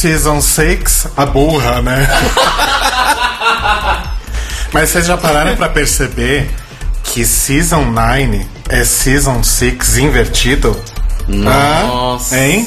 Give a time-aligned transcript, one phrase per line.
[0.00, 2.08] Season 6, a burra, né?
[4.72, 6.50] Mas vocês já pararam pra perceber
[7.04, 10.74] que Season 9 é Season 6 invertido?
[11.28, 12.34] Nossa.
[12.34, 12.38] Hã?
[12.38, 12.66] Hein?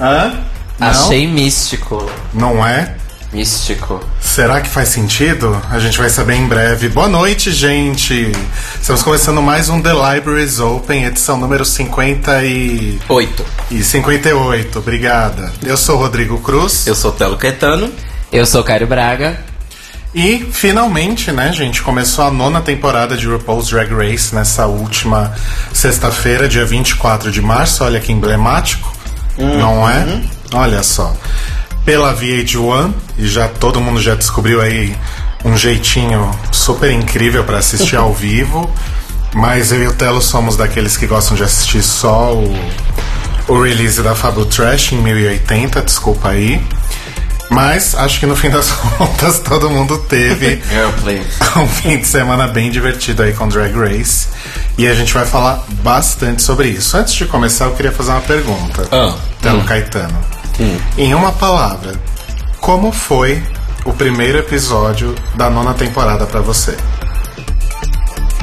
[0.00, 0.40] Hã?
[0.76, 0.88] Não?
[0.88, 2.10] Achei místico.
[2.34, 2.96] Não é?
[3.32, 4.00] Místico.
[4.32, 5.60] Será que faz sentido?
[5.70, 6.88] A gente vai saber em breve.
[6.88, 8.32] Boa noite, gente!
[8.80, 12.98] Estamos começando mais um The Libraries Open, edição número 50 e...
[13.10, 13.44] Oito.
[13.70, 14.78] e 58.
[14.78, 15.52] Obrigada.
[15.62, 16.86] Eu sou o Rodrigo Cruz.
[16.86, 17.92] Eu sou Telo Caetano.
[18.32, 19.38] Eu sou Caio Braga.
[20.14, 25.34] E finalmente, né, gente, começou a nona temporada de RuPaul's Drag Race nessa última
[25.74, 27.84] sexta-feira, dia 24 de março.
[27.84, 28.96] Olha que emblemático,
[29.36, 30.22] não é?
[30.54, 31.14] Olha só.
[31.84, 34.96] Pela VH1, e já todo mundo já descobriu aí
[35.44, 38.70] um jeitinho super incrível para assistir ao vivo.
[39.34, 42.54] Mas eu e o Telo somos daqueles que gostam de assistir só o,
[43.48, 46.62] o release da Fabo Trash em 1080, desculpa aí.
[47.50, 50.62] Mas acho que no fim das contas todo mundo teve
[51.56, 54.28] um fim de semana bem divertido aí com Drag Race.
[54.78, 56.96] E a gente vai falar bastante sobre isso.
[56.96, 58.88] Antes de começar, eu queria fazer uma pergunta.
[58.90, 59.14] Ah.
[59.40, 60.18] Telo Caetano.
[60.96, 61.94] Em uma palavra,
[62.60, 63.42] como foi
[63.84, 66.76] o primeiro episódio da nona temporada pra você?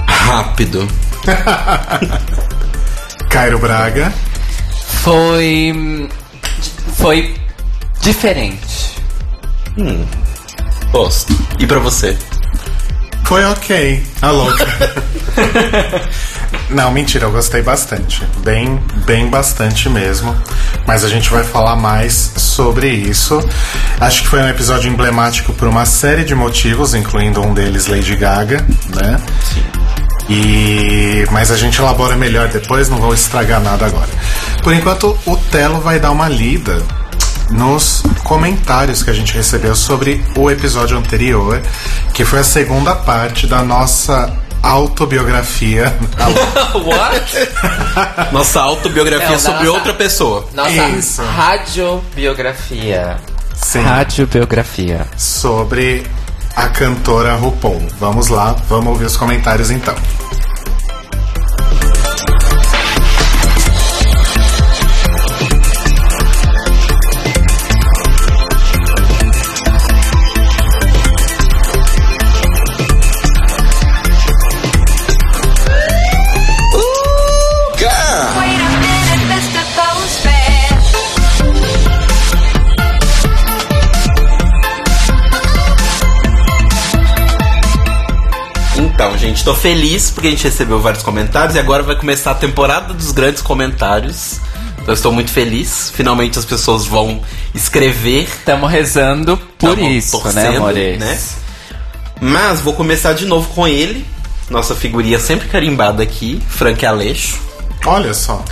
[0.07, 0.87] Rápido.
[3.29, 4.11] Cairo Braga.
[5.03, 6.09] Foi.
[6.97, 7.35] Foi
[8.01, 8.97] diferente.
[10.91, 11.33] Gosto.
[11.59, 12.17] E pra você?
[13.23, 14.03] Foi ok.
[14.21, 14.65] A louca.
[16.69, 18.23] Não, mentira, eu gostei bastante.
[18.43, 20.35] Bem, bem bastante mesmo.
[20.85, 23.39] Mas a gente vai falar mais sobre isso.
[23.99, 28.15] Acho que foi um episódio emblemático por uma série de motivos, incluindo um deles Lady
[28.15, 28.65] Gaga,
[28.95, 29.19] né?
[29.43, 29.63] Sim.
[30.29, 34.09] E mas a gente elabora melhor depois, não vou estragar nada agora.
[34.63, 36.83] Por enquanto, o Telo vai dar uma lida
[37.49, 41.59] nos comentários que a gente recebeu sobre o episódio anterior,
[42.13, 44.31] que foi a segunda parte da nossa
[44.61, 45.93] autobiografia.
[46.85, 47.49] What?
[48.31, 50.47] Nossa autobiografia Não, sobre nossa- outra pessoa.
[50.53, 51.21] Nossa Isso.
[51.23, 53.17] radiobiografia.
[53.55, 55.05] Sim, Radiobiografia.
[55.17, 56.05] sobre
[56.55, 57.81] a cantora RuPaul.
[57.99, 59.95] Vamos lá, vamos ouvir os comentários então.
[89.39, 92.93] Gente, tô feliz porque a gente recebeu vários comentários e agora vai começar a temporada
[92.93, 94.39] dos grandes comentários.
[94.75, 95.91] Então, eu estou muito feliz.
[95.93, 97.21] Finalmente as pessoas vão
[97.53, 98.23] escrever.
[98.23, 100.99] Estamos rezando por Tamo isso, né, torcendo, amores?
[100.99, 101.19] né?
[102.21, 104.05] Mas vou começar de novo com ele.
[104.49, 107.39] Nossa figurinha sempre carimbada aqui, Frank Aleixo.
[107.85, 108.43] Olha só.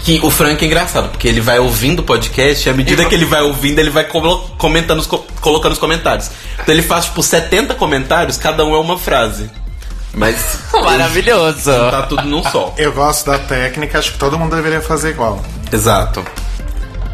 [0.00, 3.14] Que o Frank é engraçado, porque ele vai ouvindo o podcast e à medida que
[3.14, 6.30] ele vai ouvindo, ele vai colo- comentando, os co- colocando os comentários.
[6.60, 9.50] Então ele faz tipo 70 comentários, cada um é uma frase.
[10.14, 11.70] Mas Maravilhoso.
[11.90, 12.74] tá tudo num só.
[12.76, 15.42] Eu gosto da técnica, acho que todo mundo deveria fazer igual.
[15.72, 16.24] Exato.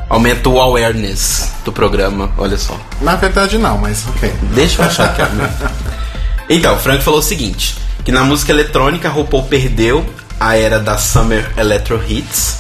[0.08, 2.78] Aumenta o awareness do programa, olha só.
[3.00, 4.32] Na verdade não, mas ok.
[4.54, 5.28] Deixa eu achar que é.
[6.48, 7.74] Então, o Frank falou o seguinte:
[8.04, 10.04] que na música eletrônica a RuPaul perdeu
[10.38, 12.58] a era da Summer Electro Hits,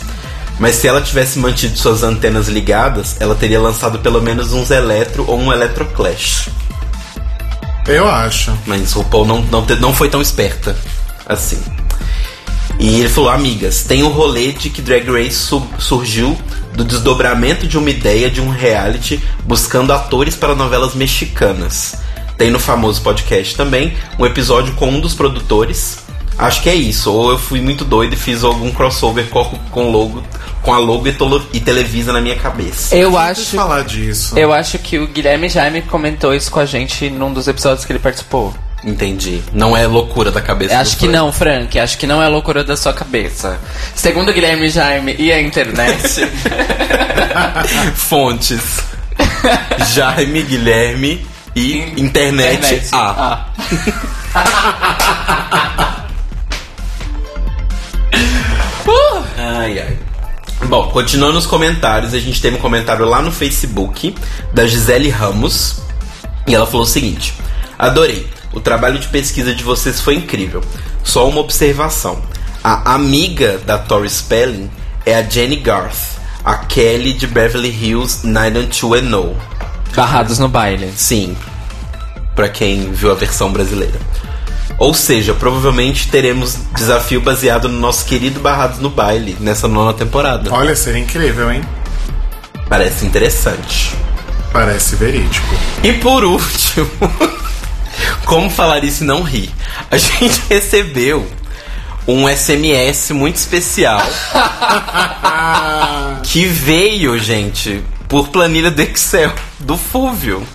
[0.58, 5.24] mas se ela tivesse mantido suas antenas ligadas, ela teria lançado pelo menos uns Electro
[5.28, 6.48] ou um Electro Clash.
[7.86, 8.56] Eu acho.
[8.66, 10.76] Mas RuPaul não, não, não foi tão esperta
[11.26, 11.62] assim.
[12.78, 16.36] E ele falou, amigas, tem o rolê de que Drag Race su- surgiu
[16.74, 21.94] do desdobramento de uma ideia de um reality buscando atores para novelas mexicanas.
[22.36, 25.98] Tem no famoso podcast também um episódio com um dos produtores.
[26.38, 27.12] Acho que é isso.
[27.12, 30.22] Ou eu fui muito doido e fiz algum crossover com, com logo,
[30.62, 32.94] com a logo e, tolo- e Televisa na minha cabeça.
[32.96, 33.54] Eu acho.
[33.56, 34.36] falar disso.
[34.38, 37.92] Eu acho que o Guilherme Jaime comentou isso com a gente num dos episódios que
[37.92, 38.52] ele participou.
[38.82, 39.40] Entendi.
[39.52, 40.76] Não é loucura da cabeça.
[40.78, 41.12] Acho que Frank.
[41.16, 41.78] não, Frank.
[41.78, 43.58] Acho que não é loucura da sua cabeça.
[43.94, 46.28] Segundo o Guilherme Jaime e a internet,
[47.96, 48.80] Fontes.
[49.94, 51.26] Jaime, Guilherme
[51.56, 52.88] e internet, internet.
[52.92, 53.46] A.
[54.34, 55.84] Ah.
[59.44, 59.98] Ai, ai.
[60.68, 64.14] Bom, continuando nos comentários, a gente teve um comentário lá no Facebook
[64.54, 65.82] da Gisele Ramos.
[66.46, 67.34] E ela falou o seguinte:
[67.78, 68.26] Adorei.
[68.54, 70.62] O trabalho de pesquisa de vocês foi incrível.
[71.02, 72.22] Só uma observação.
[72.62, 74.70] A amiga da Tori Spelling
[75.04, 79.36] é a Jenny Garth, a Kelly de Beverly Hills 90210.
[79.94, 80.90] Barrados no baile.
[80.96, 81.36] Sim,
[82.34, 83.98] pra quem viu a versão brasileira.
[84.78, 90.52] Ou seja, provavelmente teremos desafio baseado no nosso querido Barrados no Baile nessa nona temporada.
[90.52, 91.62] Olha, seria incrível, hein?
[92.68, 93.94] Parece interessante.
[94.52, 95.54] Parece verídico.
[95.82, 96.90] E por último,
[98.24, 99.50] como falar isso e não rir?
[99.90, 101.26] A gente recebeu
[102.06, 104.00] um SMS muito especial
[106.22, 110.46] que veio, gente, por planilha do Excel do Fúvio.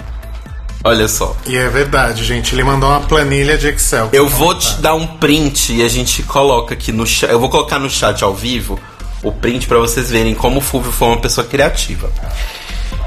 [0.84, 1.36] Olha só.
[1.46, 2.56] E é verdade, gente.
[2.56, 4.10] Ele mandou uma planilha de Excel.
[4.14, 7.30] Eu vou te dar um print e a gente coloca aqui no chat.
[7.30, 8.80] Eu vou colocar no chat ao vivo
[9.22, 12.10] o print pra vocês verem como o Fúvio foi uma pessoa criativa.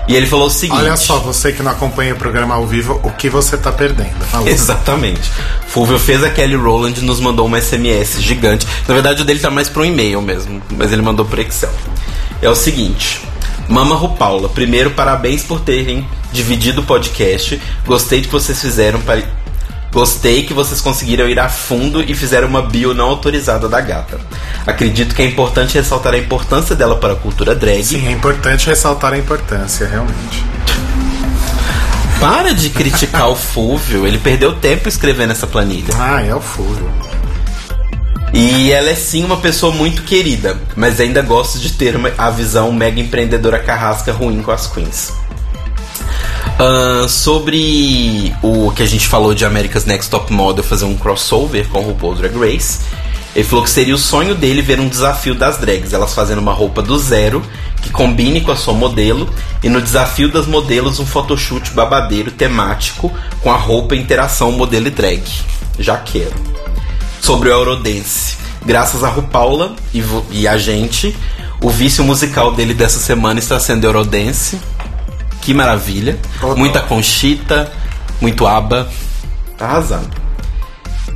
[0.07, 3.01] E ele falou o seguinte: Olha só, você que não acompanha o programa ao vivo,
[3.03, 4.23] o que você tá perdendo?
[4.31, 4.47] Falou.
[4.49, 5.31] Exatamente.
[5.69, 8.67] Fulvio fez a Kelly Rowland e nos mandou uma SMS gigante.
[8.87, 11.71] Na verdade, o dele tá mais pro e-mail mesmo, mas ele mandou pro Excel.
[12.43, 13.23] É o seguinte.
[13.69, 17.61] Mama Ru Paula, primeiro, parabéns por terem dividido o podcast.
[17.87, 19.23] Gostei de que vocês fizeram para.
[19.93, 24.19] Gostei que vocês conseguiram ir a fundo e fizeram uma bio não autorizada da gata.
[24.67, 27.85] Acredito que é importante ressaltar a importância dela para a cultura drag.
[27.85, 30.45] Sim, é importante ressaltar a importância, realmente.
[32.19, 35.93] Para de criticar o Fulvio, ele perdeu tempo escrevendo essa planilha.
[35.99, 36.91] Ah, é o furo.
[38.33, 42.31] E ela é sim uma pessoa muito querida, mas ainda gosto de ter uma- a
[42.31, 45.13] visão mega empreendedora carrasca ruim com as queens.
[46.59, 51.69] Ahn, sobre o que a gente falou de America's Next Top Model fazer um crossover
[51.69, 52.81] com o RuPaul Drag Race,
[53.35, 56.53] ele falou que seria o sonho dele ver um desafio das drags, elas fazendo uma
[56.53, 57.43] roupa do zero
[57.83, 59.29] que combine com a sua modelo
[59.63, 64.91] e no desafio das modelos um photoshoot babadeiro temático com a roupa interação modelo e
[64.91, 65.23] drag.
[65.79, 66.52] Já quero
[67.23, 68.37] sobre o Eurodance.
[68.67, 71.17] Graças a RuPaula e, e a gente,
[71.63, 74.61] o vício musical dele dessa semana está sendo Eurodance.
[75.41, 76.19] Que maravilha.
[76.57, 77.73] Muita conchita,
[78.21, 78.91] muito aba.
[79.57, 80.11] Tá arrasando.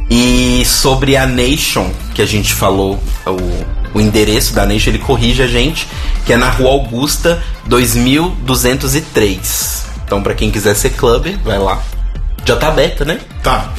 [0.09, 5.43] E sobre a Nation, que a gente falou, o, o endereço da Nation, ele corrige
[5.43, 5.89] a gente,
[6.25, 9.87] que é na Rua Augusta 2203.
[10.05, 11.83] Então, pra quem quiser ser clubber, vai lá.
[12.45, 13.19] Já tá aberta, né?
[13.43, 13.73] Tá.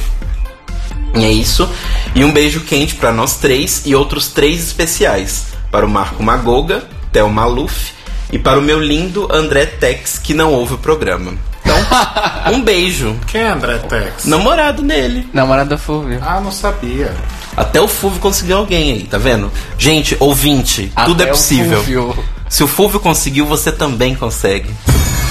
[1.14, 1.68] E é isso.
[2.14, 5.46] E um beijo quente para nós três e outros três especiais.
[5.70, 7.92] Para o Marco Magoga, Theo Maluf
[8.32, 11.32] e para o meu lindo André Tex, que não ouve o programa.
[11.62, 11.76] Então,
[12.52, 13.16] um beijo.
[13.26, 14.24] Quem é André Tex?
[14.24, 15.28] Namorado nele.
[15.32, 16.20] Namorada do Fulvio.
[16.22, 17.14] Ah, não sabia.
[17.56, 19.50] Até o Fulvio conseguiu alguém aí, tá vendo?
[19.76, 21.76] Gente, ouvinte, tudo é Até o possível.
[21.78, 22.24] Fulvio.
[22.48, 24.70] Se o Fulvio conseguiu, você também consegue.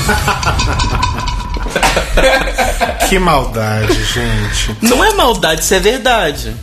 [3.08, 4.76] Que maldade, gente.
[4.82, 6.54] Não é maldade, isso é verdade.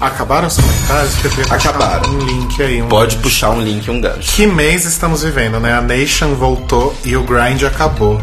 [0.00, 1.14] Acabaram os comentários?
[1.16, 2.10] Que eu queria Acabaram.
[2.10, 2.80] Um link aí.
[2.82, 3.22] Um Pode gancho.
[3.22, 4.32] puxar um link e um gancho.
[4.36, 5.72] Que mês estamos vivendo, né?
[5.74, 8.20] A Nation voltou e o grind acabou.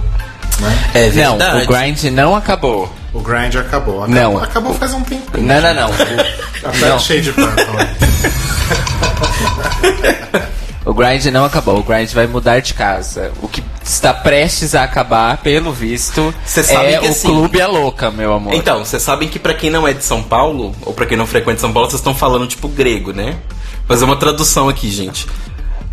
[0.59, 0.77] Né?
[0.93, 1.63] É Não, verdade.
[1.63, 2.93] o grind não acabou.
[3.13, 4.03] O grind acabou.
[4.03, 4.37] acabou Não.
[4.43, 5.37] Acabou faz um tempo.
[5.37, 5.89] Não, não, não.
[6.69, 6.99] Até Não.
[6.99, 7.65] cheio de purple.
[10.85, 11.77] O grind não acabou.
[11.79, 13.31] O grind vai mudar de casa.
[13.41, 18.09] O que está prestes a acabar, pelo visto, é que o assim- Clube é Louca,
[18.09, 18.53] meu amor.
[18.53, 21.27] Então, vocês sabem que pra quem não é de São Paulo, ou pra quem não
[21.27, 23.37] frequenta São Paulo, vocês estão falando tipo grego, né?
[23.87, 25.27] Fazer uma tradução aqui, gente.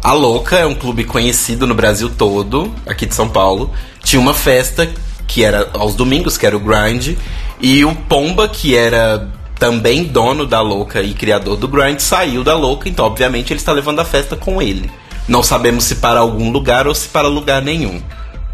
[0.03, 3.71] A Louca é um clube conhecido no Brasil todo, aqui de São Paulo.
[4.03, 4.89] Tinha uma festa
[5.27, 7.17] que era aos domingos, que era o Grind,
[7.61, 12.55] e o Pomba, que era também dono da Louca e criador do Grind, saiu da
[12.55, 14.91] Louca, então obviamente ele está levando a festa com ele.
[15.27, 18.01] Não sabemos se para algum lugar ou se para lugar nenhum.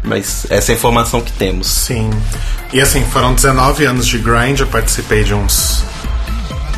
[0.03, 1.67] Mas essa é a informação que temos.
[1.67, 2.09] Sim.
[2.73, 5.83] E assim, foram 19 anos de grind, eu participei de uns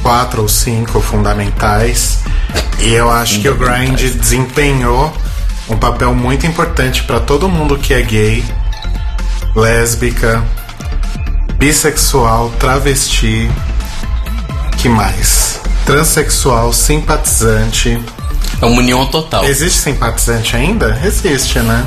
[0.01, 2.19] quatro ou cinco fundamentais.
[2.79, 5.11] E eu acho que o grind desempenhou
[5.69, 8.43] um papel muito importante para todo mundo que é gay,
[9.55, 10.43] lésbica,
[11.57, 13.49] bissexual, travesti,
[14.77, 15.59] que mais?
[15.85, 17.99] Transsexual, simpatizante.
[18.61, 19.43] É uma união total.
[19.43, 20.99] Existe simpatizante ainda?
[21.03, 21.85] Existe, né?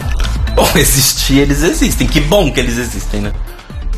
[0.54, 2.06] Bom, existir, eles existem.
[2.06, 3.32] Que bom que eles existem, né?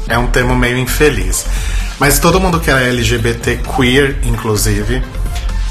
[0.08, 1.46] É um termo meio infeliz.
[1.99, 5.02] Mas todo mundo que era LGBT queer, inclusive,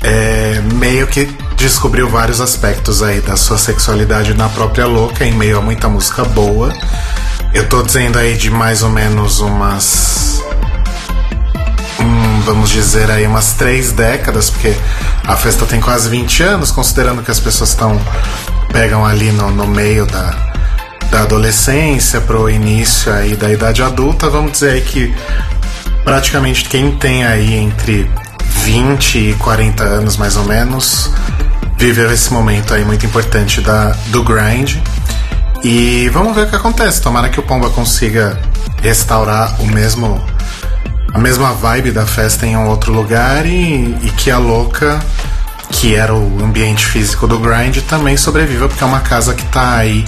[0.01, 1.25] é, meio que
[1.57, 6.23] descobriu vários aspectos aí da sua sexualidade na própria louca, em meio a muita música
[6.23, 6.73] boa.
[7.53, 10.20] Eu tô dizendo aí de mais ou menos umas.
[12.41, 14.75] Vamos dizer aí umas três décadas, porque
[15.23, 17.99] a festa tem quase 20 anos, considerando que as pessoas estão.
[18.71, 20.35] pegam ali no, no meio da,
[21.09, 25.13] da adolescência pro início aí da idade adulta, vamos dizer aí que
[26.03, 28.09] praticamente quem tem aí entre
[28.63, 31.09] 20 e 40 anos mais ou menos
[31.77, 34.75] viveu esse momento aí muito importante da, do grind.
[35.63, 37.01] E vamos ver o que acontece.
[37.01, 38.39] Tomara que o Pomba consiga
[38.81, 40.23] restaurar o mesmo
[41.13, 44.99] a mesma vibe da festa em um outro lugar e, e que a louca
[45.71, 49.75] que era o ambiente físico do grind também sobreviva porque é uma casa que tá
[49.77, 50.05] aí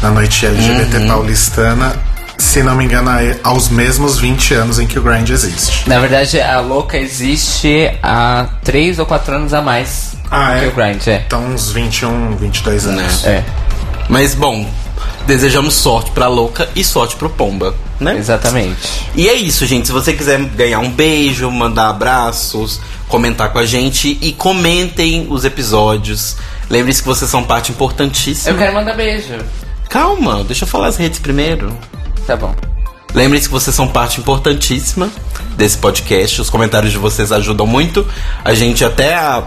[0.00, 1.94] na noite LGBT paulistana
[2.38, 5.88] se não me engano é aos mesmos 20 anos em que o grind existe.
[5.88, 10.68] Na verdade, a louca existe há 3 ou 4 anos a mais Ah, que é?
[10.68, 11.22] o Grind, é.
[11.26, 13.24] então uns 21, 22 anos.
[13.24, 13.44] É,
[14.08, 14.68] Mas bom,
[15.26, 18.18] desejamos sorte pra louca e sorte pro Pomba, né?
[18.18, 19.06] exatamente.
[19.14, 19.86] E é isso, gente.
[19.86, 25.44] Se você quiser ganhar um beijo, mandar abraços, comentar com a gente e comentem os
[25.44, 26.36] episódios.
[26.68, 28.54] Lembre-se que vocês são parte importantíssima.
[28.54, 29.38] Eu quero mandar beijo.
[29.88, 31.76] Calma, deixa eu falar as redes primeiro.
[32.26, 32.54] Tá bom.
[33.14, 35.10] Lembre-se que vocês são parte importantíssima
[35.56, 36.40] desse podcast.
[36.40, 38.06] Os comentários de vocês ajudam muito
[38.42, 39.44] a gente até a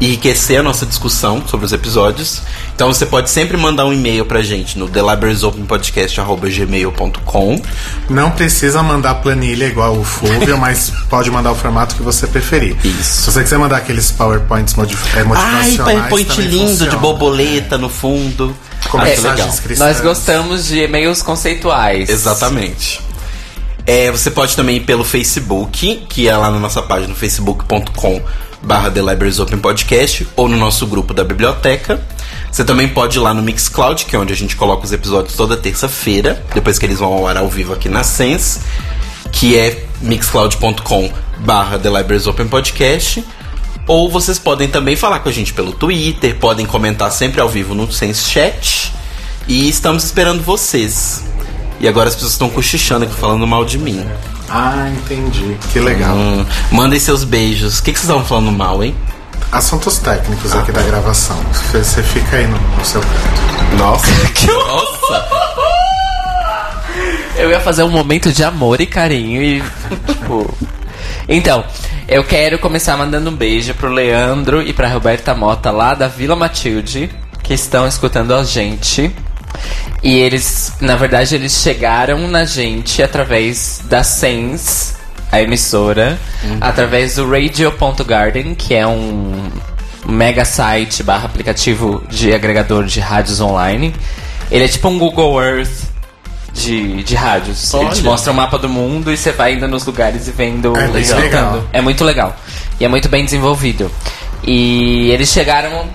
[0.00, 2.42] enriquecer a nossa discussão sobre os episódios.
[2.80, 7.60] Então você pode sempre mandar um e-mail pra gente no thelibrariesopenpodcast.gmail.com
[8.08, 12.74] Não precisa mandar planilha igual o Fulvio, mas pode mandar o formato que você preferir.
[12.82, 13.20] Isso.
[13.20, 15.76] Se você quiser mandar aqueles PowerPoints modif é, Ai, motivacionais.
[15.76, 16.96] PowerPoint também lindo de funciona.
[16.96, 18.56] borboleta no fundo.
[18.88, 19.78] Com cristãs.
[19.78, 22.08] Nós gostamos de e-mails conceituais.
[22.08, 23.02] Exatamente.
[23.84, 28.22] É, você pode também ir pelo Facebook, que é lá na nossa página facebook.com
[28.62, 32.00] barra The Libraries Open Podcast, ou no nosso grupo da biblioteca.
[32.50, 35.34] Você também pode ir lá no Mixcloud, que é onde a gente coloca os episódios
[35.36, 38.60] toda terça-feira, depois que eles vão ao ar ao vivo aqui na Sense,
[39.30, 43.24] que é mixcloud.com barra The Libraries Open Podcast.
[43.86, 47.74] Ou vocês podem também falar com a gente pelo Twitter, podem comentar sempre ao vivo
[47.74, 48.92] no Sense Chat.
[49.48, 51.24] E estamos esperando vocês.
[51.80, 54.04] E agora as pessoas estão cochichando aqui falando mal de mim.
[54.48, 55.56] Ah, entendi.
[55.72, 56.14] Que legal.
[56.14, 57.78] Hum, mandem seus beijos.
[57.78, 58.94] O que, que vocês estavam falando mal, hein?
[59.52, 61.36] Assuntos técnicos aqui da gravação.
[61.72, 63.76] Você fica aí no, no seu canto.
[63.76, 65.28] Nossa, que Nossa!
[67.36, 69.62] Eu ia fazer um momento de amor e carinho e.
[70.06, 70.54] tipo.
[71.28, 71.64] Então,
[72.06, 76.36] eu quero começar mandando um beijo pro Leandro e pra Roberta Mota lá da Vila
[76.36, 77.10] Matilde,
[77.42, 79.14] que estão escutando a gente.
[80.02, 84.94] E eles, na verdade, eles chegaram na gente através da Sense,
[85.30, 86.18] a emissora,
[86.60, 89.50] através do Radio.garden, que é um
[90.06, 93.94] mega site barra aplicativo de agregador de rádios online.
[94.50, 95.90] Ele é tipo um Google Earth
[96.52, 97.72] de, de rádios.
[97.74, 98.02] Ele te Olha.
[98.02, 100.76] mostra o mapa do mundo e você vai indo nos lugares e vendo.
[100.76, 101.22] É escutando.
[101.22, 101.64] legal.
[101.72, 102.36] É muito legal.
[102.78, 103.90] E é muito bem desenvolvido.
[104.42, 105.86] E eles chegaram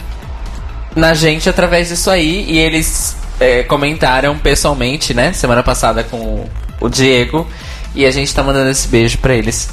[0.95, 6.45] na gente através disso aí e eles é, comentaram pessoalmente, né, semana passada com
[6.79, 7.45] o Diego.
[7.95, 9.69] E a gente tá mandando esse beijo pra eles.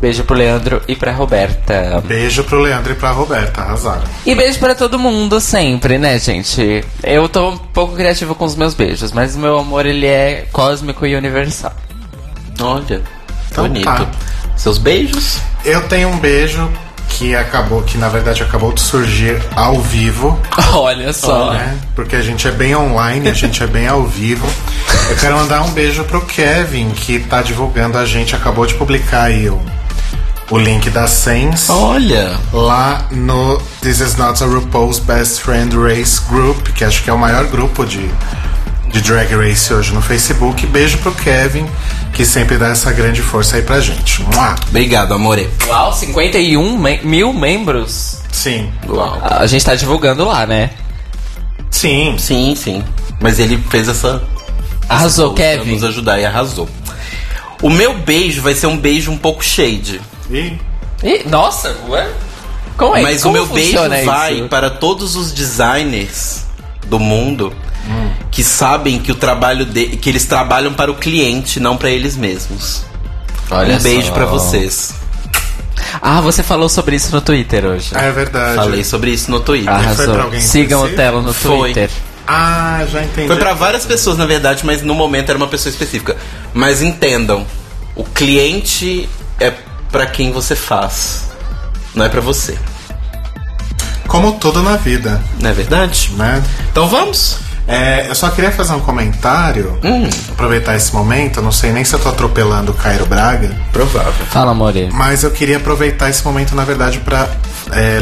[0.00, 2.02] Beijo pro Leandro e pra Roberta.
[2.06, 4.02] Beijo pro Leandro e pra Roberta, arrasaram.
[4.24, 6.82] E beijo pra todo mundo sempre, né, gente?
[7.02, 10.46] Eu tô um pouco criativo com os meus beijos, mas o meu amor ele é
[10.52, 11.72] cósmico e universal.
[12.60, 13.02] Olha,
[13.50, 13.84] Então bonito.
[13.84, 14.06] tá.
[14.56, 15.38] Seus beijos?
[15.64, 16.70] Eu tenho um beijo
[17.10, 20.40] que acabou, que na verdade acabou de surgir ao vivo.
[20.72, 21.52] Olha só.
[21.52, 21.76] né?
[21.94, 24.46] Porque a gente é bem online, a gente é bem ao vivo.
[25.10, 29.24] Eu quero mandar um beijo pro Kevin, que tá divulgando a gente, acabou de publicar
[29.24, 29.60] aí o,
[30.50, 31.70] o link da Sense.
[31.70, 32.38] Olha.
[32.52, 37.12] Lá no This Is Not a RuPaul's Best Friend Race Group, que acho que é
[37.12, 38.08] o maior grupo de,
[38.88, 40.64] de Drag Race hoje no Facebook.
[40.68, 41.66] Beijo pro Kevin,
[42.12, 44.22] que sempre dá essa grande força aí pra gente.
[44.22, 44.54] Mua!
[44.68, 45.48] Obrigado, amore.
[45.68, 48.18] Uau, 51 me- mil membros.
[48.32, 49.18] Sim, Uau.
[49.22, 50.70] A gente tá divulgando lá, né?
[51.70, 52.16] sim.
[52.18, 52.84] Sim, sim.
[53.20, 54.22] Mas ele fez essa.
[54.88, 55.72] Arrasou, pra Kevin.
[55.74, 56.68] nos ajudar e arrasou.
[57.62, 60.00] O meu beijo vai ser um beijo um pouco shade.
[60.30, 60.58] E
[61.02, 62.08] Ih, nossa, ué?
[62.76, 63.02] Como é?
[63.02, 64.48] Mas Como o meu beijo vai isso?
[64.48, 66.44] para todos os designers
[66.86, 67.52] do mundo
[67.88, 68.10] Hum.
[68.30, 72.16] que sabem que o trabalho de, que eles trabalham para o cliente, não para eles
[72.16, 72.82] mesmos.
[73.50, 74.94] Olha um beijo para vocês.
[76.00, 77.90] Ah, você falou sobre isso no Twitter hoje.
[77.94, 78.54] é verdade.
[78.56, 79.72] Falei sobre isso no Twitter.
[79.74, 80.14] foi Arrasou.
[80.14, 80.88] pra alguém Sigam o?
[80.90, 81.72] Telo no Foi.
[81.72, 81.90] Twitter.
[82.28, 83.26] Ah, já entendi.
[83.26, 86.16] Foi para várias pessoas, na verdade, mas no momento era uma pessoa específica.
[86.54, 87.44] Mas entendam,
[87.96, 89.08] o cliente
[89.40, 89.52] é
[89.90, 91.24] para quem você faz,
[91.94, 92.56] não é para você.
[94.06, 96.10] Como tudo na vida, Não é verdade?
[96.16, 96.42] né?
[96.70, 97.38] Então vamos.
[97.70, 100.08] É, eu só queria fazer um comentário, Hum.
[100.30, 101.40] aproveitar esse momento.
[101.40, 104.12] Não sei nem se eu tô atropelando o Cairo Braga, Provável.
[104.30, 104.88] Fala, More.
[104.92, 107.28] mas eu queria aproveitar esse momento, na verdade, para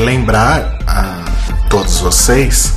[0.01, 1.25] lembrar a
[1.69, 2.73] todos vocês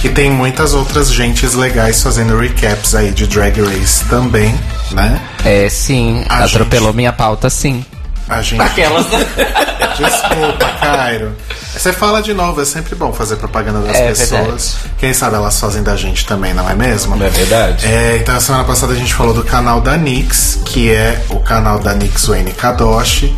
[0.00, 4.52] que tem muitas outras gentes legais fazendo recaps aí de Drag Race também,
[4.90, 5.20] né?
[5.44, 6.24] É, sim.
[6.28, 7.84] A atropelou minha pauta, sim.
[8.28, 8.60] A gente.
[8.60, 9.06] Aquelas.
[9.96, 11.32] Desculpa, Cairo.
[11.74, 14.30] Você fala de novo, é sempre bom fazer propaganda das É pessoas.
[14.30, 14.74] verdade.
[14.98, 17.16] Quem sabe elas fazem da gente também, não é mesmo?
[17.16, 17.86] Não é verdade?
[17.86, 21.40] É, então, a semana passada a gente falou do canal da Nix, que é o
[21.40, 23.34] canal da Nix Wayne Kadoshi,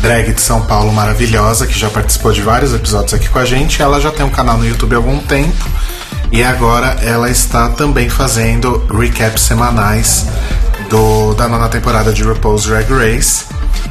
[0.00, 3.80] drag de São Paulo maravilhosa, que já participou de vários episódios aqui com a gente.
[3.82, 5.54] Ela já tem um canal no YouTube há algum tempo
[6.32, 10.26] e agora ela está também fazendo recaps semanais
[10.90, 13.44] do, da nona temporada de RuPaul's Drag Race.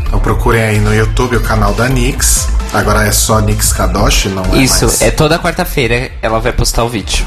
[0.07, 2.47] Então procurem aí no YouTube o canal da Nix.
[2.75, 5.01] Agora é só Nix Kadoshi, não é Isso, mais.
[5.01, 7.25] é toda quarta-feira ela vai postar o vídeo.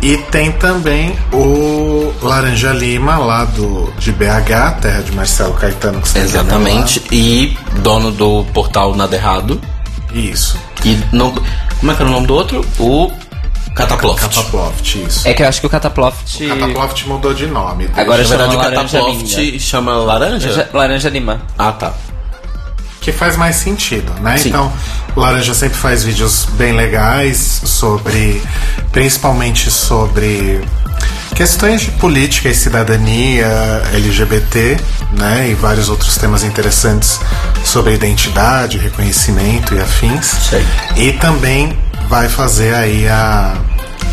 [0.00, 6.00] E tem também o Laranja Lima, lá do, de BH, terra de Marcelo Caetano.
[6.00, 7.02] Que você Exatamente.
[7.10, 9.60] E dono do portal Nada Errado.
[10.12, 10.58] Isso.
[10.84, 11.32] E não.
[11.80, 12.64] Como é que era o nome do outro?
[12.78, 13.10] O
[13.74, 14.20] Cataploft.
[14.20, 15.26] Cataploft, isso.
[15.28, 16.46] É que eu acho que o Cataploft.
[16.46, 17.88] Cataploft mudou de nome.
[17.96, 19.58] Agora Na verdade, o chama Cataploft Linda.
[19.58, 20.48] chama Laranja?
[20.48, 21.42] Laranja, Laranja Lima.
[21.58, 21.92] Ah, tá.
[23.02, 24.38] Que faz mais sentido, né?
[24.38, 24.48] Sim.
[24.48, 24.72] Então,
[25.16, 28.40] Laranja sempre faz vídeos bem legais sobre.
[28.92, 30.64] principalmente sobre
[31.34, 34.78] questões de política e cidadania LGBT,
[35.18, 35.50] né?
[35.50, 37.20] E vários outros temas interessantes
[37.64, 40.26] sobre identidade, reconhecimento e afins.
[40.26, 40.64] Sei.
[40.96, 41.76] E também
[42.08, 43.56] vai fazer aí a,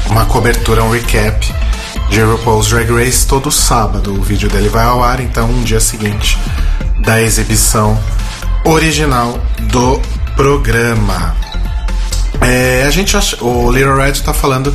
[0.08, 1.53] uma cobertura, um recap
[2.10, 4.13] de RuPaul's Drag Race todo sábado.
[4.13, 6.39] O vídeo dele vai ao ar, então, um dia seguinte
[7.03, 7.99] da exibição
[8.65, 10.00] original do
[10.36, 11.36] programa.
[12.41, 14.74] É, a gente o Little Red tá falando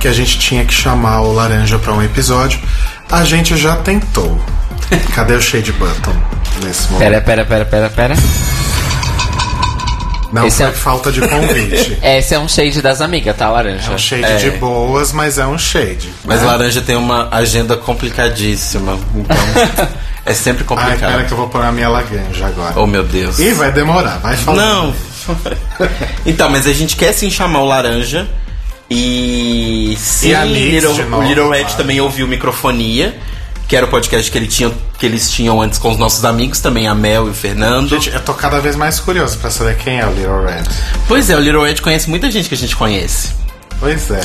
[0.00, 2.58] que a gente tinha que chamar o Laranja para um episódio.
[3.10, 4.38] A gente já tentou.
[5.14, 6.14] Cadê o Shade Button
[6.62, 6.98] nesse momento?
[6.98, 8.14] Pera, pera, pera, pera, pera.
[10.32, 11.96] Não esse foi é- falta de convite.
[12.02, 13.92] Esse é um shade das amigas, tá, Laranja?
[13.92, 14.36] É um shade É.
[14.38, 16.12] de boas, mas é um shade.
[16.24, 16.46] Mas né?
[16.48, 18.98] Laranja tem uma agenda complicadíssima.
[19.14, 19.36] Então,
[20.26, 21.10] é sempre Ai, complicado.
[21.10, 22.74] pera que eu vou pôr a minha laganja agora.
[22.76, 23.38] Oh, meu Deus.
[23.38, 24.56] Ih, vai demorar, vai falar.
[24.62, 24.94] Não.
[26.24, 28.28] então, mas a gente quer sim chamar o Laranja.
[28.90, 31.76] E sim, E a Little, o Little Red claro.
[31.76, 33.16] também ouviu Microfonia,
[33.66, 36.60] que era o podcast que, ele tinha, que eles tinham antes com os nossos amigos,
[36.60, 37.88] também a Mel e o Fernando.
[37.88, 40.64] Gente, eu tô cada vez mais curioso pra saber quem é o Little Red.
[41.08, 43.43] Pois é, o Little Red conhece muita gente que a gente conhece.
[43.80, 44.20] Pois é.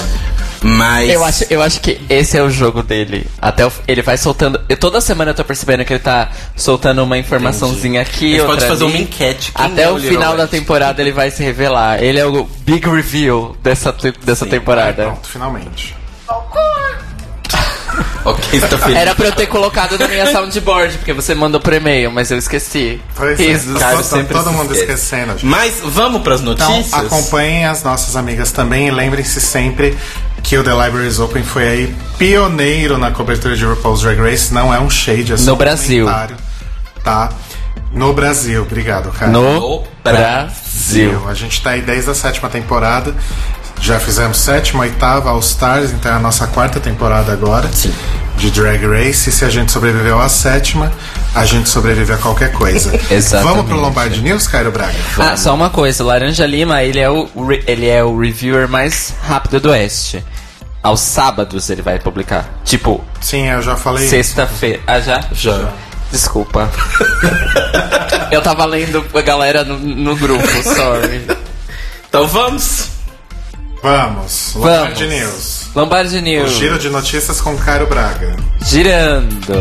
[0.61, 1.09] Mas.
[1.09, 3.25] Eu acho, eu acho que esse é o jogo dele.
[3.41, 4.59] Até o- ele vai soltando.
[4.67, 8.33] Eu, toda semana eu tô percebendo que ele tá soltando uma informaçãozinha aqui.
[8.33, 8.93] A gente pode outra fazer ali.
[8.93, 9.51] uma enquete.
[9.53, 12.03] Quem Até é o, o final da temporada ele vai se revelar.
[12.03, 15.03] Ele é o big reveal dessa, dessa Ai, temporada.
[15.03, 15.95] pronto, finalmente.
[18.25, 18.97] Ok, tá feliz.
[18.97, 22.37] Era pra eu ter colocado na minha soundboard, porque você mandou por e-mail, mas eu
[22.37, 23.01] esqueci.
[23.15, 23.43] Pois é.
[23.43, 23.79] Risos.
[23.79, 24.91] Cara, Todo- sempre todo mundo esquece.
[24.93, 25.31] esquecendo.
[25.33, 25.45] gente.
[25.45, 26.93] Mas vamos pras Então, notícias?
[26.93, 29.97] acompanhem as nossas amigas também e lembrem-se sempre
[30.43, 34.53] que o The Libraries Open foi aí pioneiro na cobertura de RuPaul's Drag Race.
[34.53, 36.05] Não é um shade, é só No um Brasil.
[37.03, 37.29] Tá?
[37.93, 38.61] No Brasil.
[38.63, 39.31] Obrigado, cara.
[39.31, 41.23] No No Brasil.
[41.27, 43.15] A gente tá aí desde a sétima temporada.
[43.81, 47.93] Já fizemos sétima, oitava, All Stars, então é a nossa quarta temporada agora Sim.
[48.37, 49.29] de Drag Race.
[49.29, 50.91] E se a gente sobreviveu à sétima,
[51.33, 52.93] a gente sobrevive a qualquer coisa.
[53.09, 53.55] Exatamente.
[53.55, 54.93] Vamos pro Lombardi News, Cairo Braga?
[55.17, 57.29] Ah, só uma coisa, o Laranja Lima, ele é o,
[57.65, 60.23] ele é o reviewer mais rápido do Oeste.
[60.83, 62.49] Aos sábados ele vai publicar.
[62.63, 64.07] Tipo, Sim, eu já falei.
[64.07, 64.79] sexta-feira.
[64.87, 65.23] Ah, já?
[65.31, 65.69] Já.
[66.11, 66.69] Desculpa.
[68.31, 71.27] Eu tava lendo a galera no, no grupo, sorry.
[72.07, 72.87] Então vamos.
[73.81, 74.55] Vamos, Vamos.
[74.55, 75.67] Lombardi News.
[75.75, 76.51] Lombardi O News.
[76.51, 78.35] giro de notícias com Cairo Braga.
[78.61, 79.53] Girando.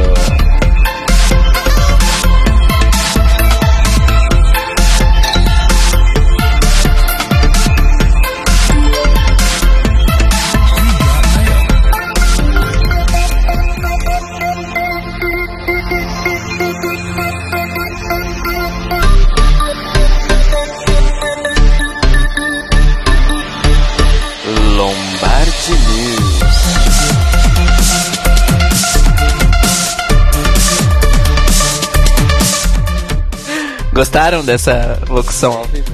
[33.99, 35.91] Gostaram dessa locução ao vivo?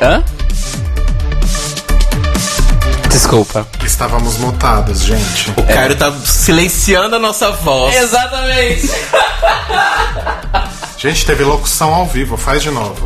[0.00, 0.22] Hã?
[3.10, 3.66] Desculpa.
[3.84, 5.50] Estávamos mutados, gente.
[5.56, 7.96] O Cairo tá silenciando a nossa voz.
[7.96, 8.88] Exatamente.
[10.96, 13.04] Gente, teve locução ao vivo, faz de novo.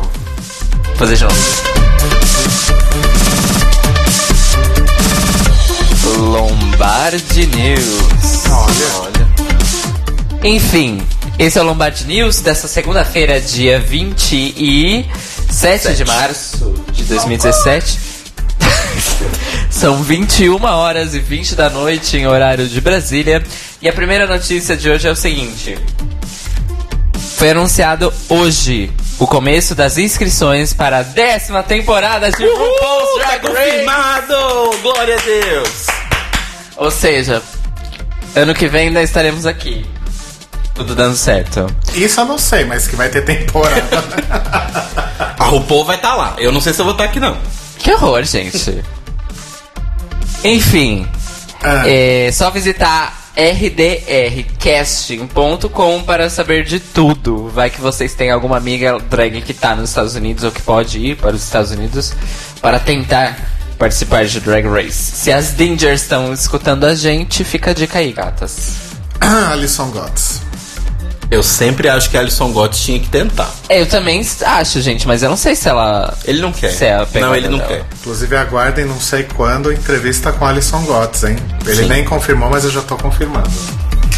[0.85, 1.35] Vou fazer de novo.
[6.17, 8.43] Lombardi News.
[8.51, 9.27] Olha.
[10.43, 11.01] Enfim,
[11.39, 17.97] esse é o Lombardi News dessa segunda-feira, dia 27 de março de 2017.
[19.71, 23.41] São 21 horas e 20 da noite em horário de Brasília.
[23.81, 25.77] E a primeira notícia de hoje é o seguinte:
[27.37, 33.47] Foi anunciado hoje o começo das inscrições para a décima temporada de RuPaul's Tá Drag
[33.47, 33.69] Race.
[33.69, 34.35] confirmado!
[34.81, 35.87] Glória a Deus!
[36.75, 37.41] Ou seja,
[38.35, 39.85] ano que vem ainda estaremos aqui.
[40.79, 41.67] Tudo dando certo.
[41.93, 43.81] Isso eu não sei, mas que vai ter temporada.
[45.37, 46.35] A RuPaul vai estar lá.
[46.37, 47.37] Eu não sei se eu vou estar aqui, não.
[47.77, 48.81] Que horror, gente.
[50.41, 51.05] Enfim,
[51.61, 57.49] Ah, é só visitar rdrcasting.com para saber de tudo.
[57.49, 60.97] Vai que vocês têm alguma amiga drag que tá nos Estados Unidos ou que pode
[60.99, 62.13] ir para os Estados Unidos
[62.61, 63.37] para tentar
[63.77, 64.93] participar de Drag Race.
[64.93, 68.87] Se as Dingers estão escutando a gente, fica a dica aí, gatas.
[69.51, 70.41] Alison Gotts.
[71.31, 73.51] Eu sempre acho que a Alison Gotts tinha que tentar.
[73.69, 76.17] Eu também acho, gente, mas eu não sei se ela.
[76.25, 76.71] Ele não quer.
[76.71, 77.69] Se é a não, ele não dela.
[77.69, 77.85] quer.
[77.99, 81.35] Inclusive, aguardem não sei quando entrevista com Alison Gotts, hein?
[81.67, 81.87] Ele Sim.
[81.87, 83.47] nem confirmou, mas eu já tô confirmando.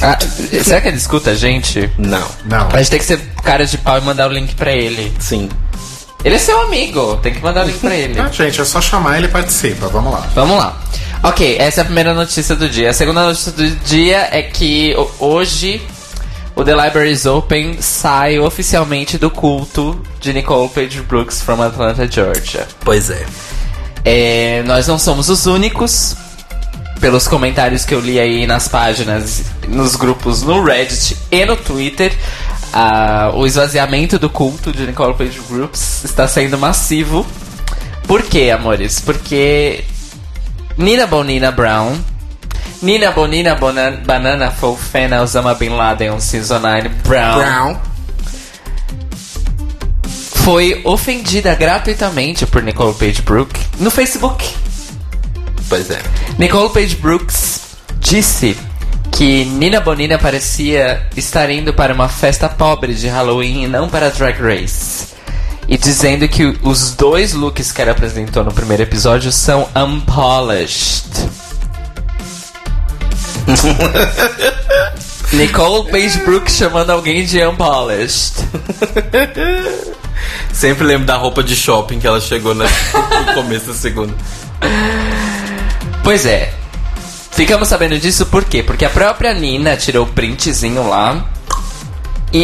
[0.01, 0.17] Ah,
[0.63, 1.91] será que ele escuta a gente?
[1.97, 2.25] Não.
[2.45, 2.69] Não.
[2.71, 5.13] A gente tem que ser cara de pau e mandar o link pra ele.
[5.19, 5.49] Sim.
[6.23, 8.19] Ele é seu amigo, tem que mandar o link pra ele.
[8.19, 9.87] Ah, gente, é só chamar ele e participa.
[9.89, 10.27] Vamos lá.
[10.33, 10.79] Vamos lá.
[11.23, 12.89] Ok, essa é a primeira notícia do dia.
[12.89, 15.81] A segunda notícia do dia é que ho- hoje
[16.55, 22.67] o The Libraries Open sai oficialmente do culto de Nicole Page Brooks from Atlanta, Georgia.
[22.83, 23.25] Pois é.
[24.03, 26.15] É, nós não somos os únicos.
[26.99, 32.13] Pelos comentários que eu li aí nas páginas, nos grupos no Reddit e no Twitter,
[33.33, 37.25] o esvaziamento do culto de Nicole Page Brooks está sendo massivo.
[38.05, 38.99] Por quê, amores?
[38.99, 39.83] Porque
[40.77, 41.97] Nina Bonina Brown,
[42.81, 47.77] Nina Bonina Bona- Banana Fofana Osama Bin Laden on Season 9 Brown, Brown.
[50.43, 54.43] foi ofendida gratuitamente por Nicole Page Brooks no Facebook.
[55.69, 56.01] Pois é.
[56.39, 57.61] Nicole Page Brooks
[57.99, 58.57] disse
[59.11, 64.09] que Nina Bonina parecia estar indo para uma festa pobre de Halloween e não para
[64.09, 65.11] Drag Race.
[65.67, 71.05] E dizendo que os dois looks que ela apresentou no primeiro episódio são unpolished.
[75.33, 78.35] Nicole Page Brooks chamando alguém de unpolished.
[80.51, 82.65] Sempre lembro da roupa de shopping que ela chegou no
[83.33, 84.13] começo da segunda.
[86.03, 86.53] Pois é.
[87.31, 88.61] Ficamos sabendo disso por quê?
[88.61, 91.25] Porque a própria Nina tirou o printzinho lá
[92.33, 92.43] e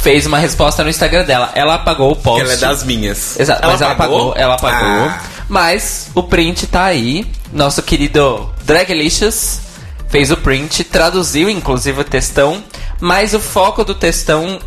[0.00, 1.52] fez uma resposta no Instagram dela.
[1.54, 2.42] Ela apagou o post.
[2.42, 3.38] Ela é das minhas.
[3.38, 5.08] Exato, mas ela apagou, ela apagou.
[5.08, 5.20] Ah.
[5.48, 7.24] Mas o print tá aí.
[7.52, 9.60] Nosso querido Draglicious
[10.08, 12.62] fez o print, traduziu inclusive o textão,
[13.00, 14.58] mas o foco do textão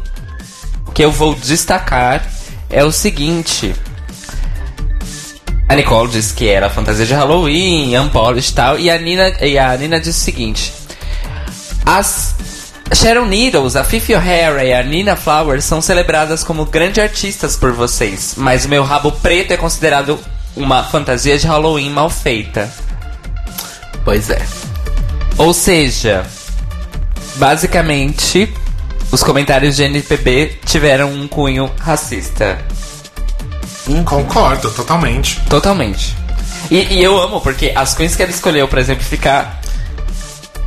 [0.94, 2.26] que eu vou destacar
[2.70, 3.76] é o seguinte.
[5.68, 9.58] A Nicole disse que era fantasia de Halloween, unpolished e tal, e a Nina, e
[9.58, 10.74] a Nina disse o seguinte:
[11.86, 12.36] As
[12.94, 17.72] Sharon Needles, a Fifi O'Hara e a Nina Flowers são celebradas como grandes artistas por
[17.72, 20.20] vocês, mas o meu rabo preto é considerado
[20.58, 22.70] uma fantasia de Halloween mal feita.
[24.04, 24.42] Pois é.
[25.38, 26.26] Ou seja,
[27.36, 28.54] basicamente,
[29.12, 32.60] os comentários de NPB tiveram um cunho racista.
[34.06, 35.40] Concordo, totalmente.
[35.50, 36.16] Totalmente.
[36.70, 39.62] E, e eu amo, porque as queens que ela escolheu pra exemplificar.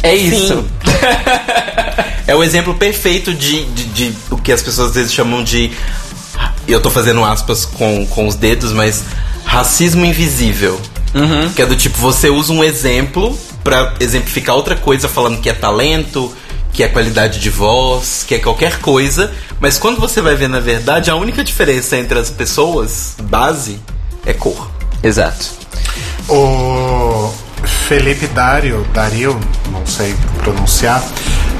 [0.02, 0.64] É isso.
[2.26, 5.70] É o exemplo perfeito de, de, de o que as pessoas às vezes chamam de.
[6.66, 9.04] Eu tô fazendo aspas com, com os dedos, mas
[9.44, 10.80] racismo invisível.
[11.54, 15.54] Que é do tipo, você usa um exemplo pra exemplificar outra coisa, falando que é
[15.54, 16.30] talento,
[16.72, 19.32] que é qualidade de voz, que é qualquer coisa.
[19.58, 23.80] Mas quando você vai ver na verdade, a única diferença entre as pessoas, base,
[24.26, 24.70] é cor.
[25.02, 25.46] Exato.
[26.28, 27.32] O
[27.88, 29.38] Felipe Dario, Dario,
[29.70, 31.02] não sei pronunciar,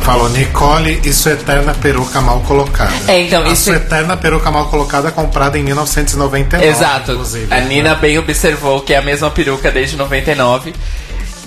[0.01, 2.93] falou: Nicole e sua eterna peruca mal colocada.
[3.09, 6.67] É, então, a isso- sua eterna peruca mal colocada comprada em 1999.
[6.67, 7.13] Exato.
[7.13, 7.53] Inclusive.
[7.55, 10.75] A Nina bem observou que é a mesma peruca desde 99.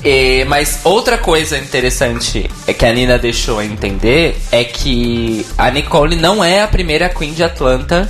[0.04, 6.16] E, mas outra coisa interessante é que a Nina deixou entender é que a Nicole
[6.16, 8.10] não é a primeira Queen de Atlanta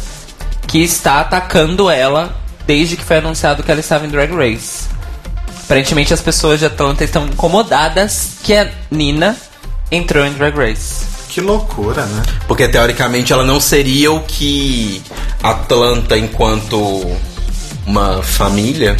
[0.67, 4.89] que está atacando ela desde que foi anunciado que ela estava em Drag Race.
[5.63, 9.35] Aparentemente as pessoas de Atlanta estão incomodadas que a Nina
[9.89, 11.05] entrou em Drag Race.
[11.29, 12.23] Que loucura, né?
[12.47, 15.01] Porque teoricamente ela não seria o que
[15.41, 17.05] Atlanta, enquanto
[17.85, 18.97] uma família,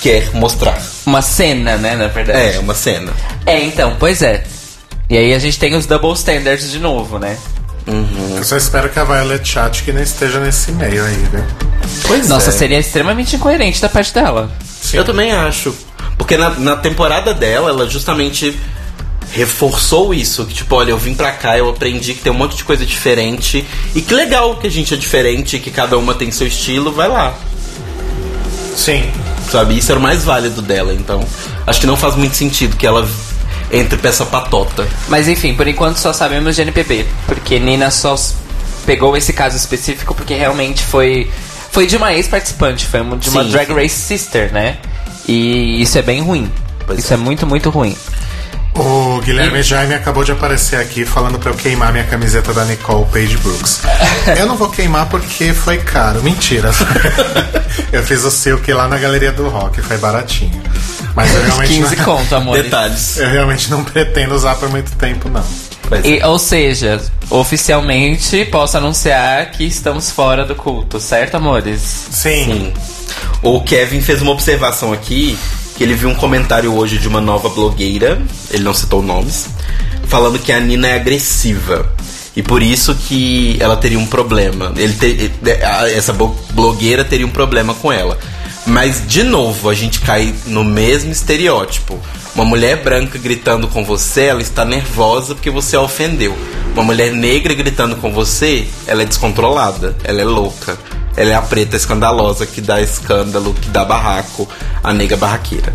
[0.00, 0.80] quer mostrar.
[1.06, 2.56] Uma cena, né, na verdade.
[2.56, 3.12] É, uma cena.
[3.46, 4.44] É, então, pois é.
[5.08, 7.36] E aí a gente tem os double standards de novo, né?
[8.36, 11.42] Eu só espero que a Violet Chachki não esteja nesse meio aí, viu?
[12.06, 12.52] Pois Nossa, é.
[12.52, 14.50] seria extremamente incoerente da parte dela.
[14.62, 14.98] Sim.
[14.98, 15.74] Eu também acho.
[16.18, 18.54] Porque na, na temporada dela, ela justamente
[19.32, 20.44] reforçou isso.
[20.44, 22.84] Que tipo, olha, eu vim pra cá, eu aprendi que tem um monte de coisa
[22.84, 23.66] diferente.
[23.94, 27.08] E que legal que a gente é diferente, que cada uma tem seu estilo, vai
[27.08, 27.34] lá.
[28.78, 29.10] Sim.
[29.50, 29.76] Sabe?
[29.76, 30.94] Isso era o mais válido dela.
[30.94, 31.24] Então,
[31.66, 33.06] acho que não faz muito sentido que ela
[33.72, 34.86] entre pra essa patota.
[35.08, 37.06] Mas enfim, por enquanto só sabemos de NPB.
[37.26, 38.14] Porque Nina só
[38.86, 41.30] pegou esse caso específico porque realmente foi.
[41.70, 43.74] Foi de uma ex-participante, foi de uma Sim, Drag sim.
[43.74, 44.78] Race Sister, né?
[45.26, 46.50] E isso é bem ruim.
[46.86, 47.14] Pois isso é.
[47.14, 47.94] é muito, muito ruim.
[48.78, 53.04] O Guilherme Jaime acabou de aparecer aqui falando pra eu queimar minha camiseta da Nicole
[53.06, 53.82] Page Brooks.
[54.38, 56.22] Eu não vou queimar porque foi caro.
[56.22, 56.70] Mentira.
[57.90, 60.62] eu fiz o silk lá na Galeria do Rock, foi baratinho.
[61.12, 62.62] Mas eu realmente, 15 não, conto, amor.
[62.62, 63.16] Detalhes.
[63.16, 65.44] eu realmente não pretendo usar por muito tempo, não.
[65.88, 66.08] Pois é.
[66.08, 71.80] E, ou seja, oficialmente posso anunciar que estamos fora do culto, certo, amores?
[71.80, 72.44] Sim.
[72.44, 72.74] Sim.
[73.42, 75.36] O Kevin fez uma observação aqui
[75.78, 79.48] que ele viu um comentário hoje de uma nova blogueira, ele não citou nomes,
[80.08, 81.94] falando que a Nina é agressiva.
[82.34, 84.72] E por isso que ela teria um problema.
[84.76, 85.32] Ele
[85.96, 86.12] essa
[86.52, 88.18] blogueira teria um problema com ela.
[88.66, 91.98] Mas, de novo, a gente cai no mesmo estereótipo.
[92.34, 96.36] Uma mulher branca gritando com você, ela está nervosa porque você a ofendeu.
[96.74, 100.76] Uma mulher negra gritando com você, ela é descontrolada, ela é louca.
[101.18, 104.48] Ela é a preta escandalosa que dá escândalo, que dá barraco,
[104.84, 105.74] a nega barraqueira.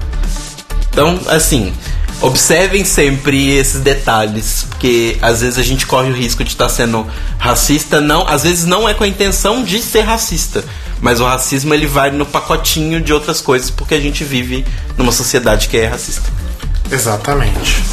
[0.89, 1.73] Então, assim,
[2.21, 7.06] observem sempre esses detalhes, porque às vezes a gente corre o risco de estar sendo
[7.38, 10.63] racista, não, às vezes não é com a intenção de ser racista,
[11.01, 14.65] mas o racismo ele vai no pacotinho de outras coisas, porque a gente vive
[14.97, 16.29] numa sociedade que é racista.
[16.89, 17.84] Exatamente.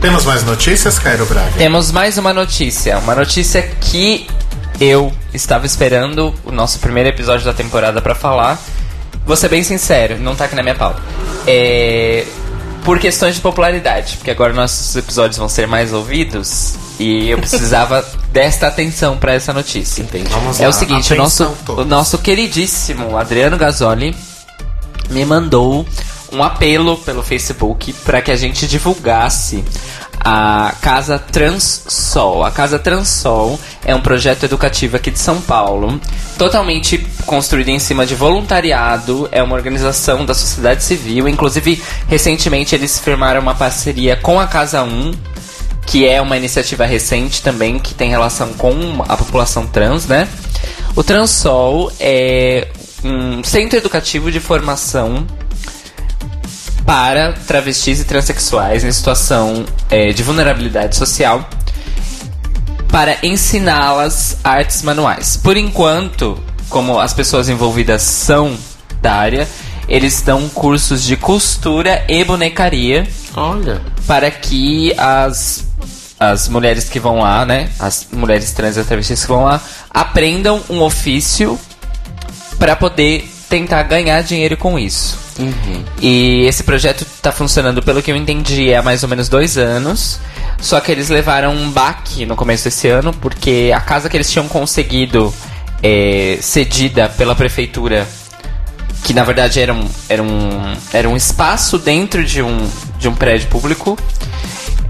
[0.00, 1.50] Temos mais notícias, Cairo Braga?
[1.58, 2.96] Temos mais uma notícia.
[2.98, 4.28] Uma notícia que
[4.80, 8.58] eu estava esperando o nosso primeiro episódio da temporada pra falar.
[9.26, 11.02] Vou ser bem sincero, não tá aqui na minha pauta.
[11.46, 12.24] É.
[12.84, 18.04] Por questões de popularidade, porque agora nossos episódios vão ser mais ouvidos e eu precisava
[18.30, 20.02] desta atenção pra essa notícia.
[20.02, 20.28] Entende?
[20.30, 20.70] Vamos É lá.
[20.70, 21.84] o seguinte, o nosso, todos.
[21.84, 24.14] o nosso queridíssimo Adriano Gasoli
[25.10, 25.84] me mandou
[26.32, 29.64] um apelo pelo Facebook para que a gente divulgasse
[30.28, 32.42] a Casa Transsol.
[32.44, 36.00] A Casa Transsol é um projeto educativo aqui de São Paulo,
[36.36, 42.98] totalmente construído em cima de voluntariado, é uma organização da sociedade civil, inclusive recentemente eles
[42.98, 45.12] firmaram uma parceria com a Casa 1,
[45.86, 50.26] que é uma iniciativa recente também que tem relação com a população trans, né?
[50.96, 52.66] O Transol é
[53.04, 55.24] um centro educativo de formação
[56.86, 61.46] para travestis e transexuais em situação eh, de vulnerabilidade social
[62.88, 65.36] para ensiná-las artes manuais.
[65.36, 68.56] Por enquanto, como as pessoas envolvidas são
[69.02, 69.48] da área,
[69.88, 73.82] eles dão cursos de costura e bonecaria Olha.
[74.06, 75.64] para que as,
[76.18, 77.68] as mulheres que vão lá, né?
[77.78, 81.58] As mulheres trans e travestis que vão lá aprendam um ofício
[82.58, 85.18] para poder tentar ganhar dinheiro com isso.
[86.00, 90.18] E esse projeto tá funcionando, pelo que eu entendi, há mais ou menos dois anos.
[90.60, 94.30] Só que eles levaram um baque no começo desse ano, porque a casa que eles
[94.30, 95.32] tinham conseguido
[95.82, 98.06] é, cedida pela prefeitura,
[99.04, 103.14] que na verdade era um, era um, era um espaço dentro de um, de um
[103.14, 103.98] prédio público,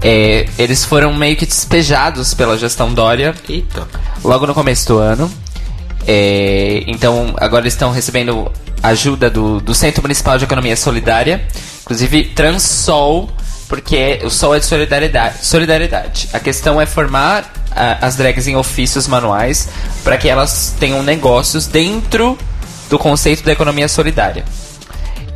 [0.01, 3.87] é, eles foram meio que despejados pela gestão Dória Eita.
[4.23, 5.31] logo no começo do ano.
[6.07, 8.49] É, então, agora eles estão recebendo
[8.81, 11.45] ajuda do, do Centro Municipal de Economia Solidária,
[11.81, 13.29] inclusive Transol,
[13.67, 15.45] porque o Sol é de solidariedade.
[15.45, 16.29] solidariedade.
[16.31, 19.67] A questão é formar ah, as drags em ofícios manuais
[20.03, 22.37] para que elas tenham negócios dentro
[22.89, 24.45] do conceito da economia solidária.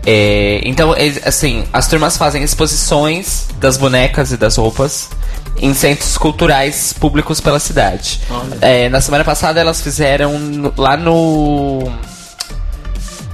[0.06, 5.10] É, então, assim, as turmas fazem exposições das bonecas e das roupas
[5.58, 8.20] em centros culturais públicos pela cidade.
[8.62, 11.92] É, na semana passada elas fizeram lá no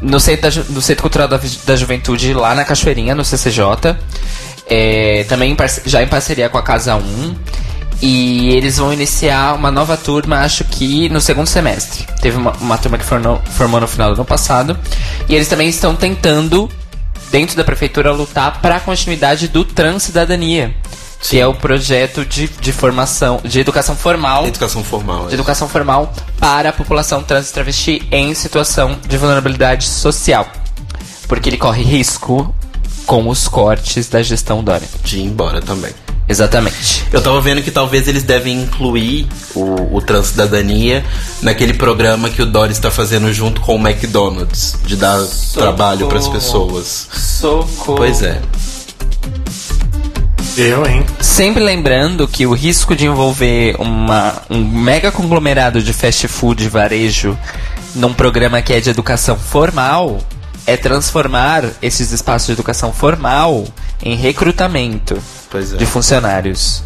[0.02, 3.96] no centro, da no centro cultural da, da juventude lá na Cachoeirinha no CCJ
[4.70, 7.36] É, também em já em parceria com a Casa 1
[8.02, 12.06] e eles vão iniciar uma nova turma acho que no segundo semestre.
[12.22, 14.78] Teve uma, uma turma que formou, formou no final do ano passado.
[15.28, 16.70] E eles também estão tentando
[17.32, 19.66] dentro da prefeitura lutar para a continuidade do
[21.20, 25.28] Transcidadania que é o projeto de, de formação de educação formal Educação formal.
[25.28, 30.48] de educação formal para a população trans e travesti em situação de vulnerabilidade social.
[31.28, 32.54] Porque ele corre risco
[33.06, 34.88] com os cortes da gestão Dória.
[35.04, 35.92] De ir embora também.
[36.30, 37.06] Exatamente.
[37.12, 41.06] Eu tava vendo que talvez eles devem incluir o, o Transcidadania
[41.42, 46.20] naquele programa que o Doris está fazendo junto com o McDonald's, de dar trabalho para
[46.20, 47.08] as pessoas.
[47.14, 47.96] Socorro.
[47.96, 48.42] Pois é.
[50.58, 51.06] Eu, hein?
[51.22, 56.67] Sempre lembrando que o risco de envolver uma, um mega conglomerado de fast food e
[56.67, 57.38] varejo
[57.93, 60.20] num programa que é de educação formal
[60.65, 63.65] é transformar esses espaços de educação formal
[64.04, 65.22] em recrutamento
[65.54, 65.78] é.
[65.78, 66.84] de funcionários.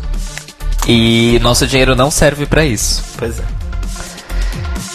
[0.88, 3.04] E nosso dinheiro não serve pra isso.
[3.18, 3.44] Pois é.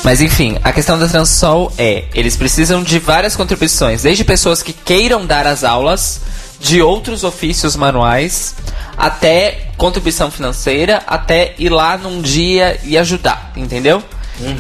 [0.04, 4.72] Mas enfim, a questão da Transol é, eles precisam de várias contribuições, desde pessoas que
[4.72, 6.20] queiram dar as aulas,
[6.58, 8.54] de outros ofícios manuais,
[8.96, 14.02] até contribuição financeira, até ir lá num dia e ajudar, entendeu?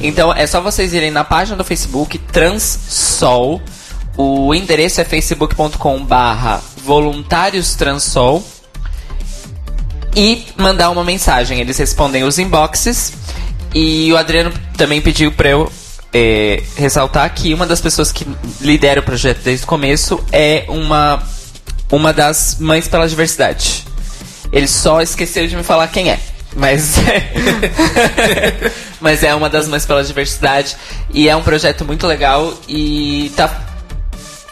[0.00, 3.60] Então é só vocês irem na página do Facebook Transsol.
[4.16, 8.42] O endereço é facebook.com barra voluntários Transol
[10.14, 11.60] e mandar uma mensagem.
[11.60, 13.12] Eles respondem os inboxes.
[13.74, 15.70] E o Adriano também pediu pra eu
[16.14, 18.26] é, ressaltar que uma das pessoas que
[18.60, 21.22] lidera o projeto desde o começo é uma,
[21.90, 23.84] uma das mães pela diversidade.
[24.52, 26.18] Ele só esqueceu de me falar quem é.
[26.54, 26.96] Mas,
[29.00, 30.76] mas é uma das mães pela diversidade.
[31.12, 33.62] E é um projeto muito legal e tá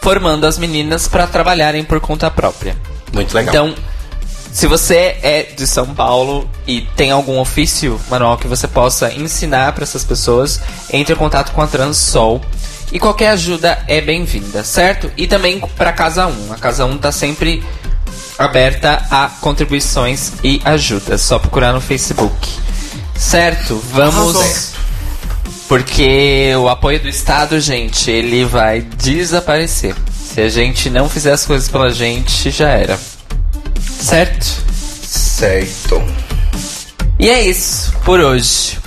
[0.02, 2.76] formando as meninas para trabalharem por conta própria.
[3.12, 3.54] Muito legal.
[3.54, 3.74] Então,
[4.52, 9.72] se você é de São Paulo e tem algum ofício manual que você possa ensinar
[9.72, 10.60] para essas pessoas,
[10.92, 12.40] entre em contato com a Transsol.
[12.94, 15.10] E qualquer ajuda é bem-vinda, certo?
[15.16, 16.52] E também para Casa 1.
[16.52, 17.60] A Casa 1 tá sempre
[18.38, 21.20] aberta a contribuições e ajudas.
[21.22, 22.48] Só procurar no Facebook.
[23.16, 23.82] Certo?
[23.90, 24.36] Vamos.
[24.36, 24.84] Arrasou.
[25.66, 29.96] Porque o apoio do Estado, gente, ele vai desaparecer.
[30.32, 32.96] Se a gente não fizer as coisas pela gente, já era.
[33.98, 34.46] Certo?
[35.02, 36.00] certo.
[37.18, 38.78] E é isso por hoje.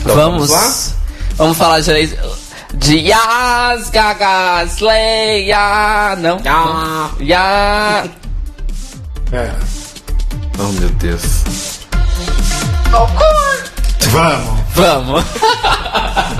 [0.00, 0.96] Então, vamos, vamos lá?
[1.36, 1.90] vamos falar de,
[2.80, 6.16] de Yas, Gagas, Leia.
[6.16, 6.40] Não.
[6.40, 7.10] Ya.
[7.20, 8.04] Ya.
[9.32, 9.48] É.
[10.58, 11.44] Oh, meu Deus.
[14.10, 14.60] Vamos.
[14.74, 15.24] Vamos.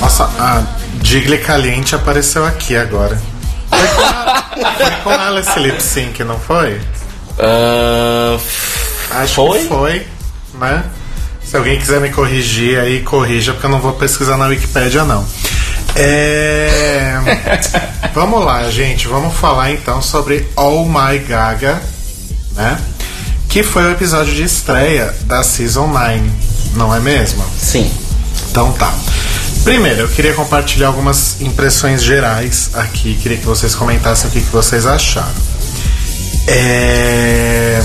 [0.00, 0.62] Nossa, a
[1.00, 3.20] Digley Caliente apareceu aqui agora.
[3.70, 4.44] Foi com ela,
[4.76, 6.80] foi com ela esse lip sync, não foi?
[7.38, 8.38] Ah,
[9.22, 9.58] Acho Foi?
[9.60, 10.06] que foi,
[10.54, 10.84] né?
[11.44, 15.24] Se alguém quiser me corrigir aí, corrija, porque eu não vou pesquisar na Wikipédia, não.
[15.94, 17.14] É...
[18.14, 19.06] vamos lá, gente.
[19.06, 21.80] Vamos falar então sobre All My Gaga,
[22.52, 22.78] né?
[23.48, 26.22] Que foi o episódio de estreia da Season 9,
[26.74, 27.44] não é mesmo?
[27.58, 27.90] sim.
[28.50, 28.92] Então tá.
[29.64, 33.14] Primeiro, eu queria compartilhar algumas impressões gerais aqui.
[33.22, 35.32] Queria que vocês comentassem o que, que vocês acharam.
[36.46, 37.82] É,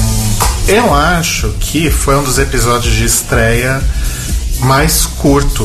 [0.67, 3.81] Eu acho que foi um dos episódios de estreia
[4.59, 5.63] mais curto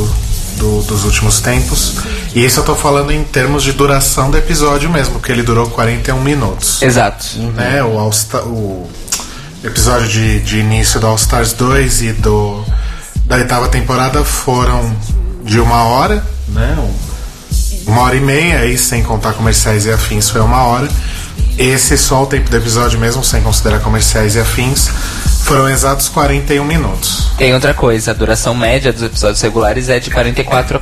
[0.57, 1.97] do- dos últimos tempos.
[2.35, 5.69] E isso eu tô falando em termos de duração do episódio mesmo, porque ele durou
[5.69, 7.27] 41 minutos Exato.
[7.57, 7.83] né?
[7.83, 8.11] O, All
[8.47, 8.89] o
[9.65, 12.65] episódio de, de início do All Stars 2 e do
[13.27, 14.95] da oitava temporada foram
[15.45, 16.77] de uma hora, né?
[16.79, 17.15] Um-
[17.87, 20.89] Uma hora e meia, aí sem contar comerciais e afins foi uma hora.
[21.59, 24.89] Esse só o tempo do episódio mesmo, sem considerar comerciais e afins,
[25.45, 27.29] foram exatos 41 minutos.
[27.37, 30.81] Tem outra coisa, a duração média dos episódios regulares é de 44.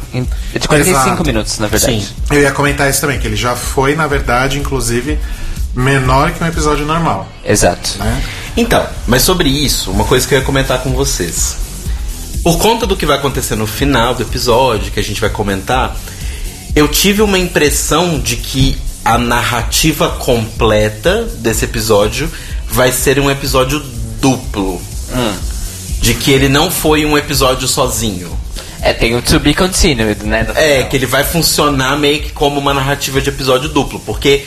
[0.55, 1.27] É de 45 Exato.
[1.27, 2.01] minutos, na verdade.
[2.01, 2.09] Sim.
[2.31, 5.19] Eu ia comentar isso também, que ele já foi, na verdade, inclusive,
[5.75, 7.27] menor que um episódio normal.
[7.45, 7.97] Exato.
[7.99, 8.23] Né?
[8.57, 11.57] Então, mas sobre isso, uma coisa que eu ia comentar com vocês.
[12.43, 15.97] Por conta do que vai acontecer no final do episódio, que a gente vai comentar,
[16.75, 22.31] eu tive uma impressão de que a narrativa completa desse episódio
[22.69, 23.81] vai ser um episódio
[24.21, 24.81] duplo.
[26.01, 28.37] De que ele não foi um episódio sozinho.
[28.81, 30.45] É, tem o To Be Continued, né?
[30.57, 34.45] É, que ele vai funcionar meio que como uma narrativa de episódio duplo, porque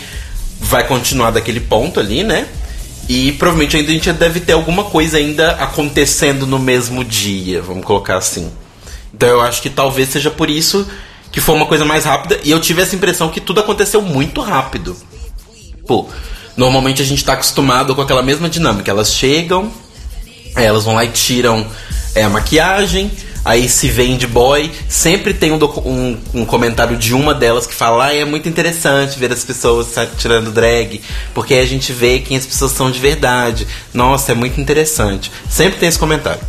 [0.59, 2.45] vai continuar daquele ponto ali, né?
[3.07, 7.85] E provavelmente ainda a gente deve ter alguma coisa ainda acontecendo no mesmo dia, vamos
[7.85, 8.51] colocar assim.
[9.13, 10.87] Então eu acho que talvez seja por isso
[11.31, 12.39] que foi uma coisa mais rápida.
[12.43, 14.95] E eu tive essa impressão que tudo aconteceu muito rápido.
[15.85, 16.07] Pô,
[16.57, 18.89] normalmente a gente tá acostumado com aquela mesma dinâmica.
[18.89, 19.71] Elas chegam,
[20.55, 21.67] elas vão lá e tiram
[22.15, 23.11] é, a maquiagem,
[23.45, 24.69] aí se vende boy.
[24.89, 29.17] Sempre tem um, um- um comentário de uma delas que fala: ah, é muito interessante
[29.17, 30.99] ver as pessoas tirando drag,
[31.33, 33.65] porque aí a gente vê quem as pessoas são de verdade.
[33.93, 35.31] Nossa, é muito interessante.
[35.49, 36.41] Sempre tem esse comentário.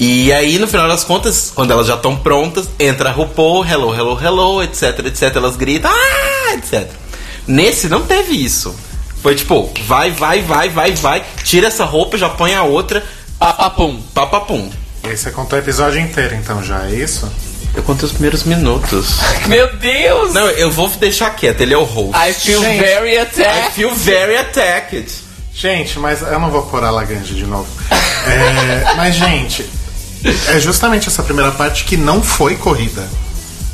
[0.00, 3.92] E aí, no final das contas, quando elas já estão prontas, entra a RuPaul, hello,
[3.92, 5.34] hello, hello, etc, etc.
[5.34, 6.88] Elas gritam, ah, etc.
[7.48, 8.72] Nesse não teve isso.
[9.20, 13.04] Foi tipo, vai, vai, vai, vai, vai, tira essa roupa, já põe a outra,
[13.40, 14.00] Papapum.
[14.14, 14.70] papapum.
[15.08, 17.26] E aí você contou o episódio inteiro, então já é isso?
[17.74, 19.16] Eu contei os primeiros minutos.
[19.48, 20.34] Meu Deus!
[20.34, 22.12] Não, eu vou deixar quieto, ele é o host.
[22.14, 22.78] I feel Gente.
[22.78, 23.72] very I attacked.
[23.72, 25.10] feel very attacked.
[25.54, 27.66] Gente, mas eu não vou pôr a Lagrange de novo.
[27.90, 29.64] É, mas, gente,
[30.48, 33.08] é justamente essa primeira parte que não foi corrida.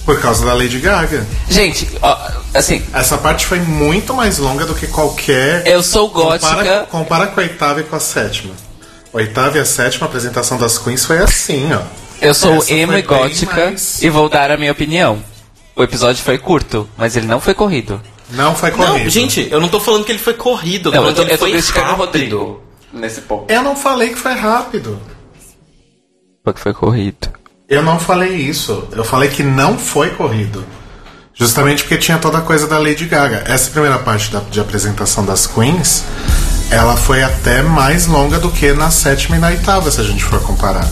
[0.04, 1.26] Por causa da Lady Gaga.
[1.50, 2.16] Gente, ó,
[2.54, 5.66] assim, Essa parte foi muito mais longa do que qualquer.
[5.66, 6.46] eu sou gótica.
[6.48, 8.54] Compara, compara com a oitava e com a sétima.
[9.14, 11.80] Oitava e a sétima apresentação das Queens foi assim, ó.
[12.20, 15.22] Eu sou Essa emo foi e gótica mais- e vou dar a minha opinião.
[15.76, 18.00] O episódio foi curto, mas ele não foi corrido.
[18.30, 19.04] Não foi corrido.
[19.04, 21.32] Não, gente, eu não tô falando que ele foi corrido, Não, eu tô, que ele
[21.34, 22.04] eu tô foi criticando o rápido.
[22.38, 22.60] Rodrigo
[22.92, 23.52] nesse ponto.
[23.52, 25.00] Eu não falei que foi rápido.
[26.42, 27.28] Porque foi corrido.
[27.68, 28.86] Eu não falei isso.
[28.92, 30.64] Eu falei que não foi corrido.
[31.34, 33.44] Justamente porque tinha toda a coisa da Lady Gaga.
[33.46, 36.04] Essa primeira parte da, de apresentação das Queens,
[36.70, 40.24] ela foi até mais longa do que na sétima e na oitava, se a gente
[40.24, 40.88] for comparar.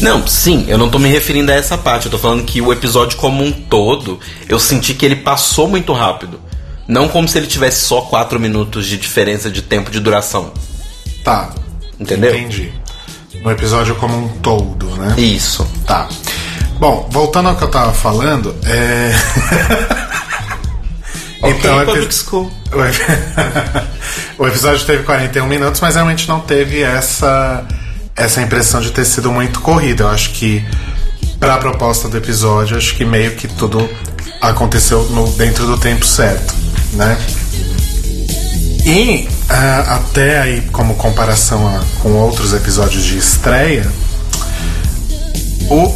[0.00, 2.06] Não, sim, eu não tô me referindo a essa parte.
[2.06, 5.92] Eu tô falando que o episódio como um todo, eu senti que ele passou muito
[5.92, 6.40] rápido.
[6.86, 10.52] Não como se ele tivesse só 4 minutos de diferença de tempo de duração.
[11.24, 11.50] Tá.
[11.98, 12.34] Entendeu?
[12.34, 12.72] Entendi.
[13.42, 15.14] No episódio como um todo, né?
[15.18, 15.68] Isso.
[15.84, 16.08] Tá.
[16.78, 19.12] Bom, voltando ao que eu tava falando, é.
[21.42, 22.52] Então, o ok, epi- Public School.
[22.72, 23.86] O ep-
[24.38, 27.64] o episódio teve 41 minutos, mas realmente não teve essa
[28.16, 30.02] essa impressão de ter sido muito corrido.
[30.02, 30.64] Eu acho que
[31.38, 33.88] para a proposta do episódio, acho que meio que tudo
[34.40, 36.52] aconteceu no, dentro do tempo certo,
[36.94, 37.16] né?
[38.84, 43.86] E ah, até aí, como comparação a- com outros episódios de estreia,
[45.70, 45.94] o,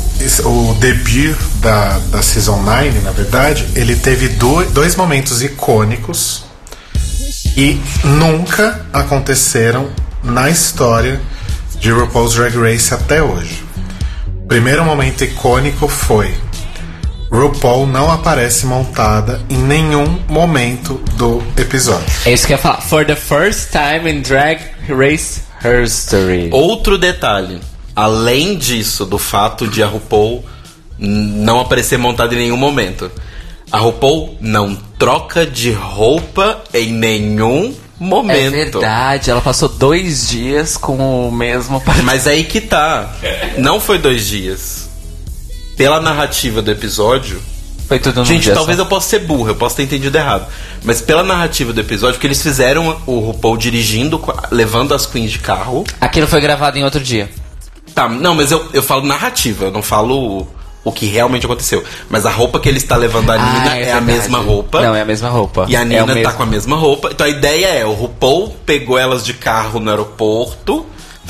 [0.48, 6.44] o debut da, da Season 9, na verdade, ele teve do- dois momentos icônicos
[7.56, 9.88] e nunca aconteceram
[10.22, 11.20] na história
[11.78, 13.62] de RuPaul's Drag Race até hoje.
[14.44, 16.34] O primeiro momento icônico foi
[17.30, 22.04] RuPaul não aparece montada em nenhum momento do episódio.
[22.26, 22.82] É isso que eu ia falar.
[22.82, 26.50] For the first time in Drag Race History.
[26.52, 27.60] Outro detalhe.
[27.94, 30.44] Além disso, do fato de a RuPaul
[30.98, 33.10] não aparecer montada em nenhum momento.
[33.70, 38.50] A RuPaul não troca de roupa em nenhum É momento.
[38.80, 43.14] verdade, ela passou dois dias com o mesmo Mas aí que tá.
[43.58, 44.88] Não foi dois dias.
[45.76, 47.40] Pela narrativa do episódio.
[47.88, 48.84] Foi tudo num Gente, talvez só.
[48.84, 50.46] eu possa ser burro, eu possa ter entendido errado.
[50.84, 55.38] Mas pela narrativa do episódio, que eles fizeram o RuPaul dirigindo, levando as queens de
[55.40, 55.84] carro.
[56.00, 57.28] Aquilo foi gravado em outro dia.
[57.94, 60.46] Tá, não, mas eu, eu falo narrativa, eu não falo o,
[60.84, 61.82] o que realmente aconteceu.
[62.08, 64.04] Mas a roupa que ele está levando a Nina Ah, é, a verdade.
[64.06, 64.80] mesma roupa.
[64.80, 65.66] Não, é a mesma roupa.
[65.68, 66.32] E a É Nina o tá mesmo.
[66.34, 67.10] com a mesma roupa.
[67.12, 70.86] Então a ideia é, o RuPaul pegou elas de carro no aeroporto.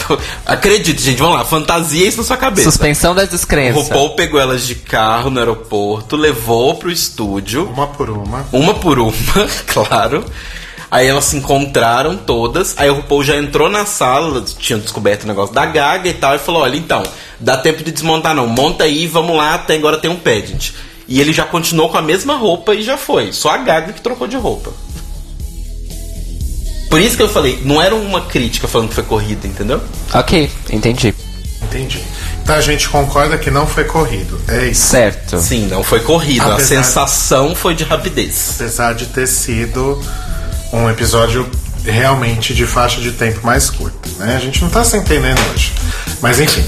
[0.46, 2.70] Acredite, gente, vamos lá, fantasia isso na sua cabeça.
[2.70, 3.82] Suspensão das O descrenças.
[3.84, 8.46] RuPaul pegou elas de carro no aeroporto, levou pro estúdio, Uma por uma.
[8.52, 9.12] uma por uma,
[9.66, 10.24] claro.
[10.92, 12.74] Aí elas se encontraram todas.
[12.76, 16.34] Aí o RuPaul já entrou na sala, tinham descoberto o negócio da Gaga e tal,
[16.36, 17.02] e falou: Olha, então,
[17.40, 20.72] dá tempo de desmontar não, monta aí, vamos lá, até agora tem um pageant.
[21.08, 23.32] E ele já continuou com a mesma roupa e já foi.
[23.32, 24.70] Só a Gaga que trocou de roupa.
[26.90, 29.80] Por isso que eu falei, não era uma crítica falando que foi corrida, entendeu?
[30.12, 31.14] Ok, entendi.
[31.62, 32.02] Entendi.
[32.42, 34.38] Então a gente concorda que não foi corrido.
[34.46, 34.88] É isso.
[34.88, 35.40] Certo.
[35.40, 36.44] Sim, não foi corrida.
[36.52, 38.56] Apesar- A sensação foi de rapidez.
[38.56, 39.98] Apesar de ter sido
[40.72, 41.48] um episódio
[41.84, 44.36] realmente de faixa de tempo mais curta, né?
[44.36, 45.72] A gente não tá se entendendo hoje.
[46.20, 46.64] Mas enfim.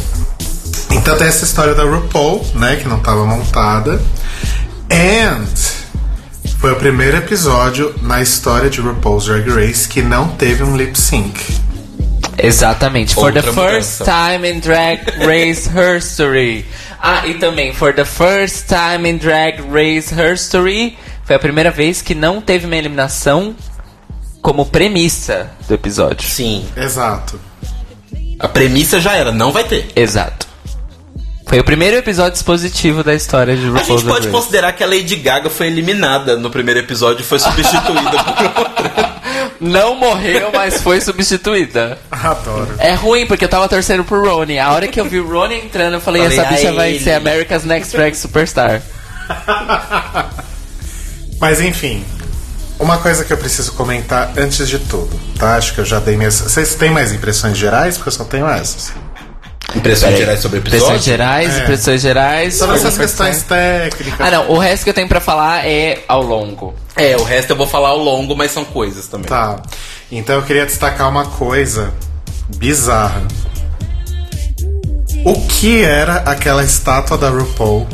[0.90, 2.76] Então tem essa história da RuPaul, né?
[2.76, 4.00] Que não tava montada.
[4.90, 5.44] And
[6.58, 10.98] foi o primeiro episódio na história de RuPaul's Drag Race que não teve um lip
[10.98, 11.38] sync.
[12.38, 13.14] Exatamente.
[13.14, 14.04] For Outra the first mudança.
[14.04, 16.64] time in Drag Race History.
[17.00, 22.00] Ah, e também, for the first time in Drag Race History, foi a primeira vez
[22.00, 23.54] que não teve uma eliminação
[24.44, 26.28] como premissa do episódio.
[26.28, 26.66] Sim.
[26.76, 27.40] Exato.
[28.38, 29.90] A premissa já era, não vai ter.
[29.96, 30.46] Exato.
[31.46, 34.84] Foi o primeiro episódio expositivo da história de A RuPaul's gente Drag pode considerar que
[34.84, 39.14] a Lady Gaga foi eliminada no primeiro episódio e foi substituída por outra.
[39.58, 41.96] Não morreu, mas foi substituída.
[42.12, 42.74] Adoro.
[42.78, 44.58] É ruim, porque eu tava torcendo pro Ronnie.
[44.58, 46.90] A hora que eu vi o Ronnie entrando, eu falei, Falei, essa bicha "Ah, vai
[46.90, 48.82] ele." ser America's Next Drag Superstar.
[51.40, 52.04] Mas enfim,
[52.78, 55.56] uma coisa que eu preciso comentar antes de tudo, tá?
[55.56, 56.40] Acho que eu já dei minhas.
[56.40, 57.96] Vocês têm mais impressões gerais?
[57.96, 58.92] Porque eu só tenho essas.
[59.74, 60.84] Impressões gerais sobre episódio?
[60.84, 61.62] Impressões gerais, É.
[61.62, 62.54] impressões gerais.
[62.54, 64.20] Sobre essas questões técnicas.
[64.20, 64.50] Ah, não.
[64.50, 66.74] O resto que eu tenho pra falar é ao longo.
[66.94, 69.26] É, o resto eu vou falar ao longo, mas são coisas também.
[69.26, 69.56] Tá.
[70.12, 71.92] Então eu queria destacar uma coisa
[72.56, 73.22] bizarra.
[75.24, 77.88] O que era aquela estátua da RuPaul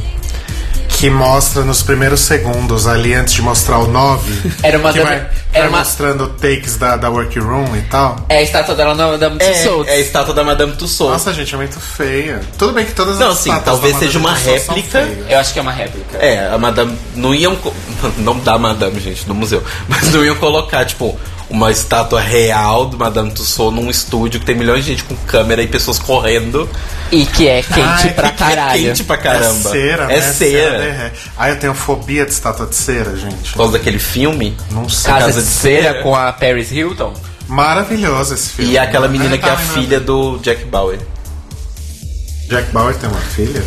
[1.00, 4.52] que mostra nos primeiros segundos, ali antes de mostrar o 9?
[4.62, 8.16] Era uma que da- vai, era vai uma- mostrando takes da, da workroom e tal.
[8.28, 9.88] É a estátua dela na da É, Tussauds.
[9.90, 11.12] é a estátua da Madame Tussauds.
[11.14, 12.42] Nossa, gente, é muito feia.
[12.58, 15.08] Tudo bem que todas Não, as sim, estátuas talvez da seja uma Madame réplica.
[15.30, 16.18] Eu acho que é uma réplica.
[16.18, 16.94] É, a Madame.
[17.14, 17.56] Não iam.
[17.56, 17.72] co-
[18.18, 19.64] Não da Madame, gente, do museu.
[19.88, 21.18] Mas não iam colocar, tipo,
[21.50, 25.60] uma estátua real do Madame Tussauds num estúdio que tem milhões de gente com câmera
[25.62, 26.68] e pessoas correndo.
[27.10, 28.82] E que é quente Ai, pra é caralho.
[28.84, 29.68] quente pra caramba.
[29.68, 30.16] É cera, né?
[30.16, 31.12] É cera.
[31.36, 33.50] Ai, eu tenho fobia de estátua de cera, gente.
[33.50, 34.56] Por causa daquele filme.
[34.70, 35.10] Não sei.
[35.12, 36.02] Casa, Casa de de cera Cera.
[36.02, 37.12] com a Paris Hilton.
[37.48, 38.70] Maravilhoso esse filme.
[38.72, 41.00] E aquela menina que é a tá, filha do Jack Bauer.
[42.48, 43.62] Jack Bauer tem uma filha?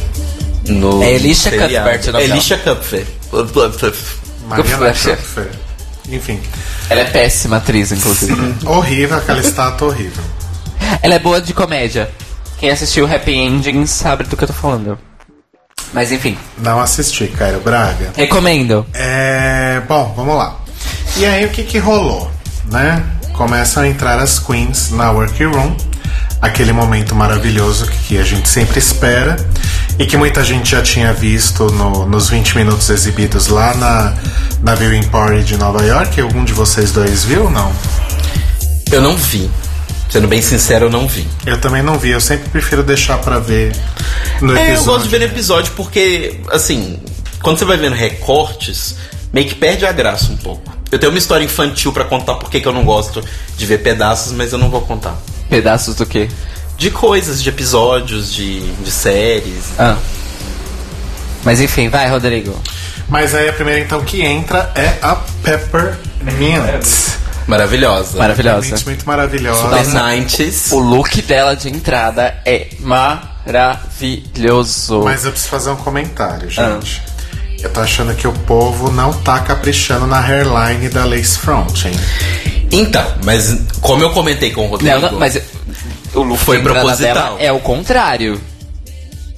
[0.69, 1.51] No É Elisha.
[1.51, 3.07] Cuthbert Elisha Cuthbert.
[4.47, 5.49] Mariana Cuthbert.
[6.09, 6.39] Enfim,
[6.89, 8.55] Ela é péssima atriz, inclusive.
[8.65, 10.23] horrível, aquela estátua horrível.
[11.01, 12.09] Ela é boa de comédia.
[12.59, 14.97] Quem assistiu Happy Endings sabe do que eu tô falando.
[15.93, 18.11] Mas enfim, Não assisti, Cairo Braga.
[18.15, 18.85] recomendo.
[18.93, 19.81] É.
[19.87, 20.57] Bom, vamos lá.
[21.17, 22.29] E aí, o que que rolou,
[22.71, 23.03] né?
[23.33, 25.75] Começam a entrar as queens na workroom.
[26.41, 29.35] Aquele momento maravilhoso que a gente sempre espera.
[29.99, 34.13] E que muita gente já tinha visto no- nos 20 minutos exibidos lá na,
[34.63, 36.19] na Viewing Party de Nova York.
[36.19, 37.49] Algum de vocês dois viu?
[37.49, 37.71] Não.
[38.91, 39.49] Eu não vi.
[40.09, 41.27] Sendo bem sincero, eu não vi.
[41.45, 42.09] Eu também não vi.
[42.11, 43.75] Eu sempre prefiro deixar pra ver
[44.41, 44.75] no É, episódio.
[44.79, 46.99] eu gosto de ver no episódio porque, assim,
[47.41, 48.95] quando você vai vendo recortes,
[49.33, 50.71] meio que perde a graça um pouco.
[50.91, 53.23] Eu tenho uma história infantil pra contar porque que eu não gosto
[53.57, 55.15] de ver pedaços, mas eu não vou contar.
[55.49, 56.29] Pedaços do quê?
[56.77, 59.71] De coisas, de episódios, de, de séries.
[59.79, 59.97] Ah.
[61.43, 62.55] Mas enfim, vai, Rodrigo.
[63.13, 66.83] Mas aí a primeira então que entra é a Peppermint.
[67.45, 68.17] Maravilhosa.
[68.17, 68.61] Maravilhosa.
[68.65, 69.61] Realmente muito maravilhosa.
[69.61, 70.71] Super 90s.
[70.71, 75.03] O look dela de entrada é maravilhoso.
[75.03, 76.79] Mas eu preciso fazer um comentário, Ah.
[76.79, 77.03] gente.
[77.61, 81.93] Eu tô achando que o povo não tá caprichando na hairline da Lace Front, hein?
[82.71, 84.91] Então, mas como eu comentei com o Rodrigo.
[84.99, 85.39] Não, não, mas
[86.15, 87.13] o look Foi de proposital.
[87.13, 88.41] dela é o contrário.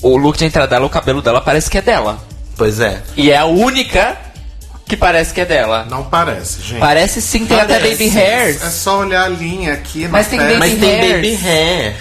[0.01, 2.17] O look de entrada dela, o cabelo dela parece que é dela.
[2.57, 3.01] Pois é.
[3.17, 4.17] E é a única
[4.87, 5.85] que parece que é dela.
[5.89, 6.79] Não parece, gente.
[6.79, 8.63] Parece sim, tem até baby hairs.
[8.63, 11.13] É só olhar a linha aqui Mas tem baby Mas tem hairs.
[11.13, 11.95] baby hair.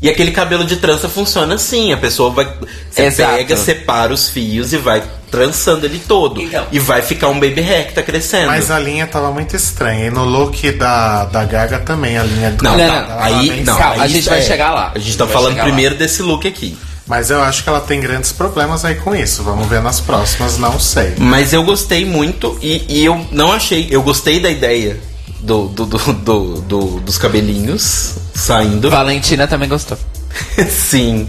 [0.00, 1.92] E aquele cabelo de trança funciona assim.
[1.92, 2.48] A pessoa vai.
[2.90, 3.36] Você Exato.
[3.36, 5.00] pega, separa os fios e vai
[5.30, 6.42] trançando ele todo.
[6.42, 6.66] Então.
[6.72, 8.48] E vai ficar um baby hair que tá crescendo.
[8.48, 10.06] Mas a linha tava muito estranha.
[10.06, 13.78] E no look da, da Gaga também, a linha do Não, Não, não, aí, não,
[13.78, 14.92] Calma, aí a gente vai chegar lá.
[14.92, 16.76] A gente tá Vai falando primeiro desse look aqui.
[17.12, 19.42] Mas eu acho que ela tem grandes problemas aí com isso.
[19.42, 21.12] Vamos ver nas próximas, não sei.
[21.18, 23.86] Mas eu gostei muito e, e eu não achei.
[23.90, 24.98] Eu gostei da ideia
[25.40, 28.88] do, do, do, do- do- dos cabelinhos saindo.
[28.88, 29.98] Valentina também gostou.
[30.70, 31.28] Sim.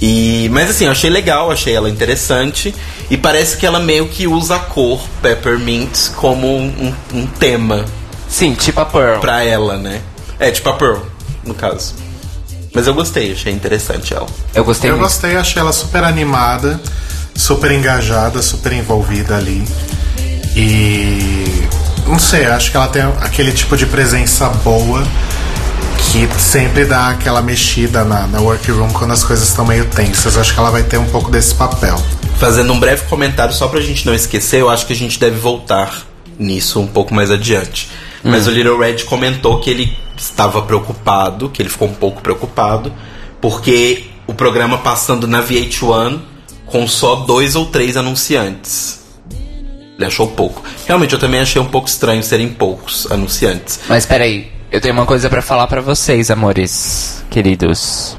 [0.00, 2.72] E, mas assim, eu achei legal, achei ela interessante.
[3.10, 7.84] E parece que ela meio que usa a cor Peppermint como um, um- um tema
[8.28, 9.18] Sim, tipo a Pearl.
[9.18, 10.02] pra ela, né?
[10.38, 11.00] É, tipo a Pearl,
[11.44, 11.94] no caso.
[12.72, 14.26] Mas eu gostei, achei interessante ela.
[14.54, 15.08] Eu gostei Eu muito.
[15.08, 16.80] gostei, achei ela super animada,
[17.34, 19.64] super engajada, super envolvida ali.
[20.56, 21.64] E
[22.06, 25.02] não sei, acho que ela tem aquele tipo de presença boa
[26.12, 30.36] que sempre dá aquela mexida na, na workroom quando as coisas estão meio tensas.
[30.36, 32.00] Acho que ela vai ter um pouco desse papel.
[32.38, 35.38] Fazendo um breve comentário só pra gente não esquecer, eu acho que a gente deve
[35.38, 36.02] voltar
[36.38, 37.88] nisso um pouco mais adiante.
[38.24, 42.92] Mas o Little Red comentou que ele estava preocupado, que ele ficou um pouco preocupado,
[43.40, 46.20] porque o programa passando na VH1
[46.66, 49.00] com só dois ou três anunciantes.
[49.96, 50.62] Ele achou pouco.
[50.86, 53.80] Realmente, eu também achei um pouco estranho serem poucos anunciantes.
[53.88, 58.16] Mas peraí, eu tenho uma coisa pra falar pra vocês, amores queridos.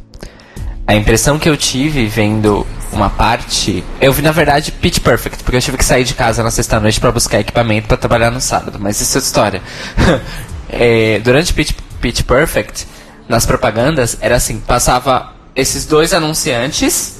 [0.86, 3.84] A impressão que eu tive vendo uma parte.
[3.99, 6.99] Eu vi, na verdade, Pitch Perfect, porque eu tive que sair de casa na sexta-noite
[6.99, 9.62] pra buscar equipamento pra trabalhar no sábado, mas isso é história.
[10.74, 12.88] É, durante Pitch, Pitch Perfect,
[13.30, 17.20] nas propagandas, era assim: passava esses dois anunciantes.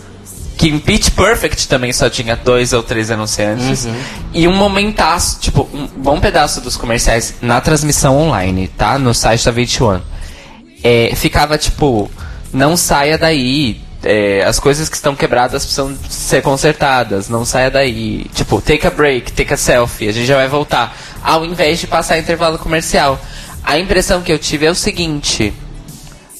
[0.58, 3.88] Que em Pitch Perfect também só tinha dois ou três anunciantes.
[4.32, 9.00] E um momentaço, tipo, um bom pedaço dos comerciais na transmissão online, tá?
[9.00, 10.02] No site da 21
[10.84, 12.12] é, ficava tipo,
[12.54, 13.82] não saia daí.
[14.04, 18.26] é, as coisas que estão quebradas precisam ser consertadas, não saia daí.
[18.34, 20.96] Tipo, take a break, take a selfie, a gente já vai voltar.
[21.24, 23.20] Ao invés de passar intervalo comercial.
[23.64, 25.54] A impressão que eu tive é o seguinte: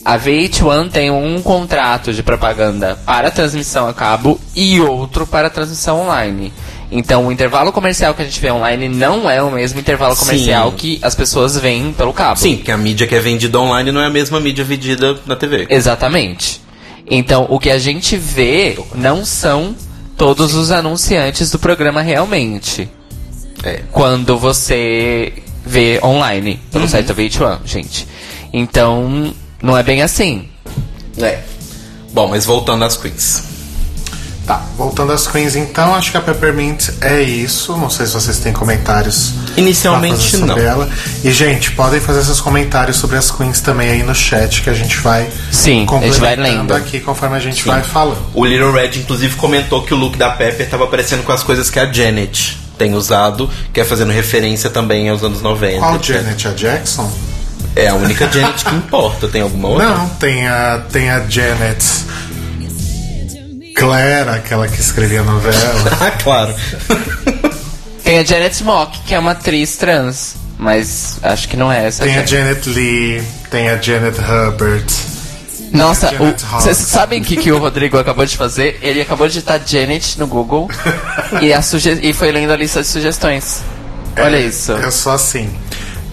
[0.04, 6.02] a VH1 tem um contrato de propaganda para transmissão a cabo e outro para transmissão
[6.02, 6.52] online.
[6.92, 10.72] Então, o intervalo comercial que a gente vê online não é o mesmo intervalo comercial
[10.72, 10.76] Sim.
[10.76, 12.38] que as pessoas veem pelo cabo.
[12.38, 15.38] Sim, que a mídia que é vendida online não é a mesma mídia vendida na
[15.38, 15.68] TV.
[15.70, 16.62] Exatamente.
[17.10, 19.74] Então, o que a gente vê não são
[20.18, 22.90] todos os anunciantes do programa realmente.
[23.64, 23.82] É.
[23.92, 25.32] Quando você
[25.66, 28.08] vê online, pelo site da VH1, gente.
[28.54, 30.48] Então, não é bem assim.
[31.18, 31.40] É.
[32.14, 33.44] Bom, mas voltando às queens.
[34.46, 37.78] Tá, voltando às queens então, acho que a Peppermint é isso.
[37.78, 39.34] Não sei se vocês têm comentários.
[39.56, 40.58] Inicialmente, não.
[40.58, 40.90] Ela.
[41.24, 44.74] E, gente, podem fazer seus comentários sobre as queens também aí no chat que a
[44.74, 46.74] gente vai Sim, a gente vai lendo.
[46.74, 47.70] aqui conforme a gente Sim.
[47.70, 48.18] vai falando.
[48.34, 51.70] O Little Red, inclusive, comentou que o look da Pepper tava parecendo com as coisas
[51.70, 55.78] que a Janet tem usado, que é fazendo referência também aos anos 90.
[55.78, 56.16] Qual etc.
[56.16, 56.48] Janet?
[56.48, 57.12] A Jackson?
[57.76, 59.28] É a única Janet que importa.
[59.28, 59.88] Tem alguma outra?
[59.88, 61.86] Não, tem a, tem a Janet
[63.76, 65.92] Claire, aquela que escrevia novela.
[66.02, 66.56] ah, claro.
[68.04, 70.36] Tem a Janet Mock, que é uma atriz trans.
[70.58, 72.04] Mas acho que não é essa.
[72.04, 72.64] Tem a Janet.
[72.66, 74.92] Janet Lee, tem a Janet Hubbard.
[75.72, 76.12] Nossa,
[76.60, 78.78] vocês sabem o que, que o Rodrigo acabou de fazer?
[78.82, 80.70] Ele acabou de digitar Janet no Google
[81.42, 83.62] e, a suge- e foi lendo a lista de sugestões.
[84.18, 84.74] Olha É, isso.
[84.74, 85.50] Eu sou assim.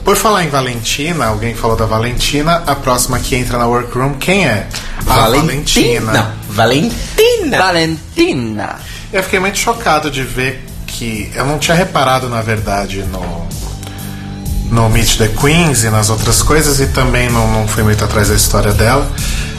[0.05, 4.47] Por falar em Valentina, alguém falou da Valentina, a próxima que entra na workroom, quem
[4.47, 4.67] é?
[5.01, 6.13] A Valentina.
[6.13, 7.59] Não, Valentina.
[7.59, 8.77] Valentina.
[9.13, 13.47] Eu fiquei muito chocado de ver que eu não tinha reparado, na verdade, no
[14.71, 18.29] no Meet the Queens e nas outras coisas e também não, não fui muito atrás
[18.29, 19.11] da história dela.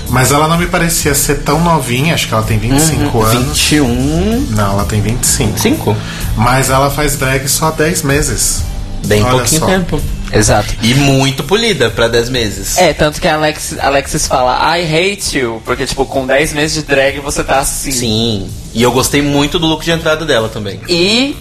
[0.10, 3.48] Mas ela não me parecia ser tão novinha, acho que ela tem 25 anos.
[3.60, 4.48] 21.
[4.52, 5.60] Não, ela tem 25.
[5.60, 5.98] 5.
[6.36, 8.64] Mas ela faz drag só há 10 meses.
[9.06, 9.68] Bem Olha pouquinho só.
[9.68, 10.02] tempo.
[10.32, 10.74] Exato.
[10.82, 12.78] E muito polida pra 10 meses.
[12.78, 16.76] É, tanto que a Alex, Alexis fala I hate you, porque tipo, com 10 meses
[16.76, 17.92] de drag você tá assim.
[17.92, 18.50] Sim.
[18.74, 20.80] E eu gostei muito do look de entrada dela também.
[20.88, 21.36] E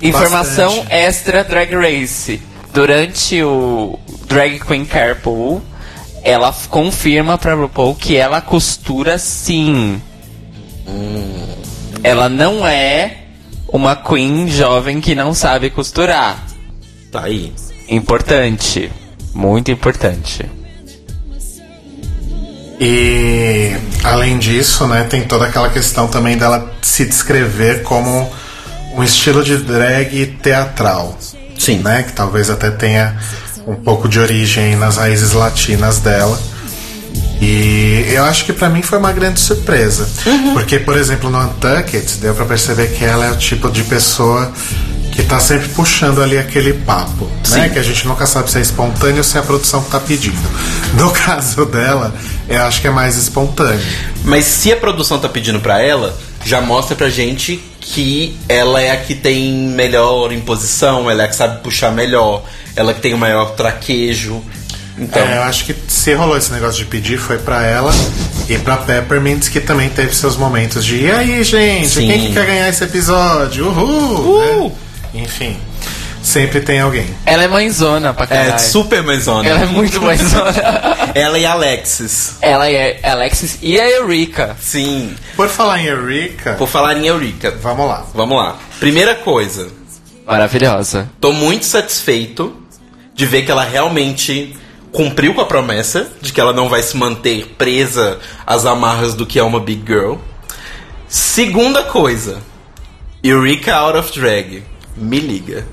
[0.00, 0.92] informação Bastante.
[0.94, 2.40] extra Drag Race.
[2.72, 5.62] Durante o Drag Queen Carpool,
[6.22, 10.00] ela confirma pra RuPaul que ela costura sim.
[12.02, 13.18] Ela não é
[13.68, 16.46] uma queen jovem que não sabe costurar.
[17.10, 17.52] Tá aí.
[17.88, 18.90] Importante.
[19.34, 20.44] Muito importante.
[22.80, 28.30] E além disso, né, tem toda aquela questão também dela se descrever como
[28.94, 31.16] um estilo de drag teatral.
[31.62, 31.78] Sim.
[31.78, 33.16] Né, que talvez até tenha
[33.66, 36.38] um pouco de origem nas raízes latinas dela.
[37.40, 40.08] E eu acho que pra mim foi uma grande surpresa.
[40.52, 44.52] Porque, por exemplo, no Untucked, deu pra perceber que ela é o tipo de pessoa
[45.12, 47.68] que tá sempre puxando ali aquele papo, né?
[47.68, 50.00] Que a gente nunca sabe se é espontâneo ou se é a produção que tá
[50.00, 50.36] pedindo.
[50.94, 52.14] No caso dela,
[52.48, 53.80] eu acho que é mais espontâneo.
[54.24, 58.92] Mas se a produção tá pedindo pra ela, já mostra pra gente que ela é
[58.92, 62.44] a que tem melhor imposição, ela é a que sabe puxar melhor,
[62.76, 64.42] ela que tem o maior traquejo.
[64.96, 67.90] Então, É, eu acho que se rolou esse negócio de pedir foi pra ela
[68.48, 72.06] e pra Peppermint que também teve seus momentos de e aí, gente, Sim.
[72.06, 73.66] quem que quer ganhar esse episódio?
[73.68, 74.18] Uhul!
[74.20, 74.68] Uhul!
[74.68, 75.22] né?
[75.22, 75.56] Enfim,
[76.22, 77.06] sempre tem alguém.
[77.26, 78.54] Ela é mãezona pra caralho.
[78.54, 79.48] é super mãezona.
[79.48, 80.52] Ela é muito mãezona.
[81.14, 82.36] Ela e Alexis.
[82.40, 84.56] ela é Alexis e a Eureka.
[84.60, 85.14] Sim.
[85.36, 88.06] Por falar em Eureka, Por falar em Eureka, vamos lá.
[88.14, 88.56] vamos lá.
[88.80, 89.68] Primeira coisa,
[90.26, 91.10] Maravilhosa.
[91.20, 92.56] tô muito satisfeito
[93.14, 94.56] de ver que ela realmente
[94.90, 99.26] cumpriu com a promessa de que ela não vai se manter presa às amarras do
[99.26, 100.14] que é uma big girl.
[101.08, 102.38] Segunda coisa,
[103.22, 104.62] Eureka out of drag.
[104.96, 105.66] Me liga.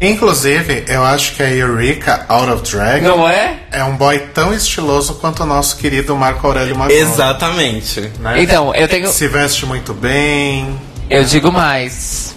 [0.00, 3.58] Inclusive, eu acho que a Eureka Out of Drag Não é?
[3.70, 6.98] é um boy tão estiloso quanto o nosso querido Marco Aurélio Mazzoni.
[7.00, 8.00] Exatamente.
[8.18, 8.42] né?
[8.42, 9.08] Então, eu tenho.
[9.08, 10.78] Se veste muito bem.
[11.10, 12.34] Eu digo mais.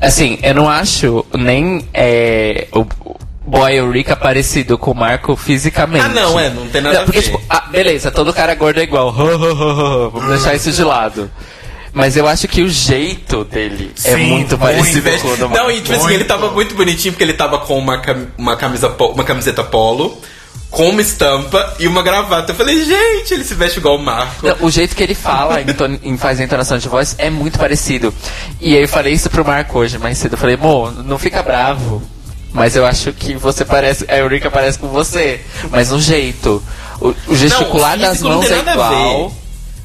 [0.00, 2.86] Assim, eu não acho nem é, o,
[3.46, 6.04] boy Eurica parecido com o Marco fisicamente.
[6.04, 7.26] Ah, não, é, não tem nada Não, a porque, ver.
[7.26, 9.12] tipo, ah, beleza, todo cara gordo é igual.
[10.12, 11.30] Vamos deixar isso de lado.
[11.92, 14.58] Mas eu acho que o jeito dele é Sim, muito muito.
[14.58, 15.70] parecido com o do Não, Marco.
[15.72, 18.88] e tipo assim, ele tava muito bonitinho porque ele tava com uma, cam- uma, camisa
[18.88, 20.16] po- uma camiseta polo,
[20.70, 22.52] com uma estampa e uma gravata.
[22.52, 24.46] Eu falei, gente, ele se veste igual o Marco.
[24.46, 27.28] Não, o jeito que ele fala, em ton- em faz a entonação de voz, é
[27.28, 28.12] muito parecido.
[28.58, 30.32] E eu falei isso pro Marco hoje mais cedo.
[30.32, 32.02] Eu falei, mo, não fica bravo.
[32.54, 34.06] Mas eu acho que você parece.
[34.08, 35.40] A Eurica parece com você.
[35.70, 36.62] Mas no jeito.
[37.00, 38.94] O, o gesticular Não, o das não mãos é nada a ver.
[38.96, 39.32] igual.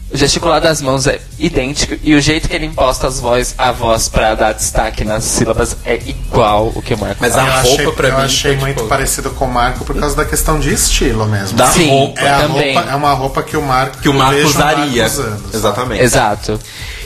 [0.10, 1.96] O gesticular das mãos é idêntico.
[2.02, 5.76] E o jeito que ele imposta as voz, a voz pra dar destaque nas sílabas
[5.86, 8.52] é igual o que o Marco Mas a eu roupa achei, pra eu mim achei
[8.54, 11.58] foi, muito tipo- parecido com o Marco por causa da questão de estilo mesmo.
[11.58, 12.22] Da Sim, roupa.
[12.22, 12.74] É, a também.
[12.76, 15.06] roupa, é uma roupa que o Marco Que o Marco vejo Marco usaria.
[15.06, 15.44] usando?
[15.54, 16.04] Exatamente.
[16.04, 16.60] Exato.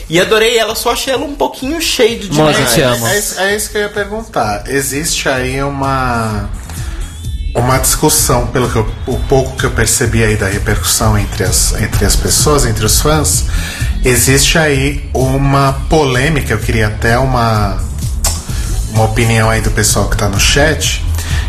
[0.08, 2.36] E adorei ela, só achei ela um pouquinho shade de
[2.74, 3.06] te amo.
[3.08, 4.64] É, isso- é isso que eu ia perguntar.
[4.68, 6.48] Existe aí uma
[7.54, 11.74] uma discussão, pelo que eu- o pouco que eu percebi aí da repercussão entre as,
[11.80, 13.44] entre as pessoas, entre os fãs,
[14.04, 16.52] existe aí uma polêmica.
[16.54, 17.78] Eu queria até uma
[18.94, 21.02] uma opinião aí do pessoal que tá no chat.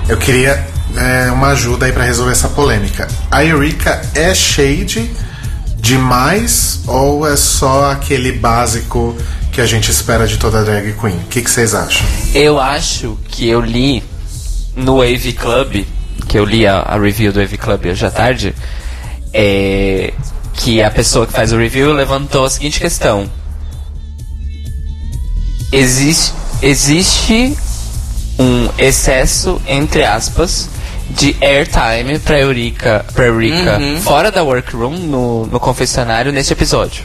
[0.07, 3.07] Eu queria é, uma ajuda aí pra resolver essa polêmica.
[3.31, 5.11] A Eureka é shade
[5.77, 9.15] demais ou é só aquele básico
[9.51, 11.15] que a gente espera de toda drag queen?
[11.17, 12.05] O que vocês acham?
[12.33, 14.03] Eu acho que eu li
[14.75, 15.85] no Wave Club,
[16.27, 18.53] que eu li a, a review do Wave Club hoje à tarde,
[19.33, 20.13] é,
[20.53, 23.29] que a pessoa que faz o review levantou a seguinte questão.
[25.71, 27.57] Existe, existe
[28.39, 30.69] um excesso, entre aspas,
[31.09, 37.03] de airtime pra Eurica, pra Eurica fora da workroom, no, no confessionário, neste episódio.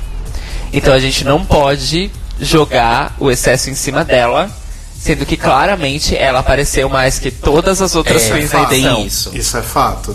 [0.72, 2.10] Então a gente não pode
[2.40, 4.50] jogar o excesso em cima dela,
[4.98, 9.30] sendo que claramente ela apareceu mais que todas as outras É, queens da tem isso.
[9.32, 10.14] Isso é fato.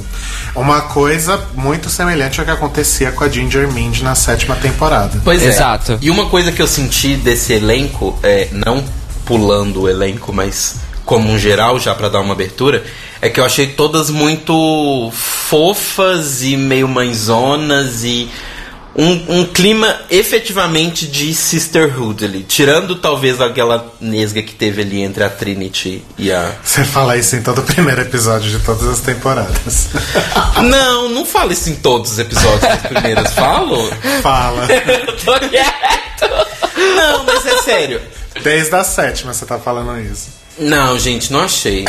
[0.56, 5.22] Uma coisa muito semelhante ao que acontecia com a Ginger Mind na sétima temporada.
[5.24, 5.48] Pois é.
[5.48, 5.98] Exato.
[6.02, 8.84] E uma coisa que eu senti desse elenco, é, não
[9.26, 10.76] pulando o elenco, mas
[11.06, 12.84] como um geral, já pra dar uma abertura,
[13.22, 18.30] é que eu achei todas muito fofas e meio mãezonas e
[18.96, 22.44] um, um clima efetivamente de sisterhood ali.
[22.44, 26.54] Tirando talvez aquela nesga que teve ali entre a Trinity e a.
[26.64, 29.89] Você fala isso em todo o primeiro episódio de todas as temporadas.
[30.64, 33.34] Não, não falo isso em todos os episódios das primeiras.
[33.34, 33.78] Falo?
[34.22, 34.68] Fala.
[35.26, 36.48] Tô quieto.
[36.96, 38.02] Não, mas é sério.
[38.41, 40.43] Desde a sétima você tá falando isso.
[40.60, 41.86] Não, gente, não achei.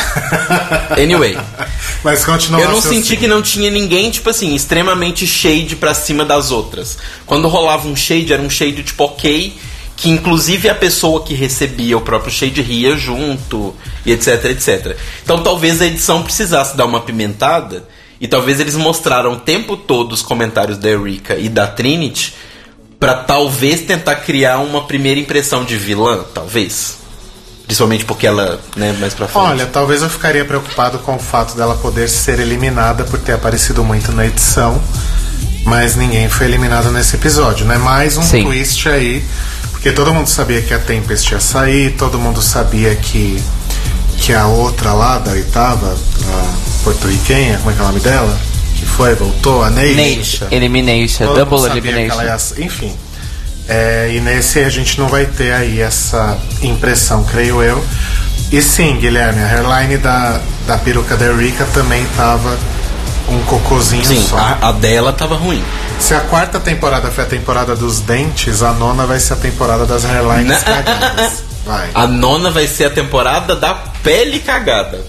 [0.98, 1.36] Anyway,
[2.04, 6.22] Mas continua eu não senti que não tinha ninguém, tipo assim, extremamente shade pra cima
[6.22, 6.98] das outras.
[7.24, 9.54] Quando rolava um shade, era um shade tipo ok,
[9.96, 14.96] que inclusive a pessoa que recebia o próprio shade ria junto, e etc, etc.
[15.22, 17.88] Então talvez a edição precisasse dar uma pimentada,
[18.20, 22.34] e talvez eles mostraram o tempo todo os comentários da Erika e da Trinity,
[23.00, 27.03] pra talvez tentar criar uma primeira impressão de vilã, talvez.
[27.66, 29.42] Principalmente porque ela, né, mais pra frente.
[29.44, 33.82] Olha, talvez eu ficaria preocupado com o fato dela poder ser eliminada por ter aparecido
[33.82, 34.80] muito na edição,
[35.64, 37.78] mas ninguém foi eliminado nesse episódio, né?
[37.78, 38.44] Mais um Sim.
[38.44, 39.24] twist aí,
[39.72, 43.42] porque todo mundo sabia que a Tempest ia sair, todo mundo sabia que
[44.18, 48.38] que a outra lá da oitava, a porto-riquenha, como é que é o nome dela?
[48.76, 50.46] Que foi, voltou, a Neisha.
[50.50, 52.20] Elimination, Todo double mundo sabia que elimination.
[52.22, 52.94] ela ia- enfim.
[53.68, 57.82] É, e nesse a gente não vai ter aí essa impressão, creio eu.
[58.52, 62.56] E sim, Guilherme, a hairline da, da peruca da Erika também tava
[63.28, 64.36] um cocôzinho Sim, só.
[64.36, 65.62] a, a dela tava ruim.
[65.98, 69.86] Se a quarta temporada foi a temporada dos dentes, a nona vai ser a temporada
[69.86, 71.42] das hairlines cagadas.
[71.64, 71.88] Vai.
[71.94, 75.00] A nona vai ser a temporada da pele cagada.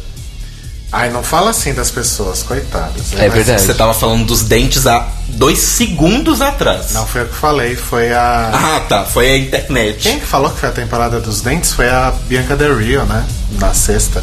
[0.92, 3.12] Ai, não fala assim das pessoas, coitadas.
[3.14, 3.62] É Mas verdade.
[3.62, 6.94] Você tava falando dos dentes há dois segundos atrás.
[6.94, 8.52] Não foi eu que falei, foi a.
[8.54, 9.04] Ah, tá.
[9.04, 9.98] Foi a internet.
[10.00, 13.26] Quem que falou que foi a temporada dos dentes foi a Bianca Del Rio, né?
[13.60, 14.22] Na sexta.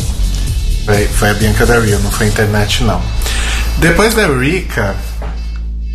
[0.87, 3.03] Foi, foi a Bianca Del Rio, não foi a internet, não.
[3.79, 4.97] Depois da Eureka.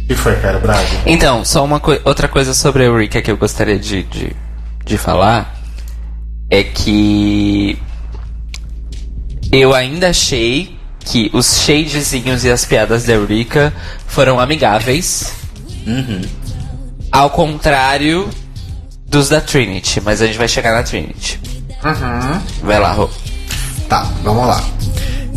[0.03, 0.86] O que foi, cara, Braga?
[1.05, 4.36] Então, só uma coi- outra coisa sobre a Eureka que eu gostaria de, de,
[4.86, 5.55] de falar
[6.49, 7.78] é que
[9.51, 13.73] eu ainda achei que os shadezinhos e as piadas da Eureka
[14.07, 15.31] foram amigáveis.
[17.11, 18.29] Ao contrário
[19.07, 21.39] dos da Trinity, mas a gente vai chegar na Trinity.
[22.61, 23.09] Vai lá, Rô.
[23.87, 24.61] Tá, vamos lá.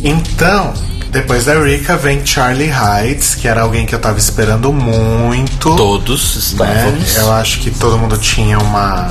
[0.03, 0.75] Então,
[1.11, 5.77] depois da Eureka vem Charlie Heights, que era alguém que eu tava esperando muito.
[5.77, 6.41] Todos né?
[6.41, 7.17] estávamos.
[7.17, 9.09] Eu acho que todo mundo tinha uma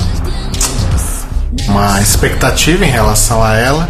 [1.68, 3.88] uma expectativa em relação a ela.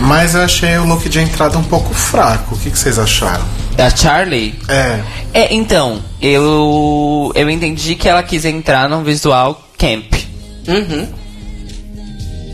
[0.00, 2.54] Mas eu achei o look de entrada um pouco fraco.
[2.54, 3.44] O que, que vocês acharam?
[3.76, 4.54] Da Charlie?
[4.68, 5.00] É.
[5.32, 7.30] É, então, eu.
[7.34, 10.12] Eu entendi que ela quis entrar num visual camp.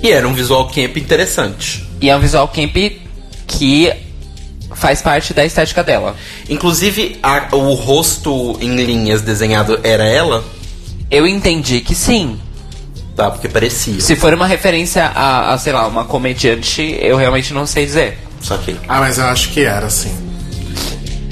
[0.03, 1.87] E era um visual camp interessante.
[2.01, 2.77] E é um visual camp
[3.47, 3.93] que
[4.75, 6.15] faz parte da estética dela.
[6.51, 10.45] Inclusive, a- o rosto em linhas desenhado era ela,
[11.09, 12.37] Eu entendi que sim.
[13.17, 13.31] Tá?
[13.31, 14.01] Porque parecia.
[14.01, 18.19] Se for uma referência a, a, sei lá, uma comediante, eu realmente não sei dizer.
[18.41, 18.77] Só que.
[18.87, 20.15] Ah, mas eu acho que era, sim.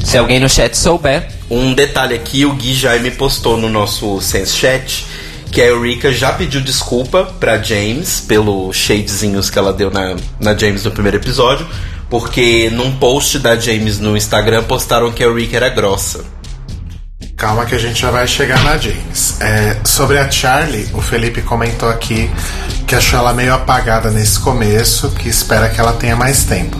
[0.03, 1.29] Se alguém no chat souber.
[1.51, 5.07] Um detalhe aqui, o Gui Jaime postou no nosso Sense Chat
[5.53, 10.53] que a Eureka já pediu desculpa pra James pelo shadezinhos que ela deu na, na
[10.57, 11.65] James no primeiro episódio,
[12.11, 16.25] porque num post da James no Instagram postaram que a Eureka era grossa.
[17.45, 19.39] Calma que a gente já vai chegar na James.
[19.39, 22.31] É, sobre a Charlie, o Felipe comentou aqui
[22.87, 26.75] que achou ela meio apagada nesse começo, que espera que ela tenha mais tempo.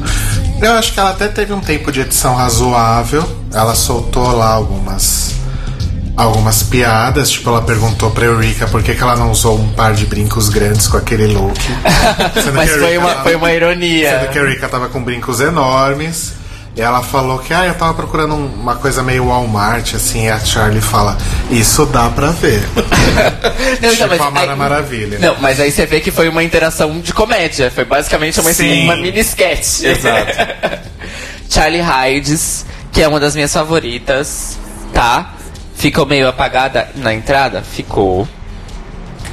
[0.63, 3.29] Eu acho que ela até teve um tempo de edição razoável.
[3.53, 5.35] Ela soltou lá algumas
[6.17, 9.93] algumas piadas, tipo ela perguntou pra Eureka por que, que ela não usou um par
[9.93, 11.61] de brincos grandes com aquele look.
[12.55, 14.19] Mas foi uma, foi uma ironia.
[14.19, 16.43] Sendo que a Erika tava com brincos enormes.
[16.77, 20.25] E ela falou que, ah, eu tava procurando um- uma coisa meio Walmart, assim.
[20.27, 21.17] E a Charlie fala,
[21.49, 22.63] isso dá pra ver.
[23.81, 25.19] Não, tipo mas a Mara aí- Maravilha.
[25.21, 27.71] Não, mas aí você vê que foi uma interação de comédia.
[27.71, 28.85] Foi basicamente uma, Sim.
[28.85, 29.85] uma mini sketch.
[29.85, 30.33] Exato.
[31.49, 34.59] Charlie Hides, que é uma das minhas favoritas,
[34.93, 35.35] tá?
[35.77, 37.63] Ficou meio apagada na entrada?
[37.63, 38.27] Ficou.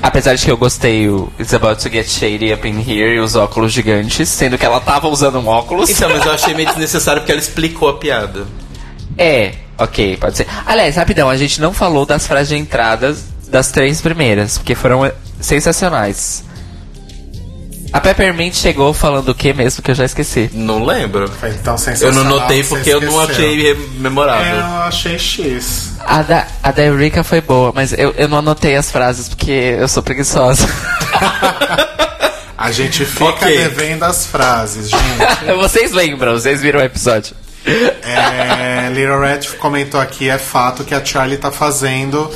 [0.01, 3.19] Apesar de que eu gostei o It's About to Get Shady Up in Here e
[3.19, 5.89] os óculos gigantes, sendo que ela tava usando um óculos.
[5.89, 8.47] Então, mas eu achei meio desnecessário porque ela explicou a piada.
[9.17, 10.47] É, ok, pode ser.
[10.65, 13.15] Aliás, rapidão, a gente não falou das frases de entrada
[13.47, 16.43] das três primeiras, porque foram sensacionais.
[17.93, 20.49] A Peppermint chegou falando o que mesmo que eu já esqueci.
[20.53, 21.27] Não lembro.
[21.29, 22.23] Foi tão Eu sensacional.
[22.23, 24.55] não notei porque eu não achei memorável.
[24.55, 25.90] É, eu achei X.
[26.05, 29.51] A da, a da Eureka foi boa, mas eu, eu não anotei as frases porque
[29.79, 30.67] eu sou preguiçosa.
[32.57, 33.57] A gente fica Ok.
[33.57, 35.51] devendo as frases, gente.
[35.59, 37.35] vocês lembram, vocês viram o episódio.
[37.65, 42.29] É, Little Red comentou aqui, é fato que a Charlie tá fazendo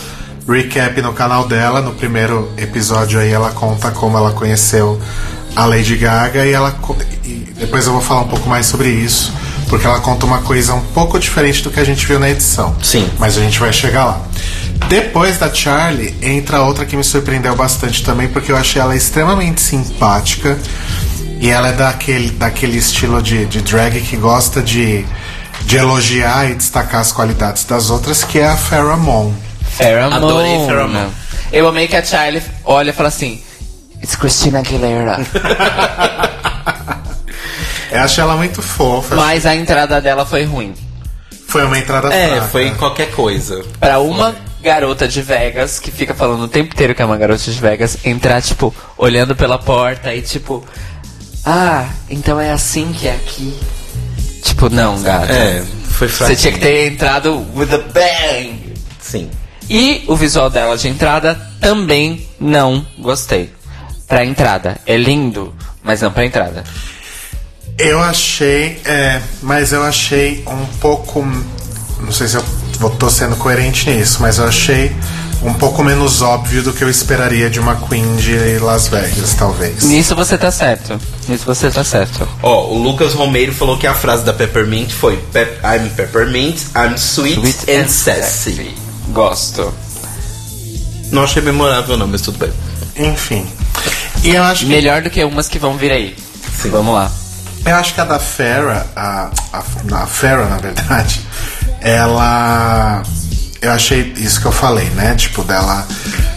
[0.48, 1.80] recap no canal dela.
[1.80, 5.00] No primeiro episódio aí ela conta como ela conheceu
[5.56, 6.76] a Lady Gaga e ela
[7.24, 9.32] e depois eu vou falar um pouco mais sobre isso,
[9.76, 12.74] porque ela conta uma coisa um pouco diferente do que a gente viu na edição.
[12.82, 13.12] Sim.
[13.20, 14.22] Mas a gente vai chegar lá.
[14.88, 19.60] Depois da Charlie, entra outra que me surpreendeu bastante também, porque eu achei ela extremamente
[19.60, 20.58] simpática.
[21.42, 25.06] E ela é daquele, daquele estilo de, de drag que gosta de,
[25.66, 29.34] de elogiar e destacar as qualidades das outras, que é a Moon.
[29.72, 30.16] Pheromone.
[30.16, 31.12] Adorei Pheromone.
[31.52, 33.42] Eu amei que a Charlie olha e fala assim:
[34.02, 35.20] It's Christina Aguilera.
[37.92, 39.16] Eu achei ela muito fofa.
[39.16, 40.74] mas a entrada dela foi ruim.
[41.48, 42.48] Foi uma entrada É, fraca.
[42.48, 43.64] foi qualquer coisa.
[43.80, 47.44] Pra uma garota de Vegas, que fica falando o tempo inteiro que é uma garota
[47.52, 50.66] de Vegas, entrar, tipo, olhando pela porta e tipo.
[51.46, 53.58] Ah, então é assim que é aqui.
[54.44, 55.32] Tipo, não, gata.
[55.32, 56.34] É, foi fraco.
[56.34, 58.74] Você tinha que ter entrado with a bang.
[59.00, 59.30] Sim.
[59.70, 63.52] E o visual dela de entrada também não gostei.
[64.08, 64.78] Pra entrada.
[64.86, 66.64] É lindo, mas não pra entrada.
[67.78, 71.22] Eu achei, é, mas eu achei um pouco.
[72.00, 74.96] Não sei se eu tô sendo coerente nisso, mas eu achei
[75.44, 79.84] um pouco menos óbvio do que eu esperaria de uma Queen de Las Vegas, talvez.
[79.84, 81.00] Nisso você tá certo.
[81.28, 82.28] Nisso você tá certo.
[82.42, 86.96] Ó, o Lucas Romeiro falou que a frase da Peppermint foi Pep I'm Peppermint, I'm
[86.96, 88.74] sweet, and, sassy.
[89.10, 89.74] Gosto.
[91.12, 92.52] Não achei memorável não, mas tudo bem.
[92.96, 93.46] Enfim.
[94.24, 96.16] E eu acho que Melhor do que umas que vão vir aí.
[96.72, 97.12] Vamos lá.
[97.66, 101.26] Eu acho que a da Farrah, a, a, a Farrah, na verdade,
[101.82, 103.02] ela.
[103.62, 105.16] Eu achei isso que eu falei, né?
[105.16, 105.88] Tipo, dela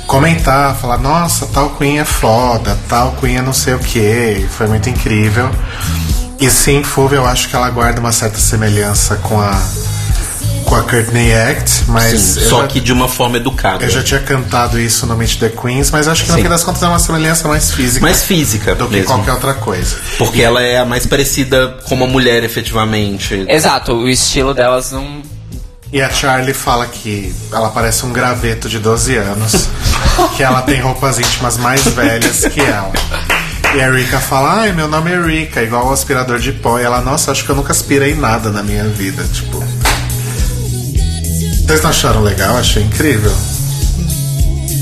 [0.07, 4.67] comentar, falar, nossa, tal Queen é foda, tal Queen é não sei o que, foi
[4.67, 5.51] muito incrível.
[6.41, 9.61] E sim, Fuve, eu acho que ela guarda uma certa semelhança com a.
[10.69, 12.21] com a Courtney Act, mas.
[12.21, 13.85] Sim, só já- que de uma forma educada.
[13.85, 16.63] Eu já tinha cantado isso no Meet the Queens, mas acho que no fim das
[16.63, 19.07] contas é uma semelhança mais física Mais física do que mesmo.
[19.07, 19.97] qualquer outra coisa.
[20.19, 23.47] Porque ela é a mais parecida com uma mulher, efetivamente.
[23.49, 25.23] Exato, o estilo delas não.
[25.91, 29.69] E a Charlie fala que ela parece um graveto de 12 anos,
[30.37, 32.93] que ela tem roupas íntimas mais velhas que ela.
[33.75, 36.79] E a Rika fala, ai, meu nome é Rika, igual o aspirador de pó.
[36.79, 39.63] E ela, nossa, acho que eu nunca aspirei nada na minha vida, tipo.
[41.69, 42.57] Vocês não acharam legal?
[42.57, 43.31] Achei incrível.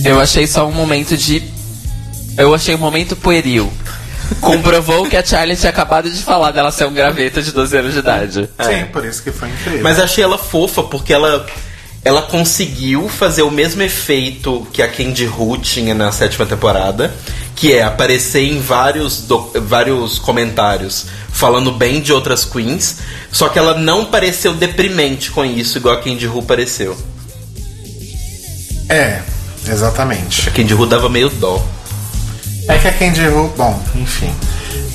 [0.04, 1.42] Eu achei só um momento de.
[2.38, 3.72] Eu achei um momento pueril.
[4.40, 7.76] Comprovou o que a Charlie tinha acabado de falar dela ser um graveto de 12
[7.76, 8.48] anos de idade.
[8.60, 9.82] Sim, por isso que foi incrível.
[9.82, 11.44] Mas achei ela fofa porque ela
[12.04, 17.12] ela conseguiu fazer o mesmo efeito que a Candy Who tinha na sétima temporada,
[17.56, 22.98] que é aparecer em vários, do- vários comentários falando bem de outras queens,
[23.32, 26.96] só que ela não pareceu deprimente com isso, igual a Candy Who pareceu.
[28.88, 29.20] É,
[29.68, 30.48] exatamente.
[30.48, 31.64] A Candy Who dava meio dó.
[32.68, 34.32] É que a Candy Who, bom, enfim.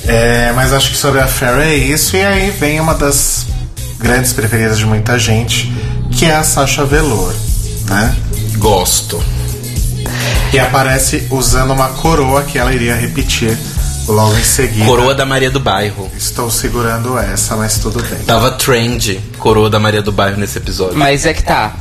[0.06, 3.46] É, mas acho que sobre a Farrah é isso, e aí vem uma das
[3.98, 5.72] grandes preferidas de muita gente,
[6.10, 7.32] que é a Sasha Velour,
[7.88, 8.16] né?
[8.56, 9.22] Gosto.
[10.50, 13.56] Que aparece usando uma coroa que ela iria repetir
[14.08, 14.84] logo em seguida.
[14.84, 16.10] Coroa da Maria do Bairro.
[16.16, 18.20] Estou segurando essa, mas tudo bem.
[18.20, 20.96] Tava trend, coroa da Maria do Bairro nesse episódio.
[20.96, 21.74] Mas é que tá.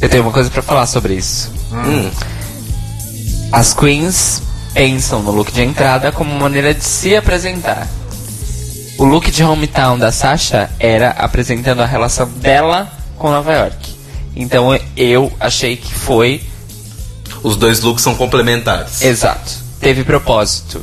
[0.00, 1.50] Eu tenho uma coisa pra falar sobre isso.
[1.72, 2.10] Hum.
[3.50, 7.88] As queens pensam no look de entrada como uma maneira de se apresentar.
[8.96, 13.87] O look de hometown da Sasha era apresentando a relação dela com Nova York.
[14.38, 16.40] Então eu achei que foi
[17.42, 19.02] Os dois looks são complementares.
[19.02, 19.52] exato.
[19.80, 20.82] Teve propósito.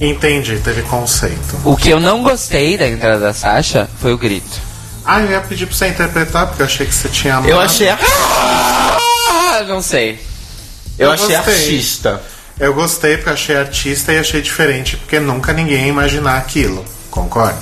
[0.00, 1.56] Entendi, teve conceito.
[1.64, 4.60] O que eu não gostei da entrada da Sasha foi o grito.
[5.04, 7.48] Ah, eu ia pedir pra você interpretar, porque eu achei que você tinha amado.
[7.48, 7.98] Eu achei a...
[8.00, 10.20] Ah, não sei.
[10.98, 11.54] Eu Eu achei gostei.
[11.54, 12.22] artista.
[12.60, 16.84] Eu gostei porque achei artista e achei diferente, porque nunca ninguém ia imaginar aquilo.
[17.10, 17.58] Concorda?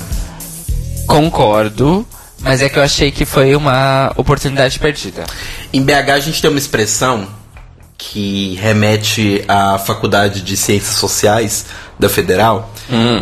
[1.07, 2.05] Concordo,
[2.45, 5.25] mas é que eu achei que foi uma oportunidade perdida.
[5.73, 7.27] Em BH a gente tem uma expressão
[7.97, 11.65] que remete à Faculdade de Ciências Sociais
[11.99, 12.71] da Federal,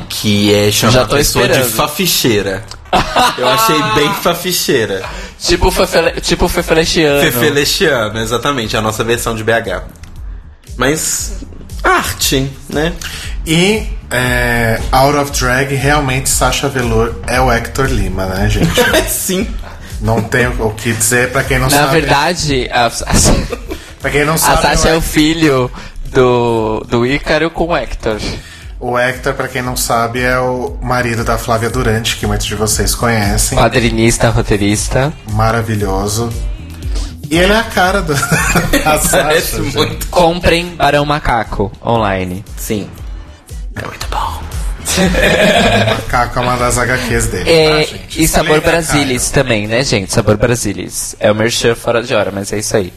[0.10, 1.76] que é chamar Já a tô pessoa de esperando.
[1.76, 2.64] faficheira.
[3.38, 5.04] Eu achei bem faficheira.
[5.40, 7.20] Tipo Fefele, tipo Fefelechiano.
[7.20, 9.84] Fefelechiano, exatamente, a nossa versão de BH.
[10.78, 11.44] Mas
[11.84, 12.94] arte, né?
[13.46, 18.72] E é, Out of Drag, realmente Sasha Velour é o Hector Lima, né, gente?
[19.10, 19.48] Sim.
[20.00, 21.92] Não tem o que dizer pra quem não Na sabe.
[22.02, 22.90] verdade, a, a,
[24.02, 25.72] Pra quem não a sabe, Sasha é o, filho
[26.06, 28.18] do, do Ícaro com o Hector.
[28.80, 32.56] o Hector, pra quem não sabe, é o marido da Flávia Durante, que muitos de
[32.56, 33.58] vocês conhecem.
[33.58, 35.14] Quadrinista, roteirista.
[35.32, 36.30] Maravilhoso.
[37.32, 38.14] E ele é a cara do,
[38.84, 39.58] da Sasha.
[40.12, 42.44] Comprem Barão Macaco online.
[42.58, 42.90] Sim.
[43.76, 44.44] É muito bom.
[45.90, 47.50] Macaco é uma das HQs dele.
[47.50, 48.24] É, tá, gente?
[48.24, 50.14] e Sabor Explica, Brasilis também, né, gente?
[50.14, 51.16] Sabor Brasilis.
[51.20, 52.94] É o merchan fora de hora, mas é isso aí.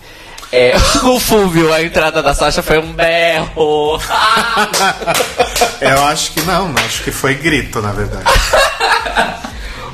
[0.53, 4.01] É, o Fúvio, a entrada da Sasha foi um berro.
[5.81, 8.25] Eu acho que não, acho que foi grito, na verdade.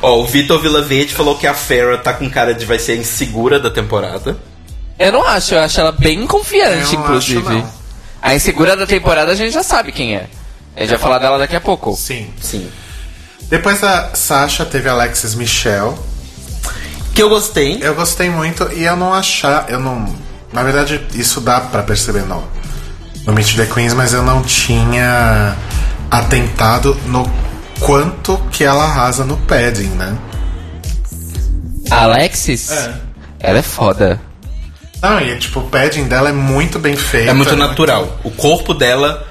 [0.01, 2.97] Ó, o Vitor Vilaverde falou que a Farrah tá com cara de vai ser a
[2.97, 4.37] insegura da temporada.
[4.99, 7.41] Eu não acho, eu acho ela bem confiante, inclusive.
[7.41, 7.73] acho, não.
[8.21, 10.27] A insegura da temporada a gente já sabe quem é.
[10.77, 11.95] A gente vai falar dela daqui a pouco.
[11.97, 12.31] Sim.
[12.41, 12.69] Sim.
[13.49, 15.99] Depois da Sasha teve Alexis Michel.
[17.15, 17.79] Que eu gostei.
[17.83, 20.07] Eu gostei muito e eu não achar, eu não,
[20.51, 22.43] na verdade isso dá pra perceber no
[23.27, 25.55] no Meet the Queens, mas eu não tinha
[26.11, 27.31] atentado no
[27.81, 30.17] quanto que ela arrasa no padding, né?
[31.91, 32.95] A Alexis, É.
[33.41, 34.19] ela é foda.
[35.01, 37.29] Não, e tipo, o padding dela é muito bem feito.
[37.29, 38.19] É muito natural.
[38.25, 39.27] O corpo dela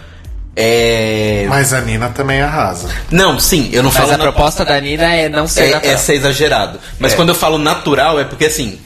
[0.56, 1.46] é.
[1.48, 2.90] Mas a Nina também arrasa.
[3.10, 4.14] Não, sim, eu não Mas falo.
[4.14, 5.94] a na- proposta da Nina é não ser é, natural.
[5.94, 6.80] é ser exagerado.
[7.00, 7.16] Mas É.
[7.16, 8.80] quando eu falo natural, é porque assim,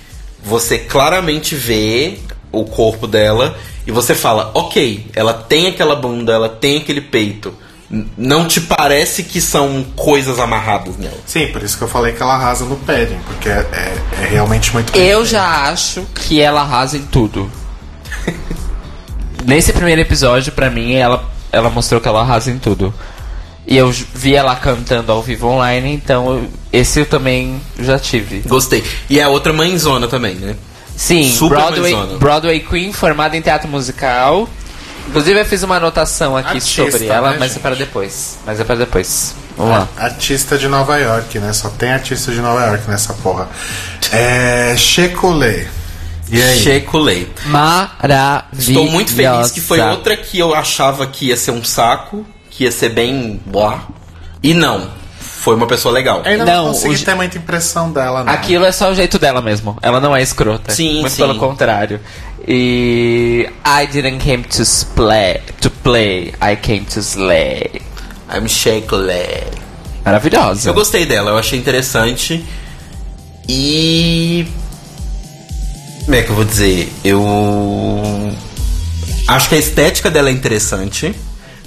[0.44, 2.20] você claramente vê
[2.52, 3.56] o corpo dela
[3.86, 7.54] e você fala, ok, ela tem aquela bunda, ela tem aquele peito.
[8.18, 11.18] Não te parece que são coisas amarradas nela.
[11.26, 14.28] Sim, por isso que eu falei que ela arrasa no padding, porque é, é- é
[14.28, 17.50] realmente muito Eu já acho que ela arrasa em tudo.
[19.46, 21.24] Nesse primeiro episódio, pra mim, ela,
[21.56, 22.94] ela mostrou que ela arrasa em tudo.
[23.68, 28.42] E eu vi ela cantando ao vivo online, então eu- esse eu também já tive.
[28.48, 28.84] Gostei.
[29.10, 30.56] E é a outra mãezona também, né?
[30.96, 32.20] Sim, Super Broadway, mãezona.
[32.20, 34.48] Broadway Queen, formada em teatro musical.
[35.08, 37.62] Inclusive eu fiz uma anotação aqui Artista, sobre ela, né, mas é gente?
[37.64, 38.38] para depois.
[38.46, 39.36] Mas é para depois.
[39.58, 39.88] Vamos lá.
[39.98, 41.54] Artista de Nova York, né?
[41.54, 43.48] Só tem artista de Nova York nessa porra.
[44.12, 44.76] É.
[44.78, 45.66] Checolê.
[46.30, 46.60] E aí?
[46.60, 47.32] Checolei.
[47.46, 48.46] Maravilhosa.
[48.58, 52.64] Estou muito feliz que foi outra que eu achava que ia ser um saco, que
[52.64, 53.88] ia ser bem blá.
[54.42, 54.90] E não.
[55.20, 56.24] Foi uma pessoa legal.
[56.26, 58.34] Ainda Não, não, consegui o ter muita impressão dela, não.
[58.34, 59.78] Aquilo é só o jeito dela mesmo.
[59.80, 60.74] Ela não é escrota.
[60.74, 61.18] Sim, Muito sim.
[61.18, 62.00] pelo contrário.
[62.48, 64.64] E I didn't came to
[64.96, 66.34] play, to play.
[66.42, 67.82] I came to slay.
[68.36, 69.44] I'm Checolei.
[70.04, 70.70] Maravilhosa.
[70.70, 72.44] Eu gostei dela, eu achei interessante.
[73.48, 74.48] E.
[76.06, 76.92] Como é que eu vou dizer?
[77.04, 78.32] Eu.
[79.28, 81.14] Acho que a estética dela é interessante.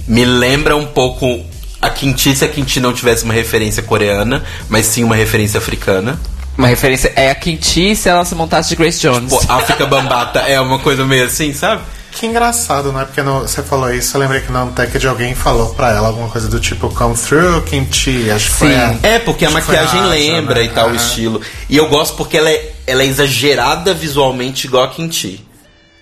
[0.07, 1.41] Me lembra um pouco
[1.81, 6.19] a Kimchi se a Kimchi não tivesse uma referência coreana, mas sim uma referência africana.
[6.57, 9.29] Uma referência é a Kimchi se ela se montasse de Grace Jones.
[9.29, 11.81] Pô, África Bambata é uma coisa meio assim, sabe?
[12.11, 13.05] Que engraçado, né?
[13.05, 16.27] Porque no- você falou isso, eu lembrei que no Antec alguém falou pra ela alguma
[16.27, 18.29] coisa do tipo Come through, kimchi.
[18.31, 18.75] Acho que foi Sim.
[18.75, 20.63] a- É, porque a foi maquiagem Asa, lembra né?
[20.65, 21.39] e tal, o estilo.
[21.69, 25.45] E eu gosto porque ela é, ela é exagerada visualmente igual a Kimchi.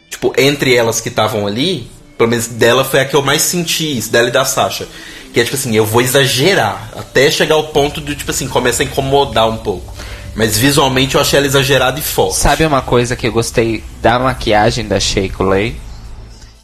[0.09, 3.97] Tipo, entre elas que estavam ali, pelo menos dela foi a que eu mais senti
[3.97, 4.87] isso, dela e da Sasha.
[5.33, 8.81] Que é tipo assim, eu vou exagerar, até chegar ao ponto de, tipo assim, começa
[8.81, 9.93] a incomodar um pouco.
[10.35, 12.35] Mas visualmente eu achei ela exagerada e forte.
[12.37, 15.75] Sabe uma coisa que eu gostei da maquiagem da Shea Coulee?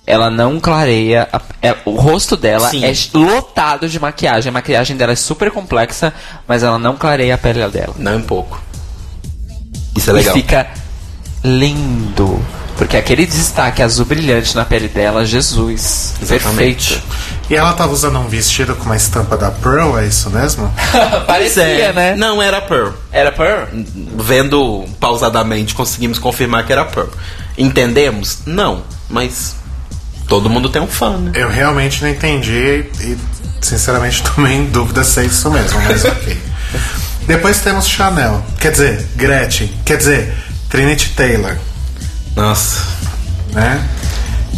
[0.06, 1.28] Ela não clareia.
[1.32, 2.84] a- é- o rosto dela Sim.
[2.86, 4.50] é lotado de maquiagem.
[4.50, 6.14] A maquiagem dela é super complexa,
[6.48, 7.96] mas ela não clareia a pele dela.
[7.98, 8.62] Não um pouco.
[9.96, 10.36] Isso é legal.
[10.36, 10.68] E fica
[11.44, 12.42] lindo.
[12.78, 16.16] Porque aquele destaque azul brilhante na pele dela, Jesus.
[16.22, 16.94] Exatamente.
[16.94, 17.44] Perfeito.
[17.50, 20.74] E ela tava usando um vestido com uma estampa da Pearl, é isso mesmo?
[21.28, 21.94] Parecia, é.
[21.94, 22.16] né?
[22.16, 22.92] Não, era Pearl.
[23.12, 23.68] Era Pearl?
[24.18, 27.10] Vendo pausadamente, conseguimos confirmar que era Pearl.
[27.58, 28.40] Entendemos?
[28.46, 29.56] Não, mas
[30.28, 31.32] todo mundo tem um fã, né?
[31.36, 33.18] Eu realmente não entendi e,
[33.62, 36.38] sinceramente, tomei em dúvida se é isso mesmo, mas ok.
[37.26, 40.34] Depois temos Chanel, quer dizer, Gretchen, quer dizer,
[40.70, 41.56] Trinity Taylor,
[42.36, 42.82] Nossa.
[43.52, 43.88] né?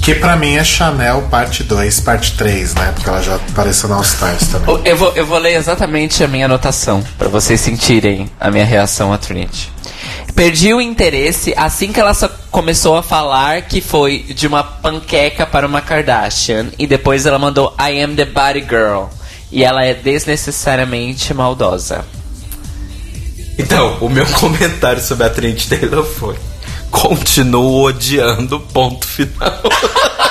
[0.01, 2.91] Que pra mim é Chanel parte 2, parte 3, né?
[2.93, 4.81] Porque ela já apareceu na All Stars também.
[4.85, 9.11] Eu vou, eu vou ler exatamente a minha anotação, pra vocês sentirem a minha reação
[9.13, 9.71] a Trinity.
[10.35, 15.45] Perdi o interesse assim que ela só começou a falar que foi de uma panqueca
[15.45, 19.05] para uma Kardashian e depois ela mandou I am the body girl.
[19.51, 22.03] E ela é desnecessariamente maldosa.
[23.57, 26.35] Então, o meu comentário sobre a Trinity Taylor foi:
[26.91, 29.61] continuo odiando, ponto final.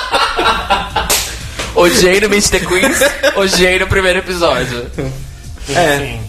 [1.75, 2.99] Odiei no Meet the Queens,
[3.37, 4.87] odiei no primeiro episódio.
[5.68, 6.20] Enfim.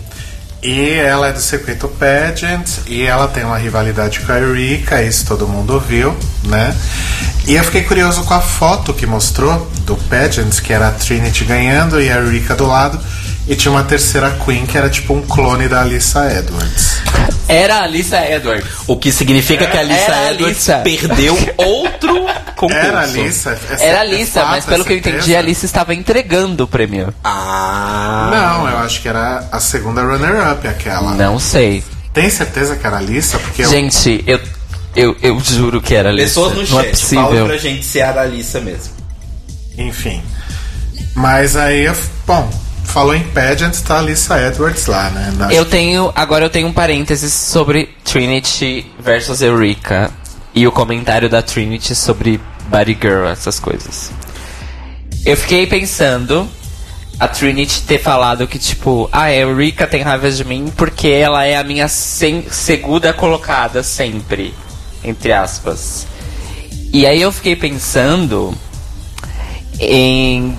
[0.63, 5.23] E ela é do circuito pageant e ela tem uma rivalidade com a Erika, isso
[5.27, 6.75] todo mundo viu, né?
[7.45, 11.43] E eu fiquei curioso com a foto que mostrou do pageant, que era a Trinity
[11.43, 12.99] ganhando e a Erika do lado,
[13.47, 16.95] e tinha uma terceira queen que era tipo um clone da Alyssa Edwards.
[17.47, 18.67] Era a Alissa Edwards.
[18.87, 20.77] O que significa que a Alissa Edwards Alissa.
[21.07, 22.25] perdeu outro
[22.55, 22.75] concurso.
[22.75, 23.59] Era a Alyssa?
[23.79, 25.93] É- Era a é Alissa, fato, mas pelo é que eu entendi, a Alissa estava
[25.93, 27.13] entregando o prêmio.
[27.23, 28.29] Ah.
[28.31, 31.13] Não, eu acho que era a segunda runner-up aquela.
[31.13, 31.83] Não sei.
[32.13, 33.37] Tem certeza que era a Alyssa?
[33.37, 34.39] Porque eu- Gente, eu,
[34.95, 36.27] eu, eu juro que era a Alissa.
[36.41, 37.25] Pessoas no Não é chat, possível.
[37.27, 38.91] fala pra gente se era a Alissa mesmo.
[39.77, 40.23] Enfim.
[41.13, 42.49] Mas aí, eu- bom,
[42.85, 45.33] falou em pageant, tá a Alyssa Edwards lá, né?
[45.37, 46.11] Na- Eu tenho.
[46.15, 50.11] Agora eu tenho um parênteses sobre Trinity versus Eureka.
[50.53, 54.11] E o comentário da Trinity sobre Body Girl, essas coisas.
[55.25, 56.47] Eu fiquei pensando
[57.19, 61.43] a Trinity ter falado que, tipo, ah, a Eureka tem raiva de mim porque ela
[61.43, 64.53] é a minha segunda colocada sempre.
[65.03, 66.07] Entre aspas.
[66.93, 68.55] E aí eu fiquei pensando
[69.79, 70.57] em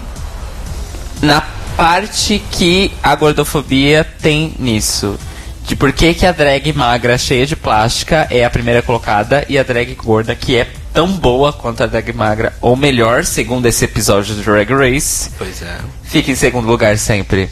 [1.22, 1.42] na
[1.76, 5.18] parte que a gordofobia tem nisso.
[5.66, 9.58] De por que, que a drag magra cheia de plástica é a primeira colocada e
[9.58, 13.84] a drag gorda que é tão boa quanto a drag magra, ou melhor, segundo esse
[13.84, 15.78] episódio do Drag Race, Pois é.
[16.04, 17.50] fica em segundo lugar sempre.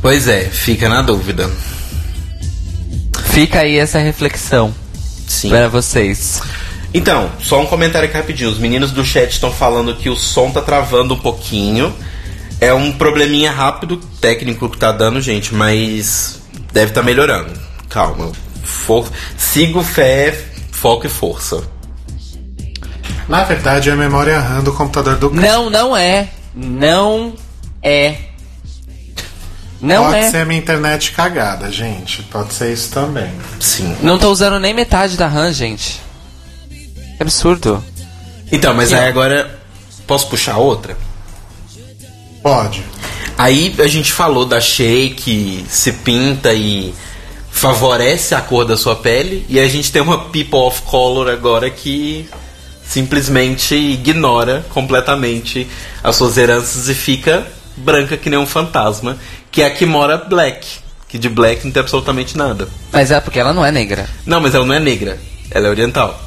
[0.00, 1.50] Pois é, fica na dúvida.
[3.26, 4.74] Fica aí essa reflexão
[5.26, 5.50] Sim.
[5.50, 6.40] para vocês.
[6.94, 8.50] Então, só um comentário aqui rapidinho.
[8.50, 11.92] Os meninos do chat estão falando que o som tá travando um pouquinho.
[12.60, 16.40] É um probleminha rápido, técnico que tá dando, gente, mas
[16.72, 17.52] deve estar melhorando.
[17.88, 18.30] Calma.
[18.62, 19.10] For...
[19.36, 20.38] Sigo fé,
[20.70, 21.64] foco e força.
[23.28, 25.42] Na verdade, é a memória RAM do computador do cara.
[25.42, 26.28] Não, não é.
[26.54, 27.34] Não
[27.82, 28.18] é.
[29.80, 30.30] Não Pode é.
[30.30, 32.22] ser a minha internet cagada, gente.
[32.24, 33.30] Pode ser isso também.
[33.58, 33.96] Sim.
[34.00, 36.03] Não tô usando nem metade da RAM, gente.
[37.16, 37.82] Que absurdo.
[38.50, 39.58] Então, mas aí agora
[40.06, 40.96] posso puxar outra?
[42.42, 42.84] Pode.
[43.36, 46.94] Aí a gente falou da Shea que se pinta e
[47.50, 49.44] favorece a cor da sua pele.
[49.48, 52.28] E a gente tem uma People of Color agora que
[52.86, 55.66] simplesmente ignora completamente
[56.02, 57.46] as suas heranças e fica
[57.76, 59.16] branca que nem um fantasma.
[59.50, 60.84] Que é a Kimora Black.
[61.08, 62.68] Que de black não tem absolutamente nada.
[62.92, 64.08] Mas é porque ela não é negra.
[64.26, 65.16] Não, mas ela não é negra.
[65.48, 66.20] Ela é oriental.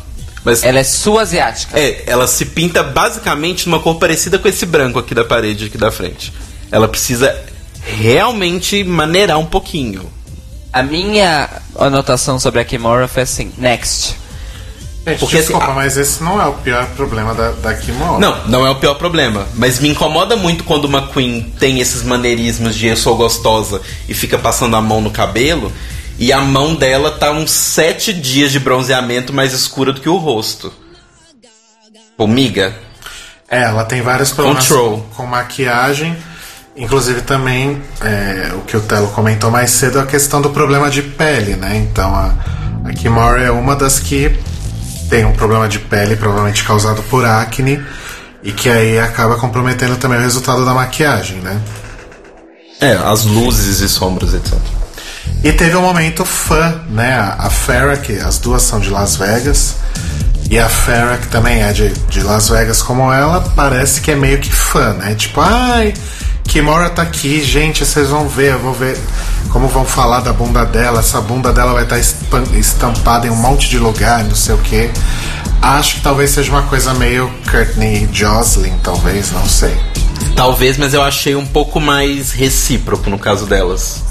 [0.48, 1.78] Mas Ela é sul-asiática.
[1.78, 5.78] é, ela se pinta basicamente numa cor parecida com esse branco aqui da parede aqui
[5.78, 6.32] da frente.
[6.72, 7.36] Ela precisa
[7.86, 10.10] realmente maneirar um pouquinho.
[10.72, 14.16] A minha anotação sobre a Kimura foi assim: next.
[15.06, 18.20] Gente, Porque, assim, desculpa, a- mas esse não é o pior problema da, da Kimora.
[18.20, 19.48] Não, não é o pior problema.
[19.56, 24.14] Mas me incomoda muito quando uma Queen tem esses maneirismos de eu sou gostosa e
[24.14, 25.72] fica passando a mão no cabelo
[26.20, 30.18] e a mão dela tá uns sete dias de bronzeamento mais escura do que o
[30.18, 30.74] rosto.
[32.18, 32.74] Pô, miga.
[33.50, 35.06] É, ela tem vários problemas Control.
[35.16, 36.18] com maquiagem.
[36.76, 41.02] Inclusive também, é, o que o Telo comentou mais cedo, a questão do problema de
[41.02, 41.78] pele, né?
[41.78, 42.34] Então a,
[42.86, 44.38] a Kimora é uma das que
[45.10, 47.84] tem um problema de pele, provavelmente causado por acne,
[48.44, 51.60] e que aí acaba comprometendo também o resultado da maquiagem, né?
[52.80, 54.54] É, as luzes e sombras, etc.
[55.44, 57.16] E teve um momento fã, né?
[57.38, 59.76] A, Farrah, que as duas são de Las Vegas,
[60.50, 64.16] e a Farrah, que também é de, de Las Vegas como ela, parece que é
[64.16, 65.16] meio que fã, né?
[65.16, 65.94] Tipo, ai,
[66.48, 68.98] Kimora tá aqui, gente, vocês vão ver, eu vou ver
[69.50, 73.36] como vão falar da bunda dela, essa bunda dela vai estar espan- estampada em um
[73.36, 74.90] monte de lugar, não sei o que.
[75.62, 79.76] Acho que talvez seja uma coisa meio Courtney Jocelyn, talvez, não sei.
[80.36, 84.04] Talvez, mas eu achei um pouco mais recíproco no caso delas.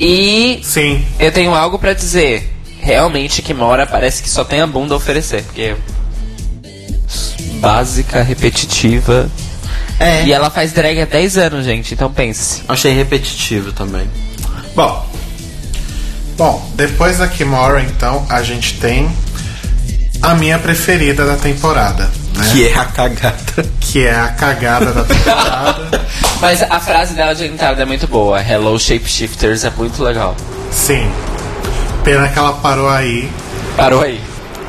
[0.00, 2.50] E Sim, eu tenho algo pra dizer.
[2.80, 5.42] Realmente, Kimora parece que só tem a bunda a oferecer.
[5.42, 5.76] Porque.
[7.60, 9.30] Básica, repetitiva.
[9.98, 10.24] É.
[10.24, 12.62] E ela faz drag há 10 anos, gente, então pense.
[12.66, 14.08] Achei repetitivo também.
[14.74, 15.06] Bom,
[16.38, 19.14] bom, depois da Kimora, então, a gente tem
[20.22, 22.10] a minha preferida da temporada,
[22.40, 22.48] né?
[22.52, 23.66] Que é a cagada.
[23.80, 26.00] Que é a cagada da temporada.
[26.40, 28.40] Mas a frase dela de entrada é muito boa.
[28.42, 30.34] Hello Shapeshifters é muito legal.
[30.70, 31.10] Sim.
[32.04, 33.30] Pena que ela parou aí.
[33.76, 34.20] Parou aí.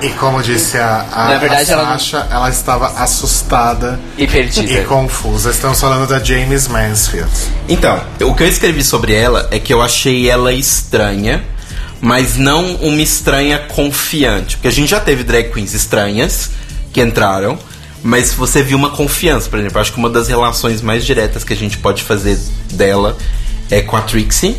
[0.02, 4.26] E como disse a, a, Na verdade, a ela não- Sasha, ela estava assustada E
[4.26, 4.72] perdida.
[4.81, 5.52] e confusa.
[5.52, 7.30] Estamos falando da James Mansfield.
[7.69, 11.43] Então, o que eu escrevi sobre ela é que eu achei ela estranha,
[12.02, 14.57] mas não uma estranha confiante.
[14.57, 16.49] Porque a gente já teve drag queens estranhas
[16.91, 17.57] que entraram,
[18.03, 19.80] mas você viu uma confiança, por exemplo.
[19.80, 22.38] Acho que uma das relações mais diretas que a gente pode fazer
[22.72, 23.18] dela
[23.69, 24.57] é com a Trixie,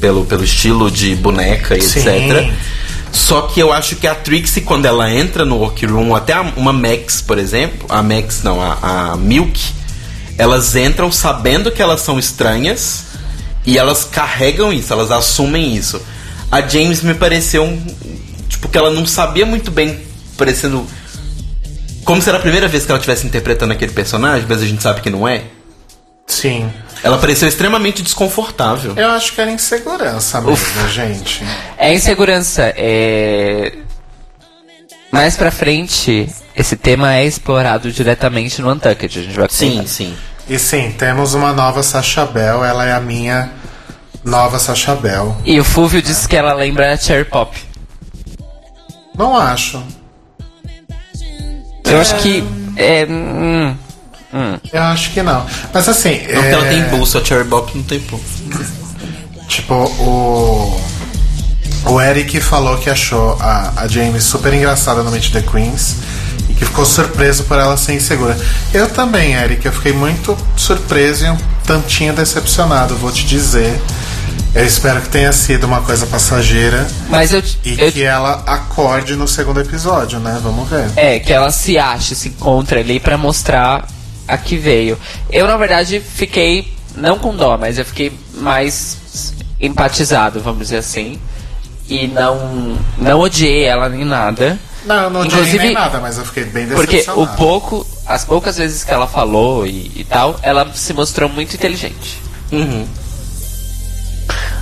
[0.00, 2.00] pelo, pelo estilo de boneca e Sim.
[2.00, 2.52] etc.
[3.12, 7.20] Só que eu acho que a Trixie, quando ela entra no workroom, até uma Max,
[7.20, 9.60] por exemplo, a Max não, a, a Milk,
[10.38, 13.04] elas entram sabendo que elas são estranhas
[13.66, 16.00] e elas carregam isso, elas assumem isso.
[16.50, 17.80] A James me pareceu um.
[18.48, 20.00] Tipo, que ela não sabia muito bem,
[20.36, 20.86] parecendo.
[22.10, 24.82] Como se era a primeira vez que ela estivesse interpretando aquele personagem, mas a gente
[24.82, 25.44] sabe que não é.
[26.26, 26.68] Sim.
[27.04, 28.94] Ela pareceu extremamente desconfortável.
[28.96, 31.44] Eu acho que era insegurança mesmo, gente.
[31.78, 32.74] É insegurança.
[32.76, 33.74] É...
[35.12, 39.16] Mais pra frente, esse tema é explorado diretamente no Untucked.
[39.16, 39.86] A gente vai Sim, comentar.
[39.86, 40.16] sim.
[40.48, 42.64] E sim, temos uma nova Sasha Bell.
[42.64, 43.52] Ela é a minha
[44.24, 45.36] nova Sasha Bell.
[45.44, 47.56] E o Fulvio disse que ela lembra a Cherry Pop.
[49.16, 49.80] Não acho.
[51.90, 52.44] Eu acho que.
[52.76, 53.74] É, hum,
[54.72, 55.44] Eu acho que não.
[55.72, 56.20] Mas assim.
[56.32, 56.52] Não, é...
[56.52, 58.24] ela tem bolso, a Cherry Bop não tem bolso.
[59.48, 60.80] Tipo, o.
[61.86, 65.96] O Eric falou que achou a, a James super engraçada no Meet the Queens
[66.48, 68.38] e que ficou surpreso por ela ser insegura.
[68.72, 73.80] Eu também, Eric, eu fiquei muito surpreso e um tantinho decepcionado, vou te dizer.
[74.54, 79.14] Eu espero que tenha sido uma coisa passageira mas eu, e eu- que ela acorde
[79.14, 80.40] no segundo episódio, né?
[80.42, 80.90] Vamos ver.
[80.96, 83.86] É, que ela se acha, se encontra ali pra mostrar
[84.26, 84.98] a que veio.
[85.30, 88.96] Eu, na verdade, fiquei, não com dó, mas eu fiquei mais
[89.60, 91.18] empatizado, vamos dizer assim.
[91.88, 94.58] E não, não odiei ela nem nada.
[94.84, 97.32] Não, eu não odiei Inclusive, nem nada, mas eu fiquei bem Porque decepcionado.
[97.32, 101.54] o pouco, as poucas vezes que ela falou e, e tal, ela se mostrou muito
[101.54, 102.18] inteligente.
[102.50, 102.86] Uhum.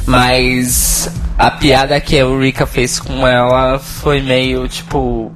[0.08, 5.30] Mas a piada que a Eureka fez com ela foi meio tipo.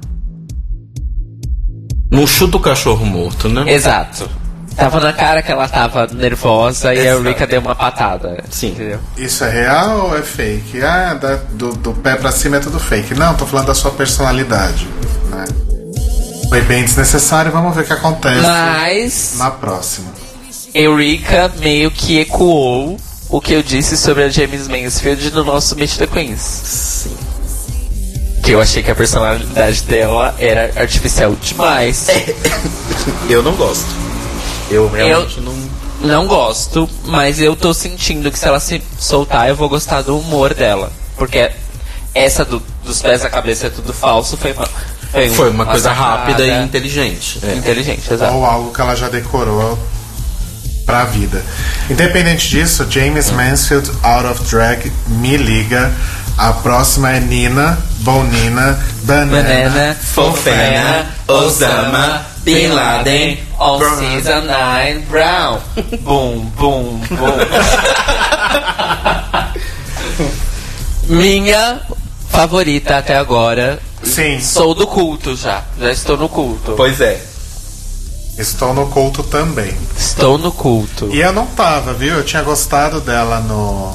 [2.11, 3.71] Não chuta o cachorro morto, né?
[3.71, 4.29] Exato.
[4.75, 7.11] Tava na cara que ela tava nervosa e a.
[7.11, 8.43] Eureka deu uma patada.
[8.49, 8.69] Sim.
[8.69, 8.99] Entendeu?
[9.15, 10.81] Isso é real ou é fake?
[10.81, 13.13] Ah, da- do, do pé pra cima é tudo fake.
[13.13, 14.87] Não, tô falando da sua personalidade.
[15.29, 15.45] Né?
[16.49, 20.11] Foi bem desnecessário, vamos ver o que acontece Mas na próxima.
[20.73, 22.97] Eureka meio que ecoou
[23.33, 26.39] o que eu disse sobre a James Mansfield no nosso Meet the Queens.
[26.41, 27.17] Sim.
[28.43, 32.07] Que eu achei que a personalidade dela era artificial demais.
[33.29, 33.87] Eu não gosto.
[34.69, 35.53] Eu realmente não.
[36.01, 40.17] Não gosto, mas eu tô sentindo que se ela se soltar, eu vou gostar do
[40.17, 40.91] humor dela.
[41.17, 41.49] Porque
[42.13, 44.67] essa do- dos pés à cabeça é tudo falso foi uma,
[45.35, 47.39] Foi uma coisa sacada rápida e inteligente.
[47.43, 47.53] É.
[47.55, 48.33] inteligente, exato.
[48.35, 49.79] Ou algo que ela já decorou
[50.85, 51.41] pra vida.
[51.89, 55.91] Independente disso, James Mansfield Out of Drag me liga.
[56.37, 59.43] A próxima é Nina, Bonina, Banana.
[59.43, 63.99] Banana, Fofana, Osama, Bin Laden, on Brown.
[63.99, 65.59] season 9, Brown.
[66.01, 67.37] boom, boom, boom.
[71.07, 71.81] Minha
[72.29, 73.79] favorita até agora.
[74.03, 75.61] Sim, Sou do culto já.
[75.79, 76.73] Já estou no culto.
[76.75, 77.21] Pois é.
[78.37, 79.73] Estou no culto também.
[79.97, 81.09] Estou no culto.
[81.11, 82.15] E eu não tava, viu?
[82.15, 83.93] Eu tinha gostado dela no,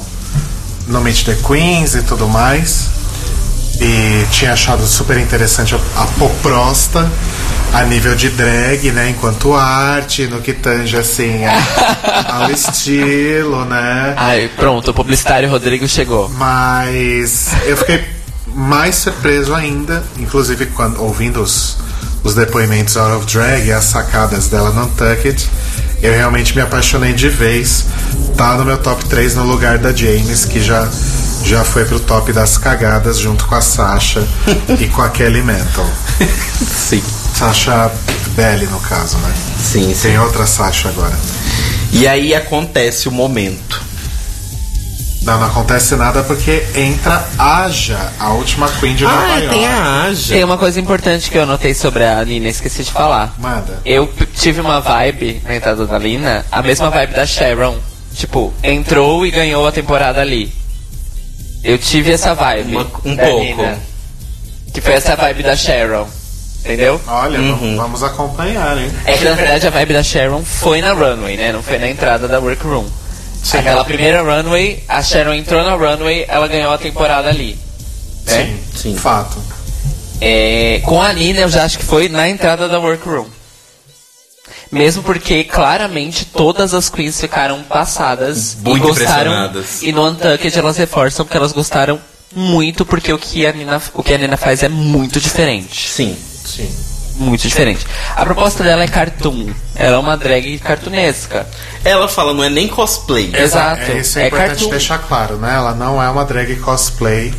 [0.87, 2.87] no Meet the Queens e tudo mais.
[3.81, 7.09] E tinha achado super interessante a, a poprosta
[7.71, 9.09] a nível de drag, né?
[9.11, 14.15] Enquanto arte, no que tange assim a- ao estilo, né?
[14.17, 16.27] Ai, pronto, o publicitário Rodrigo chegou.
[16.29, 18.03] Mas eu fiquei
[18.53, 21.77] mais surpreso ainda, inclusive quando ouvindo os,
[22.23, 25.49] os depoimentos out of drag e as sacadas dela no Untucked,
[26.01, 27.85] eu realmente me apaixonei de vez.
[28.35, 30.87] Tá no meu top 3 no lugar da James, que já,
[31.43, 34.25] já foi pro top das cagadas junto com a Sasha
[34.79, 35.89] e com a Kelly Mental.
[36.65, 37.03] Sim.
[37.35, 37.91] Sasha
[38.35, 39.33] Belly, no caso, né?
[39.61, 40.09] Sim, sim.
[40.09, 41.17] Tem outra Sasha agora.
[41.91, 43.88] E aí acontece o momento.
[45.21, 49.49] Não, não acontece nada porque entra Aja, a última Queen de Nova Ah, York.
[49.49, 50.33] tem a Aja.
[50.33, 53.33] Tem uma coisa importante que eu notei sobre a Nina, esqueci de falar.
[53.37, 53.79] Manda.
[53.85, 57.77] Eu tive uma vibe na entrada da Lina, a mesma vibe da Sharon.
[58.15, 60.51] Tipo, entrou e ganhou a temporada ali.
[61.63, 62.71] Eu tive essa vibe.
[62.75, 63.39] Uma- um pouco.
[63.43, 63.77] Nina,
[64.73, 66.07] que foi essa vibe da Sharon.
[66.61, 66.99] Entendeu?
[67.07, 67.77] Olha, Uhum.
[67.77, 68.91] vamos acompanhar, hein?
[69.05, 71.51] É que na verdade a vibe da Sharon foi na runway, né?
[71.53, 72.85] Não foi na entrada da workroom.
[73.53, 77.57] Aquela primeira runway, a Sharon entrou na runway, ela ganhou a temporada ali.
[78.25, 78.45] né?
[78.45, 78.95] Sim, Sim.
[78.97, 79.41] fato.
[80.21, 83.25] É, com a Nina eu já acho que foi na entrada da workroom.
[84.71, 89.31] Mesmo porque claramente todas as queens ficaram passadas Muito e gostaram.
[89.31, 89.81] impressionadas.
[89.81, 91.99] E no Untucked elas reforçam que elas gostaram
[92.35, 95.89] muito porque o que a Nina, o que a Nina faz é muito diferente.
[95.89, 96.15] Sim.
[96.45, 96.69] Sim.
[97.19, 97.85] Muito diferente.
[98.15, 99.49] A proposta dela é cartoon.
[99.75, 101.45] Ela é uma drag cartunesca.
[101.83, 103.29] Ela fala, não é nem cosplay.
[103.35, 103.91] Exato.
[103.91, 104.69] É, isso é, É importante cartoon.
[104.69, 105.53] deixar claro, né?
[105.53, 107.33] Ela não é uma drag cosplay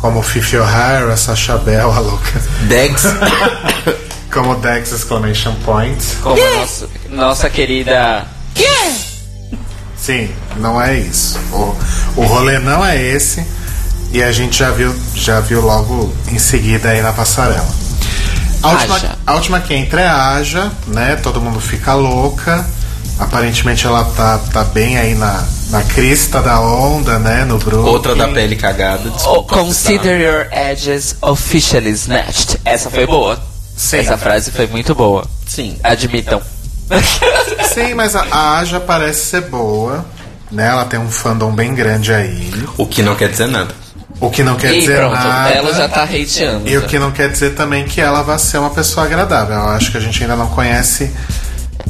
[0.00, 2.42] como Fifi O'Hara, Sasha Bell, a louca.
[2.68, 3.04] Dex.
[4.32, 6.04] Como Dex Exclamation Point.
[6.22, 8.24] Como a nossa, nossa querida.
[9.96, 11.38] Sim, não é isso.
[11.52, 11.76] O,
[12.16, 13.44] o rolê não é esse.
[14.12, 17.68] E a gente já viu, já viu logo em seguida aí na passarela.
[18.62, 19.18] A última, Aja.
[19.26, 21.16] a última que entra é a Aja, né?
[21.16, 22.64] Todo mundo fica louca.
[23.18, 27.44] Aparentemente ela tá, tá bem aí na, na crista da onda, né?
[27.44, 27.90] No Brooklyn.
[27.92, 29.02] Outra da pele cagada.
[29.06, 29.54] Oh, Desculpa.
[29.56, 32.58] consider your edges officially snatched.
[32.64, 33.38] Essa foi boa.
[33.76, 33.98] Sim.
[33.98, 35.24] Essa frase foi muito boa.
[35.46, 35.76] Sim.
[35.82, 36.40] Admitam.
[37.72, 40.04] Sim, mas a, a Aja parece ser boa,
[40.50, 40.66] né?
[40.68, 42.50] Ela tem um fandom bem grande aí.
[42.76, 43.74] O que não quer dizer nada.
[44.20, 45.50] O que não quer e dizer pronto, nada.
[45.50, 46.68] ela já tá hateando.
[46.68, 49.56] E o que não quer dizer também que ela vai ser uma pessoa agradável.
[49.56, 51.10] Eu acho que a gente ainda não conhece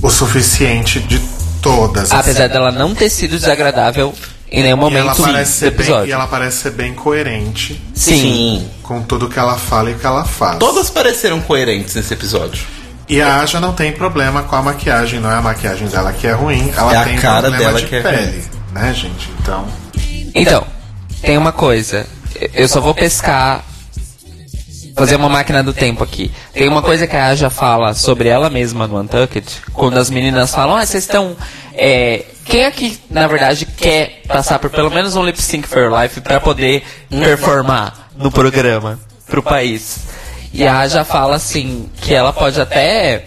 [0.01, 1.21] o suficiente de
[1.61, 2.13] todas.
[2.13, 4.15] Apesar dela não ter sido desagradável
[4.51, 6.09] em nenhum e ela momento parece do ser bem, episódio.
[6.09, 8.69] e ela parece ser bem coerente Sim.
[8.83, 10.59] com tudo que ela fala e que ela faz.
[10.59, 12.63] Todas pareceram coerentes nesse episódio.
[13.09, 16.29] E a Aja não tem problema com a maquiagem, não é a maquiagem dela que
[16.29, 19.29] é ruim, ela É a tem cara problema dela de que é pele, né, gente?
[19.41, 19.67] Então,
[20.33, 20.65] Então,
[21.21, 22.07] tem uma coisa.
[22.55, 23.65] Eu só vou pescar.
[24.97, 26.31] Fazer uma máquina do tempo aqui.
[26.53, 29.63] Tem uma coisa que a Aja fala sobre ela mesma no Untucked.
[29.73, 31.37] Quando as meninas falam, ah, vocês estão.
[31.75, 35.93] É, quem aqui, na verdade, quer passar por pelo menos um lip sync for your
[36.03, 40.01] life pra poder performar no programa pro país?
[40.53, 43.27] E a Aja fala assim, que ela pode até.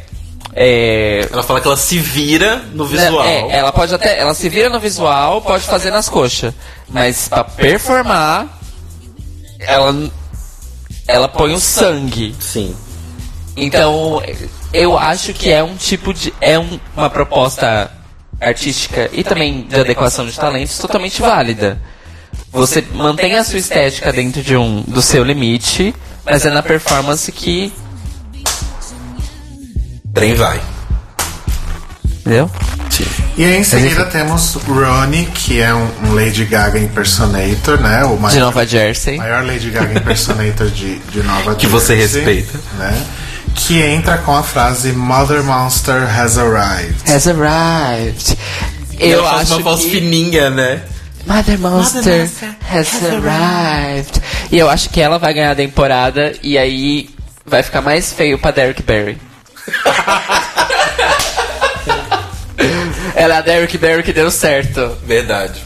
[0.55, 3.25] É, Ela fala que ela se vira no visual.
[3.25, 4.19] é, ela pode até.
[4.19, 6.53] Ela se vira no visual, pode fazer nas coxas.
[6.89, 8.59] Mas pra performar,
[9.65, 10.11] ela.
[11.07, 12.35] Ela põe o sangue.
[12.39, 12.75] Sim.
[13.55, 14.21] Então,
[14.73, 16.33] eu acho que é um tipo de.
[16.41, 17.91] É um- uma proposta
[18.39, 21.79] artística e também de adequação de talentos totalmente válida.
[22.51, 25.93] Você mantém a sua estética dentro de um, do seu limite,
[26.25, 27.71] mas é na performance que.
[30.13, 30.61] Trem vai.
[32.25, 32.49] Entendeu?
[32.89, 33.05] Sim.
[33.37, 38.05] E aí, em seguida temos Ronnie, que é um, um Lady Gaga impersonator, né?
[38.05, 39.17] O De maior, Nova Jersey.
[39.17, 42.59] maior Lady Gaga impersonator de, de Nova Que você Jersey, respeita.
[42.77, 43.05] Né?
[43.55, 46.95] Que entra com a frase Mother Monster has arrived.
[47.11, 48.37] Has arrived.
[48.97, 49.91] Eu faz acho uma voz que...
[49.91, 50.81] fininha, né?
[51.27, 52.29] Mother Monster,
[52.71, 54.21] has arrived.
[54.49, 57.09] E eu acho que ela vai ganhar a temporada e aí
[57.45, 59.17] vai ficar mais feio pra Derrick Barry.
[63.15, 64.97] ela é a Derrick Barry que deu certo.
[65.05, 65.61] Verdade.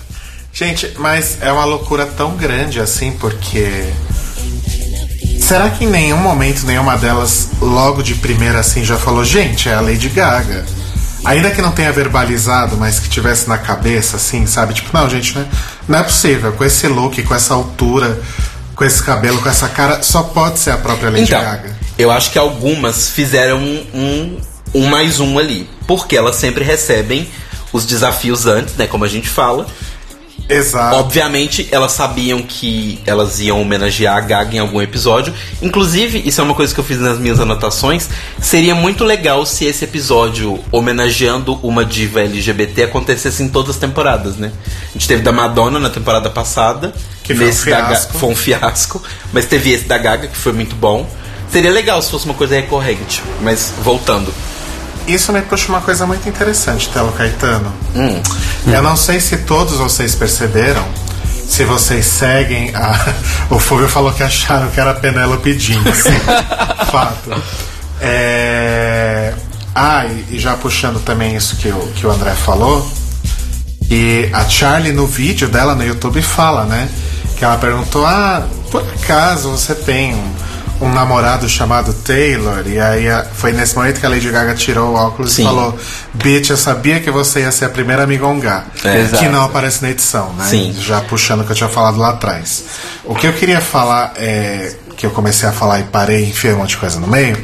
[0.53, 3.91] Gente, mas é uma loucura tão grande assim, porque.
[5.39, 9.75] Será que em nenhum momento nenhuma delas, logo de primeira assim, já falou, gente, é
[9.75, 10.65] a Lady Gaga?
[11.23, 14.73] Ainda que não tenha verbalizado, mas que tivesse na cabeça, assim, sabe?
[14.73, 15.45] Tipo, não, gente, não é,
[15.87, 16.51] não é possível.
[16.53, 18.19] Com esse look, com essa altura,
[18.75, 21.75] com esse cabelo, com essa cara, só pode ser a própria Lady Então, Gaga.
[21.97, 24.37] eu acho que algumas fizeram um, um,
[24.77, 25.67] um mais um ali.
[25.85, 27.27] Porque elas sempre recebem
[27.73, 28.87] os desafios antes, né?
[28.87, 29.67] Como a gente fala.
[30.49, 30.95] Exato.
[30.95, 35.33] Obviamente, elas sabiam que elas iam homenagear a Gaga em algum episódio.
[35.61, 38.07] Inclusive, isso é uma coisa que eu fiz nas minhas anotações.
[38.41, 44.37] Seria muito legal se esse episódio homenageando uma diva LGBT acontecesse em todas as temporadas,
[44.37, 44.51] né?
[44.89, 46.93] A gente teve da Madonna na temporada passada.
[47.23, 48.17] Que foi um Nesse da fiasco.
[48.17, 49.03] foi um fiasco.
[49.33, 51.05] Mas teve esse da Gaga, que foi muito bom.
[51.51, 53.21] Seria legal se fosse uma coisa recorrente.
[53.41, 54.33] Mas voltando.
[55.07, 57.73] Isso me puxa uma coisa muito interessante, Telo Caetano.
[57.95, 58.21] Hum.
[58.67, 60.85] Eu não sei se todos vocês perceberam,
[61.47, 63.13] se vocês seguem a.
[63.49, 65.81] O Fúvio falou que acharam que era a Penélope Jean.
[65.93, 66.19] sim.
[66.91, 67.41] Fato.
[68.01, 69.33] É...
[69.73, 72.85] Ah, e, e já puxando também isso que o, que o André falou,
[73.89, 76.89] e a Charlie no vídeo dela no YouTube fala, né?
[77.37, 80.33] Que ela perguntou: Ah, por acaso você tem um,
[80.81, 82.63] um namorado chamado Taylor?
[82.67, 85.43] E aí a- foi nesse momento que a Lady Gaga tirou o óculos Sim.
[85.43, 85.77] e falou:
[86.13, 88.65] Bitch, eu sabia que você ia ser a primeira amigongá.
[88.83, 88.91] É.
[88.91, 89.25] que Exato.
[89.29, 90.45] não aparece na edição, né?
[90.45, 90.75] Sim.
[90.79, 92.63] Já puxando o que eu tinha falado lá atrás.
[93.05, 94.75] O que eu queria falar é.
[94.95, 97.37] Que eu comecei a falar e parei e enfiei um monte de coisa no meio.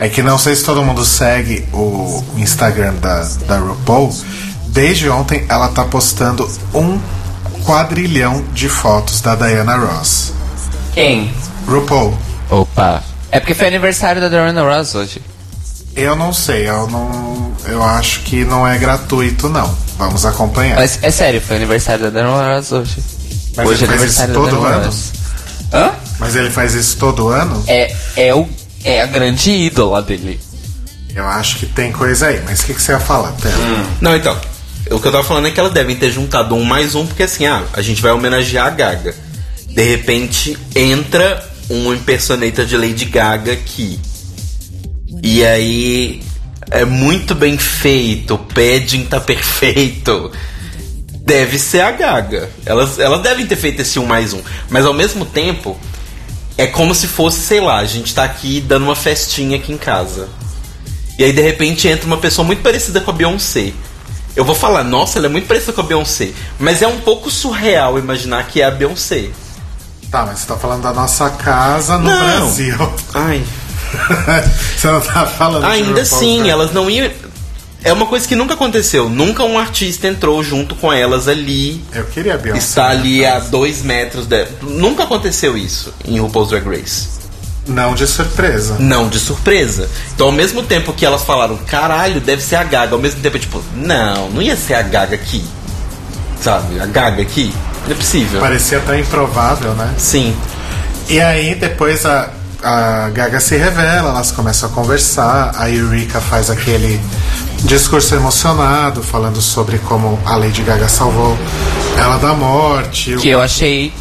[0.00, 4.12] É que não sei se todo mundo segue o Instagram da, da RuPaul.
[4.68, 6.98] Desde ontem ela tá postando um
[7.64, 10.32] quadrilhão de fotos da Diana Ross.
[10.94, 11.32] Quem?
[11.68, 12.16] RuPaul.
[12.50, 13.02] Opa.
[13.30, 15.20] É porque foi aniversário da Diana Ross hoje.
[15.94, 17.52] Eu não sei, eu não.
[17.66, 19.74] Eu acho que não é gratuito, não.
[19.98, 20.76] Vamos acompanhar.
[20.76, 22.96] Mas é sério, foi aniversário da Diana Ross hoje.
[23.56, 24.86] Mas hoje é ele faz isso aniversário todo da Diana ano?
[24.86, 25.12] Ross.
[25.72, 25.92] Hã?
[26.18, 27.64] Mas ele faz isso todo ano?
[27.66, 28.48] É, é, o,
[28.84, 30.40] é a grande ídola dele.
[31.14, 32.42] Eu acho que tem coisa aí.
[32.44, 33.54] Mas o que, que você ia falar, Tela?
[34.00, 34.38] Não, então.
[34.90, 37.24] O que eu tava falando é que elas devem ter juntado um mais um, porque
[37.24, 39.14] assim, ah, a gente vai homenagear a Gaga.
[39.68, 43.98] De repente entra um impersonator de Lady Gaga aqui.
[45.22, 46.22] E aí
[46.70, 50.30] é muito bem feito, o padding tá perfeito.
[51.20, 52.48] Deve ser a Gaga.
[52.64, 54.40] Elas, elas devem ter feito esse um mais um.
[54.70, 55.76] Mas ao mesmo tempo,
[56.56, 59.76] é como se fosse, sei lá, a gente tá aqui dando uma festinha aqui em
[59.76, 60.28] casa.
[61.18, 63.72] E aí de repente entra uma pessoa muito parecida com a Beyoncé.
[64.36, 66.30] Eu vou falar, nossa, ela é muito parecida com a Beyoncé.
[66.60, 69.30] Mas é um pouco surreal imaginar que é a Beyoncé.
[70.16, 72.46] Tá, mas você tá falando da nossa casa no Não.
[72.46, 72.92] Brasil.
[73.12, 73.44] Ai.
[74.74, 77.10] você não tá falando Ainda assim, elas não iam.
[77.84, 79.10] É uma coisa que nunca aconteceu.
[79.10, 81.84] Nunca um artista entrou junto com elas ali.
[81.92, 82.60] Eu queria a Beyoncé.
[82.60, 84.48] Está ali a dois metros dela.
[84.62, 87.08] Nunca aconteceu isso em RuPaul's Drag Race.
[87.66, 88.76] Não de surpresa.
[88.78, 89.86] Não de surpresa.
[90.14, 93.38] Então, ao mesmo tempo que elas falaram, caralho, deve ser a Gaga, ao mesmo tempo,
[93.38, 95.44] tipo, não, não ia ser a Gaga aqui.
[96.40, 96.80] Sabe?
[96.80, 97.52] A Gaga aqui.
[97.86, 98.40] Não é possível.
[98.40, 99.92] Parecia tão improvável, né?
[99.96, 100.34] Sim.
[101.08, 102.30] E aí depois a,
[102.62, 107.00] a Gaga se revela, elas começam a conversar, a Eureka faz aquele
[107.62, 111.36] discurso emocionado, falando sobre como a Lady Gaga salvou
[111.96, 113.14] ela da morte.
[113.14, 113.92] o- Que eu achei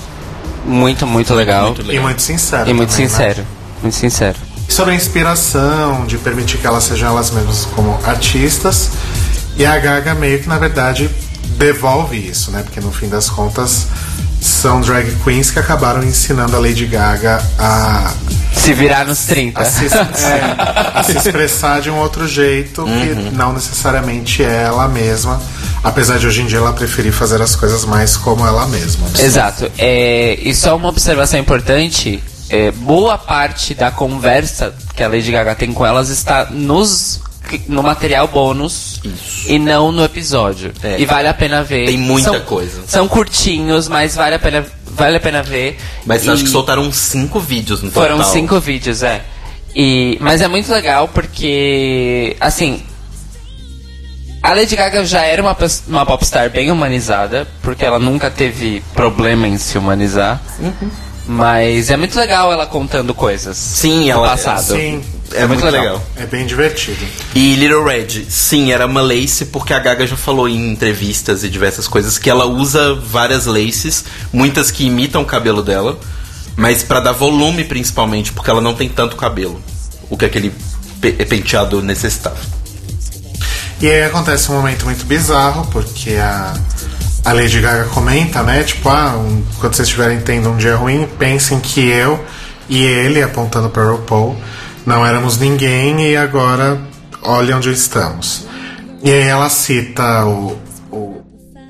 [0.66, 1.66] muito, muito legal.
[1.68, 2.70] Muito E muito sincero.
[2.70, 3.10] E muito também, né?
[3.12, 3.46] sincero.
[3.82, 4.38] Muito sincero.
[4.68, 8.90] sobre a inspiração, de permitir que elas sejam elas mesmas como artistas.
[9.58, 11.08] E a Gaga meio que na verdade
[11.58, 12.64] devolve isso, né?
[12.64, 13.88] Porque no fim das contas
[14.42, 18.14] são drag queens que acabaram ensinando a Lady Gaga a,
[18.54, 19.60] Se virar nos 30.
[19.60, 20.56] a, se, é,
[20.94, 25.42] a se expressar de um outro jeito que não necessariamente é ela mesma.
[25.84, 29.08] Apesar de hoje em dia ela preferir fazer as coisas mais como ela mesma.
[29.20, 29.72] Exato.
[29.78, 35.56] É, e só uma observação importante: é, boa parte da conversa que a Lady Gaga
[35.56, 37.22] tem com elas está nos,
[37.68, 39.52] no material bônus Isso.
[39.52, 40.72] e não no episódio.
[40.84, 41.00] É.
[41.00, 41.86] E vale a pena ver.
[41.88, 42.82] Tem muita São- coisa.
[42.88, 45.78] São curtinhos, mas vale a pena, vale a pena ver.
[46.06, 48.32] Mas E acho que soltaram cinco vídeos no Foram total.
[48.34, 49.22] cinco vídeos, é.
[49.76, 52.82] E, mas é muito legal porque, assim,
[54.42, 55.58] a Lady Gaga já era uma,
[55.88, 60.40] uma popstar bem humanizada, porque ela nunca teve problema em se humanizar.
[60.60, 60.90] Uhum.
[61.28, 64.62] Mas é muito legal ela contando coisas Sim, do ela- passado.
[64.76, 65.04] Sim,
[65.34, 66.02] É, muito legal.
[66.16, 67.04] é bem divertido.
[67.34, 71.50] E Little Red, sim, era uma lace, porque a Gaga já falou em entrevistas e
[71.50, 76.00] diversas coisas que ela usa várias laces, muitas que imitam o cabelo dela,
[76.56, 79.62] mas pra dar volume principalmente, porque ela não tem tanto cabelo,
[80.10, 80.54] o que aquele
[81.02, 82.38] pe- penteado necessitava.
[83.82, 86.54] E aí acontece um momento muito bizarro, porque a,
[87.26, 88.64] a Lady Gaga comenta, né?
[88.64, 92.24] Tipo, ah, um- quando vocês estiverem tendo um dia ruim, pensem que eu
[92.70, 94.36] e ele, apontando para RuPaul,
[94.86, 96.80] não éramos ninguém e agora
[97.22, 98.46] olha onde estamos.
[99.04, 100.58] E aí ela cita o,
[100.92, 101.24] o-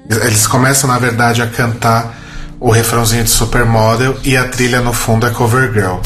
[0.09, 2.15] Eles começam, na verdade, a cantar
[2.59, 5.97] o refrãozinho de Supermodel e a trilha no fundo é Cover Girl.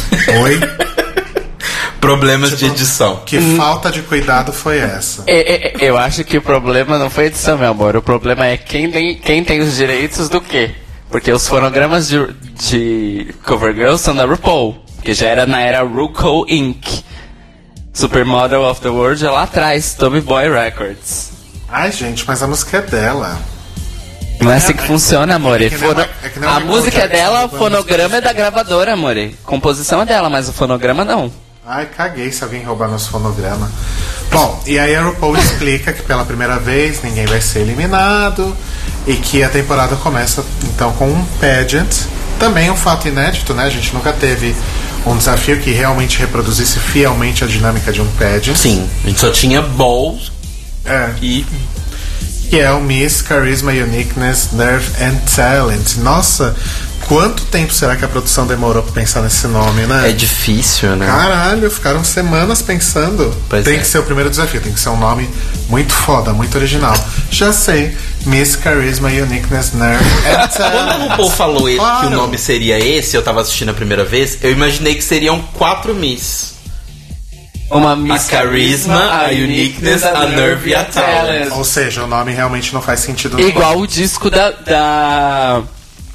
[0.43, 0.59] Oi?
[2.01, 3.21] Problemas de edição.
[3.25, 5.23] Que falta de cuidado foi essa?
[5.27, 7.95] É, é, é, eu acho que o problema não foi edição, meu amor.
[7.97, 10.71] O problema é quem tem, quem tem os direitos do quê?
[11.11, 12.25] Porque os fonogramas de,
[12.55, 17.03] de Covergirl são da RuPaul, que já era na era RuPaul Inc.
[17.93, 21.31] Supermodel of the World é lá atrás, Tommy Boy Records.
[21.67, 23.37] Ai, gente, mas a música é dela.
[24.39, 25.61] Não é assim que funciona, amor.
[25.61, 29.15] É que Fono- é que A música é dela, o fonograma é da gravadora, amor.
[29.43, 31.31] Composição é dela, mas o fonograma não.
[31.65, 33.69] Ai, caguei se alguém roubar nosso fonograma.
[34.31, 38.55] Bom, e aí a RuPaul explica que pela primeira vez ninguém vai ser eliminado
[39.05, 41.89] e que a temporada começa então com um pageant.
[42.39, 43.65] Também um fato inédito, né?
[43.65, 44.55] A gente nunca teve
[45.05, 48.55] um desafio que realmente reproduzisse fielmente a dinâmica de um pageant.
[48.55, 50.31] Sim, a gente só tinha balls
[50.85, 51.45] É, e
[52.49, 55.97] que é o Miss Charisma, Uniqueness, Nerve and Talent.
[55.97, 56.55] Nossa,
[57.09, 60.09] quanto tempo será que a produção demorou pra pensar nesse nome, né?
[60.09, 61.07] é difícil, né?
[61.07, 63.35] Caralho, ficaram semanas pensando.
[63.49, 63.79] Pois tem é.
[63.79, 65.27] que ser o primeiro desafio, tem que ser um nome
[65.67, 66.93] muito foda, muito original.
[67.31, 71.09] Já sei, Miss Charisma, Uniqueness, Nerve and Quando o.
[71.09, 72.07] RuPaul falou ele- que Claro.
[72.07, 75.95] o nome seria esse, eu tava assistindo a primeira vez, eu imaginei que seriam quatro
[75.95, 76.53] Miss.
[77.71, 78.95] Uma Miss Charisma,
[79.25, 81.51] a Uniqueness, a Nerve e a Talent.
[81.53, 83.37] Ou seja, o nome realmente não faz sentido.
[83.37, 85.61] no Igual o disco da, da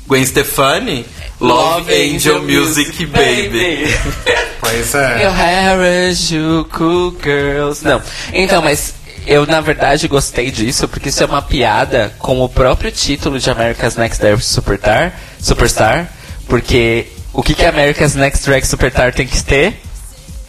[0.06, 1.06] Gwen Stefani,
[1.40, 3.84] Love, Angel Music Baby.
[4.64, 5.30] Pois Your é.
[5.30, 7.84] hair is you cool girls.
[7.84, 8.00] Não.
[8.32, 8.94] Então, mas
[9.26, 13.50] eu na verdade gostei disso porque isso é uma piada com o próprio título de
[13.50, 16.08] America's Next Drag Superstar, Superstar,
[16.48, 19.80] porque o que que America's Next Drag Superstar tem que ter?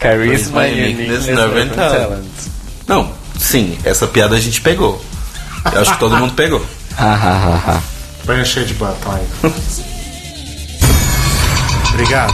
[0.02, 2.26] Charisma, uniqueness, nerve and talent.
[2.88, 5.03] Não, sim, essa piada a gente pegou.
[5.73, 6.65] Eu acho que todo mundo pegou.
[6.98, 7.94] Ha, ha, ha, ha.
[8.45, 8.73] Cheio de
[9.14, 9.27] aí.
[11.93, 12.34] Obrigado.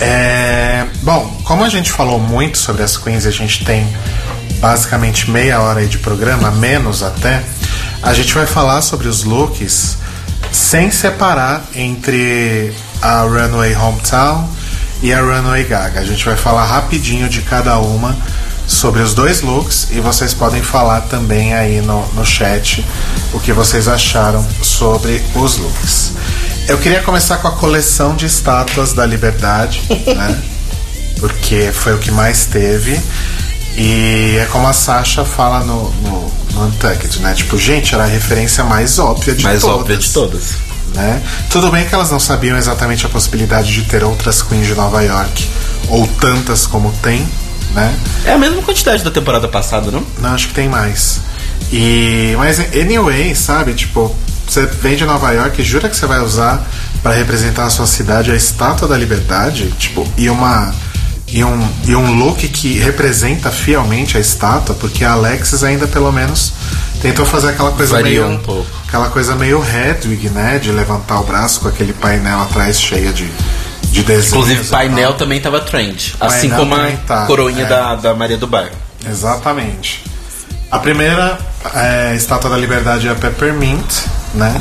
[0.00, 3.86] É, bom, como a gente falou muito sobre as queens a gente tem
[4.60, 7.42] basicamente meia hora de programa, menos até,
[8.02, 9.98] a gente vai falar sobre os looks
[10.52, 12.72] sem separar entre
[13.02, 14.48] a Runway Hometown
[15.02, 16.00] e a Runway Gaga.
[16.00, 18.16] A gente vai falar rapidinho de cada uma
[18.68, 22.84] sobre os dois looks e vocês podem falar também aí no, no chat
[23.32, 26.12] o que vocês acharam sobre os looks.
[26.68, 29.82] Eu queria começar com a coleção de estátuas da Liberdade,
[30.14, 30.42] né?
[31.18, 33.00] Porque foi o que mais teve.
[33.76, 37.32] E é como a Sasha fala no, no, no Untucked, né?
[37.34, 40.42] Tipo, gente, era a referência mais óbvia de Mais todas óbvia de todas.
[40.94, 41.22] né?
[41.48, 45.02] Tudo bem que elas não sabiam exatamente a possibilidade de ter outras queens de Nova
[45.02, 45.48] York,
[45.88, 47.26] ou tantas como tem,
[47.78, 47.98] né?
[48.24, 50.04] É a mesma quantidade da temporada passada, não?
[50.18, 51.20] Não, acho que tem mais.
[51.72, 54.14] E mas anyway, sabe, tipo,
[54.46, 56.66] você vem de Nova York e jura que você vai usar
[57.02, 60.74] pra representar a sua cidade a estátua da liberdade, tipo, e uma
[61.30, 66.10] e um, e um look que representa fielmente a estátua, porque a Alexis ainda pelo
[66.10, 66.54] menos
[67.02, 68.66] tentou fazer aquela coisa meio um pouco.
[68.86, 73.30] aquela coisa meio Hedwig, né, de levantar o braço com aquele painel atrás cheio de
[73.90, 74.32] de desenhos.
[74.32, 76.14] Inclusive, painel também tava trend.
[76.20, 77.68] Assim como a tá, coroinha é.
[77.68, 78.76] da, da Maria do Bairro.
[79.08, 80.04] Exatamente.
[80.70, 81.38] A primeira
[81.74, 84.04] é, estátua da liberdade é a Peppermint,
[84.34, 84.60] né?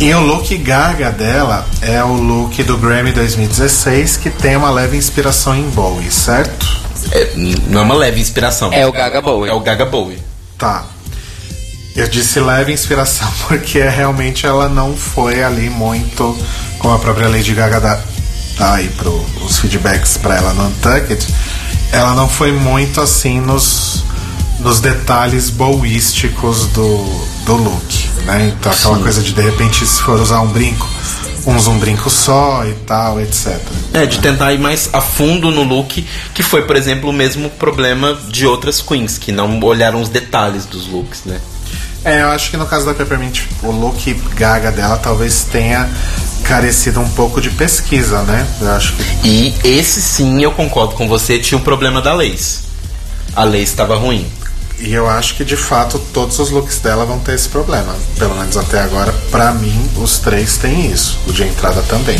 [0.00, 4.96] E o look gaga dela é o look do Grammy 2016, que tem uma leve
[4.96, 6.66] inspiração em Bowie, certo?
[7.12, 7.32] É,
[7.68, 8.72] não é uma leve inspiração.
[8.72, 9.50] É o Gaga Bowie.
[9.50, 10.18] É o Gaga Bowie.
[10.58, 10.84] Tá.
[11.94, 16.36] Eu disse leve inspiração porque realmente ela não foi ali muito
[16.78, 18.00] como a própria Lady Gaga dá,
[18.58, 21.26] dá aí pro, os feedbacks pra ela no Untucked.
[21.92, 24.02] Ela não foi muito assim nos,
[24.60, 27.04] nos detalhes boísticos do,
[27.44, 28.52] do look, né?
[28.58, 29.02] Então aquela Sim.
[29.02, 30.88] coisa de de repente se for usar um brinco,
[31.46, 33.60] uns um brinco só e tal, etc.
[33.92, 37.50] É, de tentar ir mais a fundo no look, que foi, por exemplo, o mesmo
[37.50, 41.40] problema de outras queens, que não olharam os detalhes dos looks, né?
[42.04, 45.88] É, eu acho que no caso da Peppermint, o look gaga dela talvez tenha
[46.42, 48.46] carecido um pouco de pesquisa, né?
[48.60, 52.60] Eu acho que E esse sim, eu concordo com você, tinha o problema da Lace.
[53.34, 54.26] A Lace estava ruim.
[54.78, 57.94] E eu acho que de fato todos os looks dela vão ter esse problema.
[58.18, 61.18] Pelo menos até agora, pra mim, os três têm isso.
[61.26, 62.18] O de entrada também.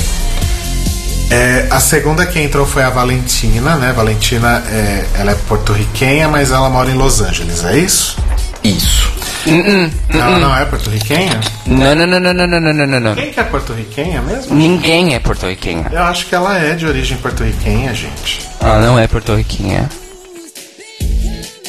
[1.31, 3.93] É, a segunda que entrou foi a Valentina, né?
[3.93, 8.17] Valentina é, ela é porto-riquenha, mas ela mora em Los Angeles, é isso?
[8.63, 9.04] Isso.
[9.47, 11.41] Não, não é porto-riquenha?
[11.67, 13.15] Não, não, não, não, não, não, não, não, não, não.
[13.15, 14.55] Quem que é porto-riquenha mesmo?
[14.55, 15.89] Ninguém é porto-riquenha.
[15.93, 18.41] Eu acho que ela é de origem porto-riquenha, gente.
[18.61, 19.89] Ela não é porto-riquenha.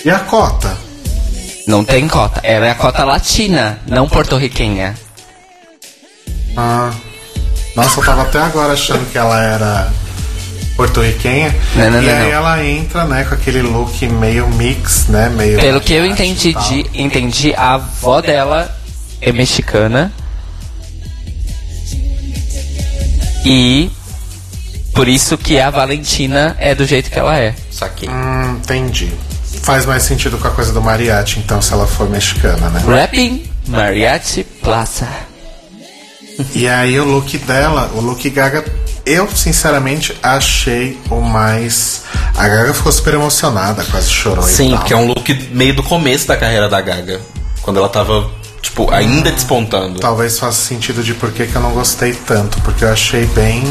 [0.04, 0.78] E a cota?
[1.68, 2.40] Não tem cota.
[2.44, 4.96] Ela é a cota latina, não porto-riquenha.
[6.56, 6.92] Ah.
[7.76, 9.92] Nossa, eu tava até agora achando que ela era
[10.76, 11.56] porto-riquenha.
[11.76, 12.32] Não, não, e não, aí não.
[12.32, 15.30] ela entra, né, com aquele look meio mix, né?
[15.30, 15.60] Meio.
[15.60, 18.76] Pelo que eu entendi, de, entendi, a avó dela
[19.22, 20.12] é mexicana.
[23.46, 23.92] E
[24.94, 27.54] por isso que a Valentina é do jeito que ela é.
[27.70, 28.10] Saquei.
[28.10, 29.12] Hum, entendi.
[29.62, 32.82] Faz mais sentido com a coisa do mariachi, então, se ela for mexicana, né?
[32.88, 35.08] Rapping Mariachi Plaza.
[36.54, 38.66] E aí o look dela, o look Gaga,
[39.06, 42.04] eu sinceramente achei o mais.
[42.36, 45.84] A Gaga ficou super emocionada, quase chorou e Sim, porque é um look meio do
[45.84, 47.22] começo da carreira da Gaga.
[47.62, 48.30] Quando ela tava,
[48.62, 50.00] tipo, ainda despontando.
[50.00, 53.64] Talvez faça sentido de por que que eu não gostei tanto, porque eu achei bem.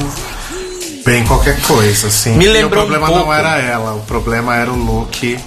[1.05, 2.37] bem qualquer coisa, assim.
[2.37, 5.39] Me E lembrou o problema um não era ela, o problema era o look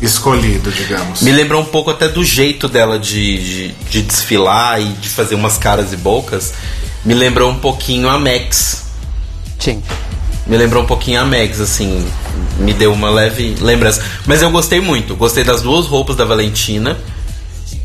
[0.00, 1.22] escolhido, digamos.
[1.22, 5.34] Me lembrou um pouco até do jeito dela de, de, de desfilar e de fazer
[5.34, 6.54] umas caras e bocas.
[7.04, 8.84] Me lembrou um pouquinho a Max.
[9.58, 9.82] Sim.
[10.46, 12.06] Me lembrou um pouquinho a Max, assim.
[12.58, 14.02] Me deu uma leve lembrança.
[14.26, 15.14] Mas eu gostei muito.
[15.14, 16.98] Gostei das duas roupas da Valentina.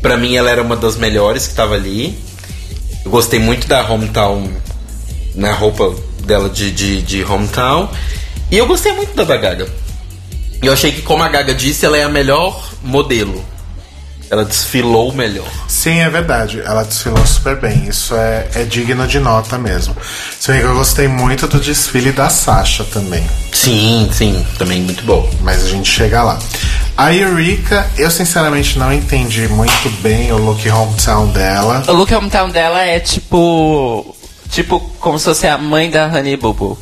[0.00, 2.18] Pra mim, ela era uma das melhores que tava ali.
[3.04, 4.50] Eu gostei muito da Hometown,
[5.34, 5.94] na roupa
[6.24, 7.88] dela de, de, de Hometown.
[8.50, 9.68] E eu gostei muito da da Gaga.
[10.62, 13.44] E eu achei que, como a Gaga disse, ela é a melhor modelo.
[14.28, 15.46] Ela desfilou melhor.
[15.68, 16.60] Sim, é verdade.
[16.64, 17.86] Ela desfilou super bem.
[17.86, 19.96] Isso é, é digno de nota mesmo.
[20.40, 23.24] Se bem que eu gostei muito do desfile da Sasha também.
[23.52, 25.30] Sim, sim, também muito bom.
[25.42, 26.38] Mas a gente chega lá.
[26.96, 31.84] A Eureka, eu sinceramente não entendi muito bem o look hometown dela.
[31.86, 34.16] O look hometown dela é tipo.
[34.50, 36.78] Tipo, como se fosse a mãe da Honey Boo Boo.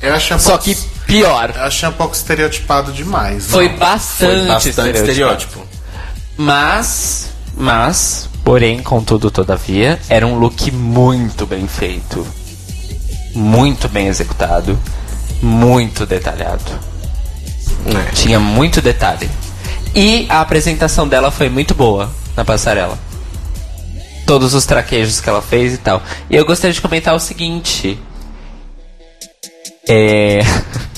[0.00, 0.76] Eu achei um Só pouco, que
[1.06, 1.52] pior.
[1.54, 3.46] eu achei um pouco estereotipado demais.
[3.46, 3.76] Foi não.
[3.76, 5.10] bastante, Foi bastante estereótipo.
[5.10, 5.66] estereótipo.
[6.36, 12.26] Mas, mas, porém, contudo, todavia, era um look muito bem feito.
[13.34, 14.78] Muito bem executado.
[15.42, 16.62] Muito detalhado.
[17.86, 18.12] É.
[18.12, 19.30] Tinha muito detalhe.
[19.94, 22.98] E a apresentação dela foi muito boa na passarela.
[24.26, 26.02] Todos os traquejos que ela fez e tal.
[26.28, 27.98] E eu gostaria de comentar o seguinte.
[29.88, 30.40] É.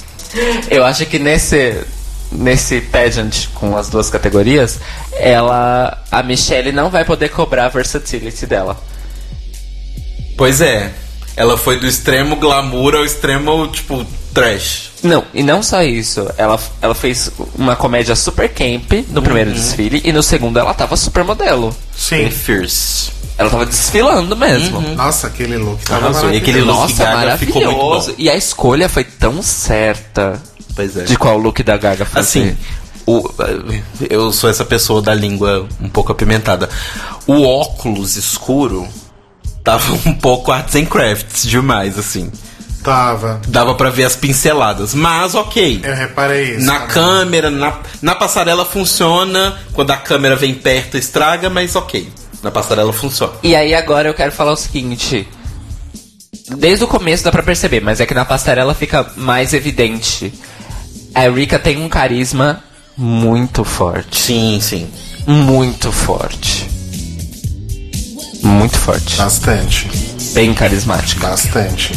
[0.71, 1.85] eu acho que nesse.
[2.31, 4.79] Nesse pageant com as duas categorias,
[5.13, 6.05] ela.
[6.11, 8.79] A Michelle não vai poder cobrar a versatility dela.
[10.37, 10.93] Pois é.
[11.35, 14.05] Ela foi do extremo glamour ao extremo, tipo,
[14.39, 14.91] trash.
[15.03, 16.27] Não, e não só isso.
[16.37, 20.97] Ela, ela fez uma comédia super camp no primeiro desfile e no segundo ela tava
[20.97, 21.75] super modelo.
[21.97, 22.17] Sim.
[22.19, 23.11] Bem fierce.
[23.37, 24.81] Ela tava desfilando mesmo.
[24.97, 26.33] Nossa, aquele look tava Arrasou.
[26.33, 28.09] E aquele look Nossa, Gaga ficou muito maravilhoso.
[28.11, 28.15] bom.
[28.19, 30.43] E a escolha foi tão certa
[30.75, 31.05] Pois é.
[31.05, 32.41] de qual look da Gaga fazer.
[32.41, 32.57] Assim,
[33.07, 33.31] o,
[34.11, 36.69] eu sou essa pessoa da língua um pouco apimentada.
[37.27, 38.89] O óculos escuro
[39.63, 42.31] tava um pouco arts and crafts demais, assim.
[42.83, 43.41] Tava.
[43.49, 45.81] Dava pra ver as pinceladas, mas ok.
[45.83, 46.65] Eu reparei isso.
[46.67, 46.89] Na também.
[46.89, 49.59] câmera, na, na passarela funciona.
[49.73, 52.09] Quando a câmera vem perto, estraga, mas ok.
[52.43, 53.33] Na passarela funciona.
[53.43, 55.27] E aí agora eu quero falar o seguinte.
[56.57, 60.33] Desde o começo dá pra perceber, mas é que na passarela fica mais evidente.
[61.15, 62.63] A Erika tem um carisma
[62.97, 64.19] muito forte.
[64.21, 64.89] Sim, sim.
[65.27, 66.69] Muito forte.
[68.43, 69.17] Muito forte.
[69.17, 69.89] Bastante.
[70.33, 71.27] Bem carismática.
[71.29, 71.93] Bastante.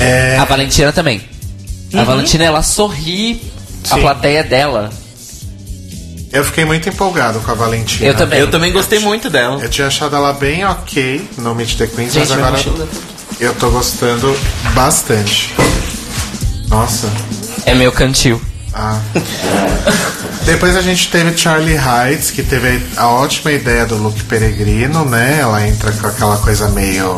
[0.00, 1.20] É, A Valentina também.
[1.94, 3.40] A Valentina, ela sorri
[3.90, 4.00] a Sim.
[4.00, 4.90] plateia dela.
[6.32, 8.06] eu fiquei muito empolgado com a Valentina.
[8.06, 8.40] Eu também.
[8.40, 9.62] Eu também gostei muito dela.
[9.62, 12.62] Eu tinha achado ela bem ok no Meet the Queens, Gente, mas agora
[13.40, 14.36] eu tô gostando
[14.74, 15.54] bastante.
[16.68, 17.08] Nossa.
[17.64, 18.40] É meu cantil.
[18.78, 19.00] Ah.
[20.44, 25.38] Depois a gente teve Charlie Heights, que teve a ótima ideia do look peregrino, né?
[25.40, 27.16] Ela entra com aquela coisa meio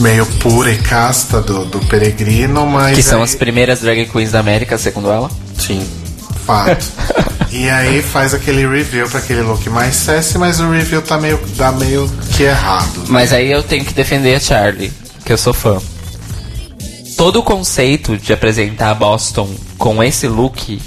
[0.00, 4.32] meio pura e casta do, do peregrino, mas Que são aí- as primeiras drag queens
[4.32, 5.30] da América, segundo ela.
[5.58, 5.86] Sim.
[6.46, 6.84] fato.
[7.52, 11.38] e aí faz aquele review pra aquele look mais sassy, mas o review tá meio
[11.56, 13.04] dá meio que errado.
[13.08, 14.92] Mas aí eu tenho que defender a Charlie,
[15.24, 15.78] que eu sou fã.
[17.16, 20.80] Todo o conceito de apresentar a Boston com esse look,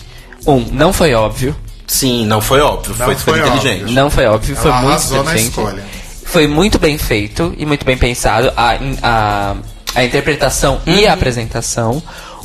[0.46, 1.56] um, não foi óbvio.
[1.86, 2.96] Sim, não foi óbvio.
[2.98, 3.82] Não foi foi inteligente.
[3.82, 3.96] óbvio.
[3.96, 5.50] Não foi óbvio, foi Ela muito arrasou na inteligente.
[5.50, 5.84] escolha.
[6.26, 8.52] Foi muito bem feito e muito bem pensado.
[8.58, 9.56] A, a,
[9.96, 12.04] a interpretação e a apresentação.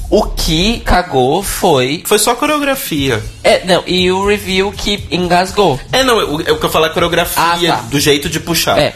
[0.09, 2.03] O que cagou foi.
[2.07, 3.21] Foi só coreografia.
[3.43, 5.81] É, não, e o review que engasgou.
[5.91, 7.83] É, não, o, é o que eu falo é coreografia, Ah, tá.
[7.91, 8.79] do jeito de puxar.
[8.79, 8.95] É.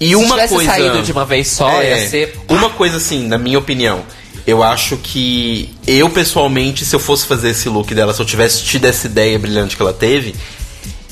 [0.00, 0.70] E Se uma tivesse coisa.
[0.70, 2.38] saído de uma vez só, É, ia ser.
[2.48, 4.02] Uma coisa assim, na minha opinião.
[4.46, 8.62] Eu acho que eu, pessoalmente, se eu fosse fazer esse look dela, se eu tivesse
[8.62, 10.34] tido essa ideia brilhante que ela teve,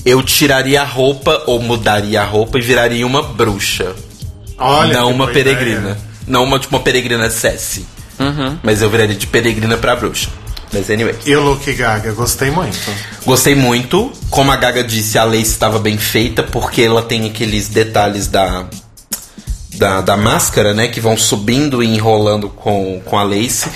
[0.05, 3.95] eu tiraria a roupa, ou mudaria a roupa e viraria uma bruxa.
[4.57, 5.79] Olha, não que uma peregrina.
[5.81, 5.99] ideia.
[6.27, 7.85] Não uma, tipo, uma peregrina Cessi.
[8.19, 8.57] Uhum.
[8.63, 10.29] Mas eu viraria de peregrina pra bruxa.
[10.73, 11.15] Mas anyway.
[11.25, 12.79] E o look Gaga, gostei muito.
[13.25, 14.13] Gostei muito.
[14.31, 18.65] Como a Gaga disse, a lace estava bem feita, porque ela tem aqueles detalhes da,
[19.77, 20.89] da, da máscara, né?
[20.89, 23.69] Que vão subindo e enrolando com, com a lace.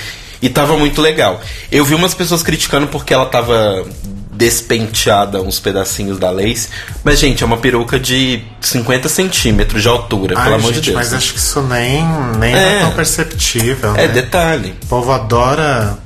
[0.42, 1.40] E tava muito legal.
[1.70, 3.84] Eu vi umas pessoas criticando porque ela tava
[4.32, 6.68] despenteada uns pedacinhos da lace.
[7.04, 10.90] Mas, gente, é uma peruca de 50 centímetros de altura, Ai, pelo amor gente, de
[10.92, 10.96] Deus.
[10.96, 12.02] mas acho que isso nem,
[12.38, 12.76] nem É.
[12.76, 14.08] é tão perceptível, É né?
[14.08, 14.74] detalhe.
[14.84, 15.98] O povo adora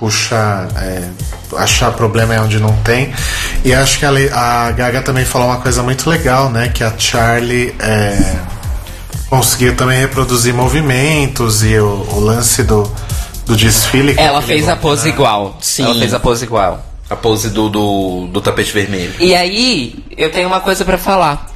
[0.00, 1.10] puxar, é,
[1.58, 3.12] achar problema é onde não tem.
[3.62, 6.70] E acho que a, a Gaga também falou uma coisa muito legal, né?
[6.70, 8.36] Que a Charlie é,
[9.28, 12.90] conseguiu também reproduzir movimentos e o, o lance do,
[13.44, 14.14] do desfile.
[14.16, 15.10] Ela fez a pose né?
[15.10, 15.58] igual.
[15.60, 15.84] Sim.
[15.84, 16.82] Ela fez a pose igual.
[17.10, 19.12] A pose do, do, do tapete vermelho.
[19.20, 21.46] E aí, eu tenho uma coisa pra falar.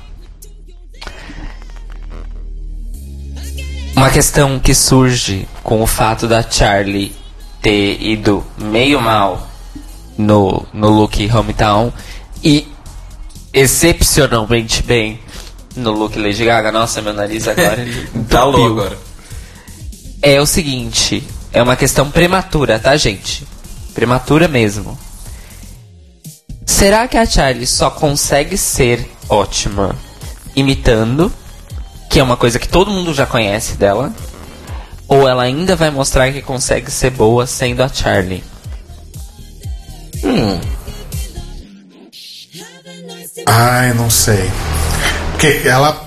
[3.97, 7.23] Uma questão que surge com o fato da Charlie
[7.65, 9.49] ter ido meio mal
[10.19, 11.91] no, no look Hometown
[12.43, 12.69] e
[13.55, 15.19] excepcionalmente bem
[15.74, 16.70] no look Lady Gaga.
[16.70, 18.99] Nossa, meu nariz agora ele Tá louco agora.
[20.20, 23.47] É o seguinte, é uma questão prematura, tá, gente?
[23.95, 24.99] Prematura mesmo.
[26.66, 29.97] Será que a Charlie só consegue ser ótima
[30.55, 31.32] imitando,
[32.11, 34.12] que é uma coisa que todo mundo já conhece dela,
[35.09, 38.43] ou ela ainda vai mostrar que consegue ser boa sendo a Charlie?
[43.47, 44.51] Ai, não sei.
[45.32, 46.05] Porque ela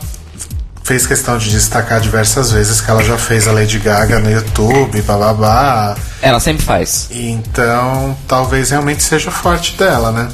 [0.83, 5.01] fez questão de destacar diversas vezes que ela já fez a Lady Gaga no YouTube,
[5.01, 5.95] bababá.
[6.21, 7.07] Ela sempre faz.
[7.11, 10.29] Então, talvez realmente seja o forte dela, né?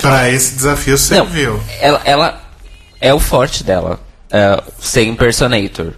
[0.00, 1.60] Pra esse desafio Não, serviu.
[1.80, 2.40] ela, ela
[3.00, 3.98] é o forte dela,
[4.30, 5.92] é, ser impersonator.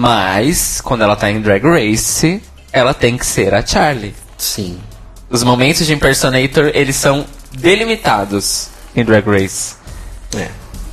[0.00, 4.14] Mas, quando ela tá em Drag Race, ela tem que ser a Charlie.
[4.36, 4.78] Sim.
[5.30, 9.74] Os momentos de impersonator, eles são delimitados em Drag Race.
[10.36, 10.48] É.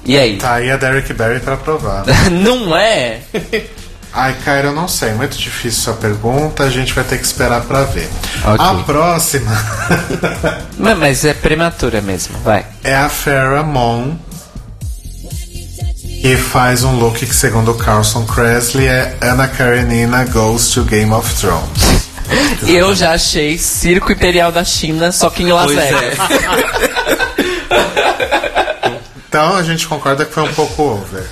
[0.05, 0.37] E aí?
[0.37, 2.05] Tá aí a Derek Barry pra provar.
[2.31, 3.19] Não é?
[4.15, 5.11] Ai, Cairo, eu não sei.
[5.13, 6.63] Muito difícil sua pergunta.
[6.63, 8.07] A gente vai ter que esperar pra ver.
[8.45, 8.57] Ok.
[8.65, 9.51] A próxima
[10.77, 12.63] Mas- Mas é prematura mesmo, vai.
[12.83, 14.15] é a Farrah Moon.
[16.23, 21.11] Que faz um look que, segundo o Carlson Presley, é Anna Karenina Goes to Game
[21.11, 22.07] of Thrones.
[22.65, 26.17] Eu já achei Circo Imperial da China, só que em Las Pois Vegas.
[29.27, 31.25] Então a gente concorda que foi um pouco over.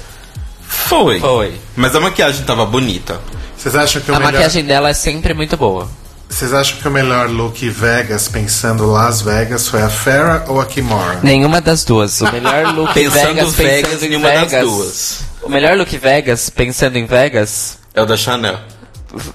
[0.61, 1.19] Foi.
[1.21, 1.53] Foi.
[1.75, 3.21] Mas a maquiagem tava bonita.
[3.55, 4.33] Vocês acham que o A melhor...
[4.33, 5.87] maquiagem dela é sempre muito boa.
[6.31, 10.65] Vocês acham que o melhor look Vegas, pensando Las Vegas, foi a Farrah ou a
[10.65, 11.19] Kimora?
[11.21, 12.21] Nenhuma das duas.
[12.21, 14.63] O melhor look Pensando Vegas, Vegas, pensando em das Vegas.
[14.63, 15.19] duas.
[15.43, 18.57] O melhor look Vegas, pensando em Vegas, É o da Chanel.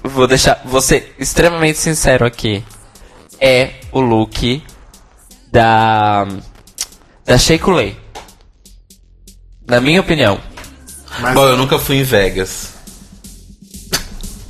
[0.03, 2.63] vou deixar vou ser extremamente sincero aqui.
[3.39, 4.63] É o look
[5.51, 6.25] da
[7.23, 7.95] da Shea Coulee.
[9.67, 10.39] Na minha opinião.
[11.19, 12.73] Mas, Bom, eu nunca fui em Vegas.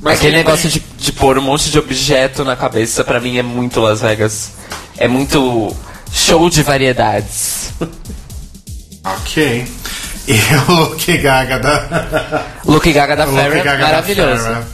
[0.08, 3.42] Mas Aquele negócio de, de pôr um monte de objeto na cabeça, pra mim, é
[3.42, 4.52] muito Las Vegas.
[4.96, 5.74] É muito
[6.10, 7.72] show de variedades.
[9.04, 9.66] Ok.
[10.26, 10.34] E
[10.68, 12.44] o look Gaga da...
[12.66, 14.42] Look Gaga da da maravilhoso.
[14.42, 14.64] Farrah.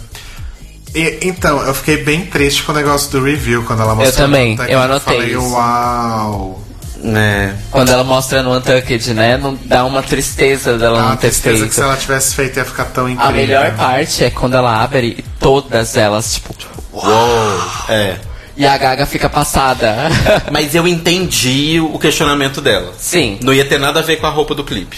[0.93, 4.27] E, então, eu fiquei bem triste com o negócio do review, quando ela mostrou.
[4.27, 5.51] também, no Untucked, eu anotei falei, isso.
[5.51, 6.64] uau.
[7.05, 7.52] É.
[7.70, 9.36] Quando ela mostra no Untucked, né?
[9.36, 11.68] Não dá uma tristeza dela Dá não uma ter tristeza feito.
[11.68, 13.28] que se ela tivesse feito ia ficar tão incrível.
[13.31, 16.55] A melhor parte é quando ela abre e todas elas, tipo.
[16.93, 17.60] Uou.
[17.89, 18.16] É.
[18.56, 19.94] E a Gaga fica passada.
[20.51, 22.93] Mas eu entendi o questionamento dela.
[22.97, 24.97] Sim, Não ia ter nada a ver com a roupa do clipe.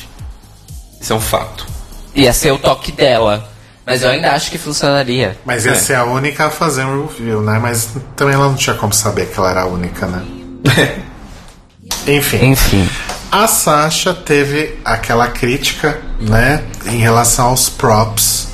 [1.00, 1.66] Isso é um fato.
[2.14, 3.48] ia ser o toque dela.
[3.84, 5.36] Mas eu ainda acho que funcionaria.
[5.44, 5.74] Mas ia É.
[5.74, 7.58] ser a única a fazer um review, né?
[7.60, 10.22] Mas também ela não tinha como saber que ela era a única, né?
[12.06, 12.44] Enfim.
[12.52, 12.88] Enfim.
[13.30, 18.48] A Sasha teve aquela crítica, né, em relação aos props.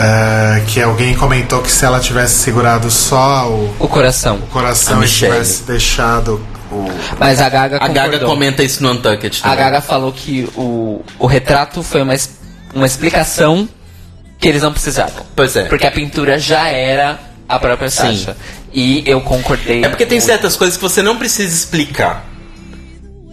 [0.00, 4.38] eh, que alguém comentou que se ela tivesse segurado só o O coração.
[4.52, 6.40] coração A e tivesse deixado
[6.70, 6.86] o.
[7.18, 9.40] Mas a Gaga A Gaga comenta isso no Untucked.
[9.40, 9.58] A também.
[9.58, 12.30] Gaga falou que o, o retrato foi uma, es-
[12.72, 13.68] uma explicação
[14.38, 15.24] que eles não precisavam.
[15.34, 15.64] Pois é.
[15.64, 17.18] Porque a pintura já era
[17.48, 17.96] a própria Sim.
[18.16, 18.36] Sasha.
[18.72, 19.84] E eu concordei.
[19.84, 20.26] É porque tem muito.
[20.28, 22.24] certas coisas que você não precisa explicar.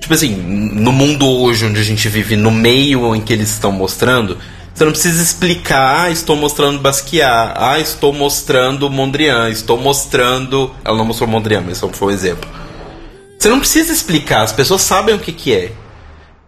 [0.06, 3.72] Tipo assim, no mundo hoje onde a gente vive, no meio em que eles estão
[3.72, 4.38] mostrando,
[4.72, 10.72] você não precisa explicar, ah, estou mostrando Basquiat, ah, estou mostrando Mondrian, estou mostrando.
[10.86, 12.48] Ela não mostrou Mondrian, mas só foi um exemplo.
[13.40, 15.72] Você não precisa explicar, as pessoas sabem o que, que é.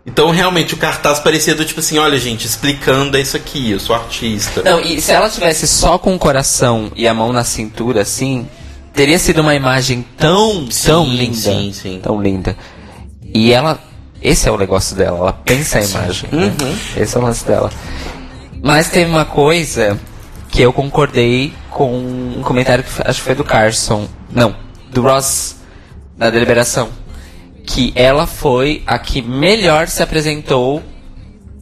[0.05, 3.79] Então, realmente, o cartaz parecia do tipo assim: olha, gente, explicando é isso aqui, eu
[3.79, 4.61] sou artista.
[4.61, 8.47] Não, e se ela tivesse só com o coração e a mão na cintura, assim,
[8.93, 11.35] teria sido uma imagem tão, tão Sim, linda.
[11.35, 11.99] sim, sim.
[12.03, 12.55] Tão linda.
[13.33, 13.79] E ela.
[14.21, 16.29] Esse é o negócio dela, ela pensa a imagem.
[16.31, 16.45] né?
[16.59, 16.77] Uhum.
[16.97, 17.69] Esse é o lance dela.
[18.63, 19.99] Mas teve uma coisa
[20.49, 24.07] que eu concordei com um comentário que acho que foi do Carson.
[24.31, 24.55] Não,
[24.91, 25.57] do Ross,
[26.17, 26.89] na deliberação.
[27.65, 30.81] Que ela foi a que melhor se apresentou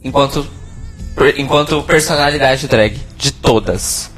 [0.02, 0.46] enquanto,
[1.36, 2.98] enquanto personalidade drag.
[3.18, 4.10] De todas.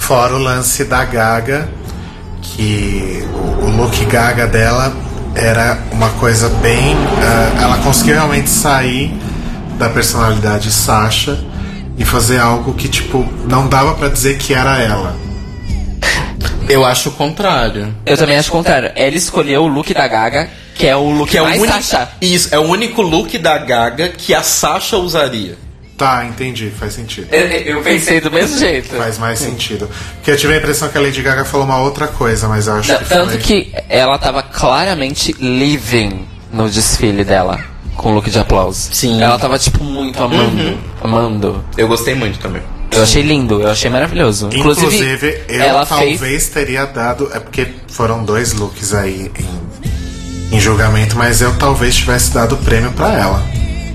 [0.00, 1.68] Fora o lance da Gaga,
[2.40, 4.94] que o, o look Gaga dela
[5.36, 6.96] era uma coisa bem.
[7.22, 9.14] ah, ela conseguiu realmente sair
[9.78, 11.38] da personalidade Sasha
[11.98, 15.14] e fazer algo que, tipo, não dava pra dizer que era ela.
[16.68, 17.94] Eu acho o contrário.
[18.04, 18.90] Eu também acho o contrário.
[18.96, 21.82] Ela escolheu o look da Gaga, que é o look Que é o mais único,
[21.82, 22.08] Sasha.
[22.20, 25.56] Isso, é o único look da Gaga que a Sasha usaria.
[25.96, 27.28] Tá, entendi, faz sentido.
[27.32, 27.46] Eu,
[27.76, 28.94] eu pensei do mesmo jeito.
[28.94, 29.88] Faz mais sentido.
[30.16, 32.74] Porque eu tive a impressão que a Lady Gaga falou uma outra coisa, mas eu
[32.74, 33.38] acho Não, que tanto foi...
[33.40, 37.58] que ela tava claramente living no desfile dela,
[37.96, 38.90] com o look de aplauso.
[38.92, 39.22] Sim.
[39.22, 40.78] Ela tava, tipo, muito amando.
[41.02, 41.64] Amando.
[41.78, 42.62] Eu gostei muito também.
[42.90, 44.48] Eu achei lindo, eu achei maravilhoso.
[44.52, 46.48] Inclusive, Inclusive, eu ela talvez fez.
[46.50, 47.30] teria dado.
[47.34, 49.30] É porque foram dois looks aí
[50.50, 53.42] em, em julgamento, mas eu talvez tivesse dado o prêmio pra ela.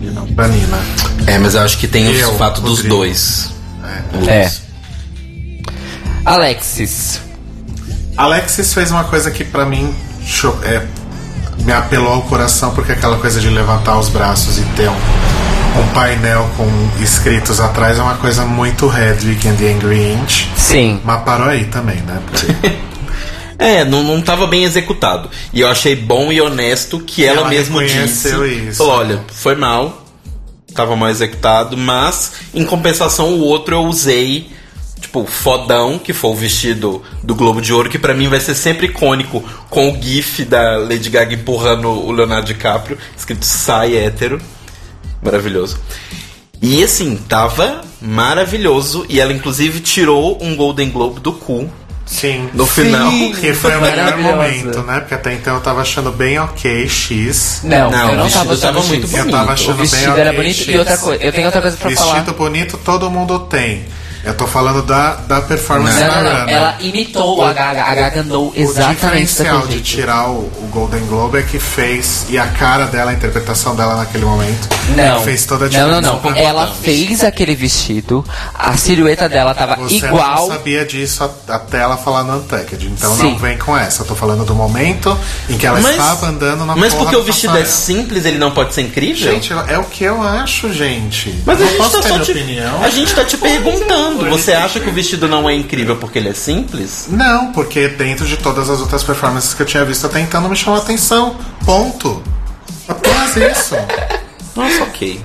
[0.02, 0.80] E não pra Nina.
[1.28, 2.96] É, mas eu acho que tem Eu, o fato dos Rodrigo.
[2.96, 3.50] dois.
[4.28, 4.50] É.
[6.26, 7.22] Alexis.
[8.18, 9.94] Alexis fez uma coisa que pra mim
[10.64, 10.82] é,
[11.64, 14.94] me apelou ao coração, porque aquela coisa de levantar os braços e ter um,
[15.82, 16.68] um painel com
[17.02, 20.48] escritos atrás é uma coisa muito Hedwig and the Angry Inch.
[20.56, 21.00] Sim.
[21.04, 22.20] Mas parou aí também, né?
[22.26, 22.78] Porque
[23.62, 25.30] É, não, não tava bem executado.
[25.54, 28.30] E eu achei bom e honesto que ela, Ela mesma disse.
[28.30, 28.78] isso.
[28.78, 30.04] Falou, olha, foi mal,
[30.74, 34.50] tava mal executado, mas em compensação o outro eu usei,
[35.00, 38.56] tipo, fodão, que foi o vestido do Globo de Ouro, que pra mim vai ser
[38.56, 44.42] sempre icônico, com o gif da Lady Gaga empurrando o Leonardo DiCaprio, escrito sai hétero.
[45.22, 45.80] Maravilhoso.
[46.60, 49.06] E assim, tava maravilhoso.
[49.10, 51.70] E ela inclusive tirou um Golden Globe do cu.
[52.12, 52.50] Sim.
[52.54, 53.10] No final.
[53.40, 55.00] Que foi o melhor momento, né?
[55.00, 57.62] Porque até então eu tava achando bem ok, X.
[57.64, 59.14] Não, Não, eu não vestido tava tava achando muito X.
[59.14, 59.32] Eu bonito.
[59.38, 60.58] tava achando O vestido bem ok, era bonito.
[60.58, 60.68] X.
[60.68, 62.14] E outra coisa, eu tenho outra coisa pra falar.
[62.16, 63.86] Vestido bonito todo mundo tem.
[64.24, 66.50] Eu tô falando da, da performance Não, da não, não.
[66.50, 67.84] Ela imitou a Gaga.
[67.84, 71.60] A Gaga andou O exatamente diferencial daquele de tirar o, o Golden Globe é que
[71.60, 75.22] fez, e a cara dela, a interpretação dela naquele momento, Não.
[75.22, 76.02] fez toda a não, diferença.
[76.02, 76.36] não, não.
[76.36, 78.24] Ela fez aquele vestido,
[78.54, 80.48] a silhueta dela tava Você igual.
[80.48, 83.24] não sabia disso a- até ela falar no Untucked, então Sim.
[83.32, 84.04] não vem com essa.
[84.04, 85.18] Eu tô falando do momento
[85.50, 88.38] em que ela estava andando na Mas porra porque o do vestido é simples, ele
[88.38, 89.32] não pode ser incrível?
[89.32, 91.42] Gente, é o que eu acho, gente.
[91.46, 92.84] mas a não gente, posso tá ter só minha te, opinião.
[92.84, 94.11] a gente tá te perguntando.
[94.30, 97.08] Você acha que o vestido não é incrível porque ele é simples?
[97.10, 100.50] Não, porque dentro de todas as outras performances que eu tinha visto até então não
[100.50, 101.36] me chamou atenção.
[101.66, 102.22] Ponto.
[102.88, 103.76] Apenas isso.
[104.56, 105.22] Nossa, ok.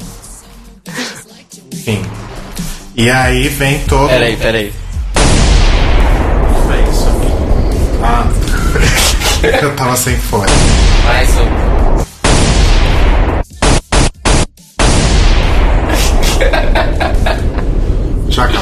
[1.72, 2.04] Enfim.
[2.94, 4.08] E aí vem todo.
[4.08, 4.72] Peraí, peraí.
[6.70, 7.32] É isso aqui.
[8.02, 8.26] Ah.
[9.62, 10.50] eu tava sem fone.
[11.04, 11.85] Mais um.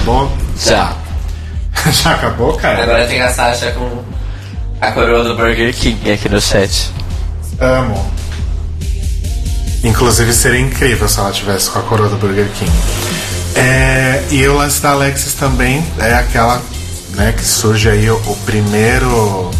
[0.05, 0.32] Já acabou?
[0.59, 0.97] Já.
[1.90, 2.82] Já acabou, cara?
[2.82, 4.05] Agora tem a Sasha com
[4.81, 6.93] a coroa do Burger King aqui no chat.
[7.59, 8.12] Amo.
[9.82, 12.72] Inclusive seria incrível se ela tivesse com a coroa do Burger King.
[13.56, 16.60] É, e o lance da Alexis também é aquela
[17.14, 19.51] né, que surge aí o, o primeiro.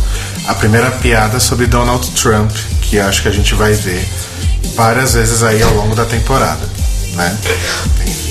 [0.47, 2.51] A primeira piada sobre Donald Trump,
[2.83, 4.07] que acho que a gente vai ver
[4.75, 6.69] várias vezes aí ao longo da temporada.
[7.15, 7.39] Né?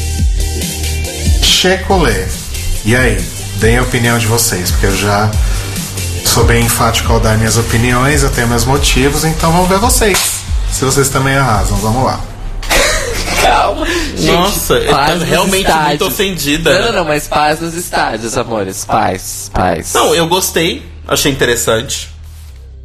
[1.64, 2.26] Checolê.
[2.84, 3.18] E aí?
[3.56, 5.32] Deem a opinião de vocês, porque eu já
[6.26, 10.42] sou bem enfático ao dar minhas opiniões, eu tenho meus motivos, então vamos ver vocês.
[10.74, 12.20] Se vocês também arrasam, vamos lá.
[13.42, 13.88] Calma.
[14.20, 15.88] Nossa, ele tá paz nos realmente estádios.
[15.88, 16.74] muito ofendida.
[16.74, 18.84] Não, não, não, mas paz nos estádios, amores.
[18.84, 19.94] Paz, paz.
[19.94, 22.10] Não, eu gostei, achei interessante.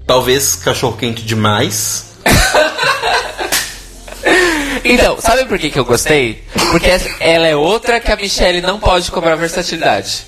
[0.06, 2.04] Talvez cachorro quente demais.
[4.88, 6.42] Então, sabe por que, que eu gostei?
[6.70, 6.88] Porque
[7.20, 10.26] ela é outra que a Michelle não pode cobrar versatilidade.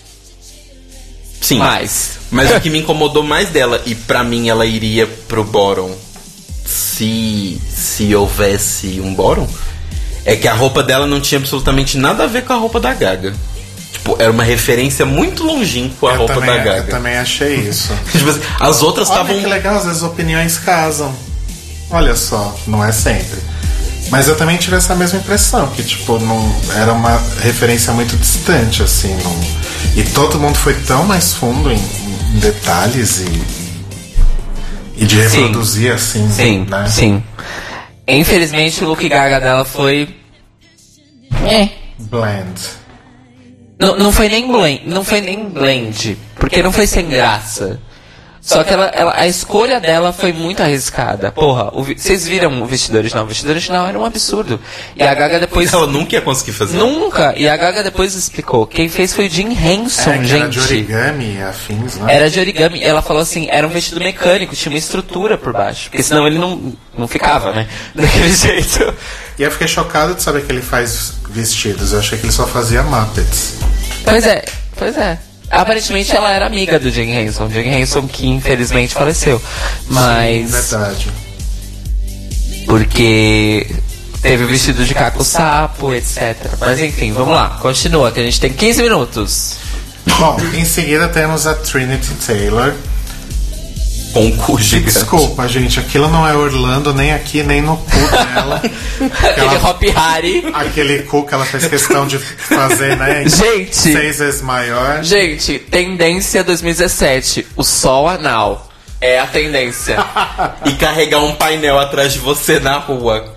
[1.41, 1.59] Sim.
[1.59, 2.19] mais.
[2.31, 5.91] Mas o que me incomodou mais dela, e pra mim ela iria pro Boron
[6.67, 9.49] se, se houvesse um Boron,
[10.25, 12.93] é que a roupa dela não tinha absolutamente nada a ver com a roupa da
[12.93, 13.35] Gaga.
[13.93, 16.91] Tipo, era uma referência muito longínqua à Eu roupa também, da eu Gaga.
[16.91, 17.93] também achei isso.
[18.13, 19.41] Tipo assim, as outras Olha estavam.
[19.41, 21.15] que legal, às vezes opiniões casam.
[21.91, 23.39] Olha só, não é sempre.
[24.11, 28.83] Mas eu também tive essa mesma impressão, que tipo, não, era uma referência muito distante,
[28.83, 29.17] assim.
[29.23, 29.41] Não,
[29.95, 31.77] e todo mundo foi tão mais fundo em,
[32.35, 33.43] em detalhes e,
[34.97, 35.43] e de Sim.
[35.43, 36.87] reproduzir, assim, Sim, né?
[36.89, 37.23] sim.
[38.07, 40.17] Infelizmente o look gaga dela foi.
[41.49, 41.69] É.
[41.99, 42.61] Blend.
[43.79, 47.81] Não, não foi nem blend, não foi nem blend, porque não foi sem graça.
[48.43, 51.31] Só que ela, ela- a escolha dela foi muito arriscada.
[51.31, 53.25] Porra, vocês viram o vestido original?
[53.25, 54.59] O vestido original era um absurdo.
[54.97, 55.71] E a Gaga depois.
[55.73, 56.77] Ela nunca ia conseguir fazer.
[56.79, 57.35] Nunca!
[57.37, 58.67] E a Gaga depois explicou.
[58.67, 60.35] Quem fez foi o Jim Henson, É, gente.
[60.35, 62.15] era de origami e afins, né?
[62.15, 62.83] Era de origami.
[62.83, 65.91] Ela falou assim, era um vestido mecânico, tinha uma estrutura por baixo.
[65.91, 67.69] Porque senão ele não, não ficava, né?
[67.95, 68.95] Daquele jeito.
[69.39, 71.93] E eu fiquei chocado de saber que ele faz vestidos.
[71.93, 73.57] Eu achei que ele só fazia Muppets.
[74.05, 74.43] Pois é,
[74.77, 75.19] pois é.
[75.51, 77.51] Aparentemente ela era amiga do Jim Henson.
[77.51, 79.43] Jim Henson que infelizmente faleceu.
[79.89, 80.51] Mas.
[80.51, 81.11] Verdade.
[82.67, 83.67] Porque
[84.23, 86.37] teve o vestido de caco sapo, etc.
[86.61, 89.57] Mas enfim, vamos lá, continua, que a gente tem 15 minutos.
[90.19, 92.75] Bom, em seguida temos a Trinity Taylor.
[94.13, 94.93] Com um cu gigante.
[94.95, 97.91] Desculpa, gente, aquilo não é Orlando, nem aqui, nem no cu
[98.35, 98.61] dela.
[99.23, 100.45] Aquele Ela- Hop Harry.
[100.53, 103.25] Aquele cu que ela fez questão de fazer, né?
[103.29, 103.77] Gente.
[103.77, 105.03] Seis vezes maior.
[105.05, 108.69] Gente, tendência 2017, o sol anal.
[109.01, 109.97] É a tendência.
[110.67, 113.35] E carregar um painel atrás de você na rua.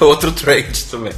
[0.00, 1.12] Outro trend também.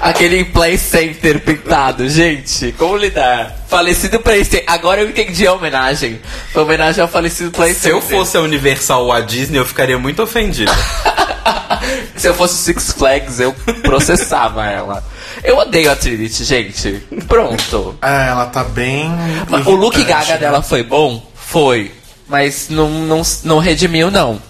[0.00, 3.56] Aquele Play Center pintado, gente, como lidar?
[3.68, 4.64] Falecido Play Center.
[4.66, 6.20] Agora eu entendi a homenagem.
[6.52, 7.96] Foi homenagem ao falecido Play Se Center.
[7.96, 10.72] eu fosse a Universal ou a Disney, eu ficaria muito ofendido.
[12.16, 15.04] Se eu fosse Six Flags, eu processava ela.
[15.44, 17.02] Eu odeio a Trinity, gente.
[17.28, 17.96] Pronto.
[18.02, 19.10] É, ela tá bem.
[19.48, 20.38] Mas o look gaga né?
[20.38, 21.24] dela foi bom?
[21.34, 21.92] Foi.
[22.28, 24.40] Mas não, não, não redimiu, não.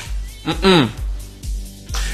[0.47, 0.89] Uh-uh.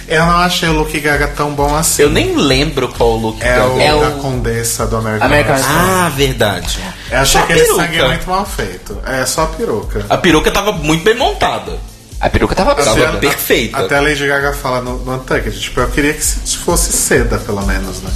[0.09, 2.03] Eu não achei o look gaga tão bom assim.
[2.03, 3.73] Eu nem lembro qual o look É dela.
[3.74, 5.66] o É da o- Condessa do American, American Horror.
[5.70, 6.79] Ah, verdade.
[7.11, 7.83] Eu achei Só a aquele peruca.
[7.83, 8.99] sangue muito mal feito.
[9.07, 10.05] É só a peruca.
[10.11, 11.79] A peruca tava muito bem montada.
[12.20, 13.19] A peruca tava Tava absurda.
[13.19, 13.79] perfeita.
[13.79, 17.39] Até a Lady Gaga fala no, no Untucked, tipo, eu queria que se fosse seda,
[17.39, 18.11] pelo menos, né?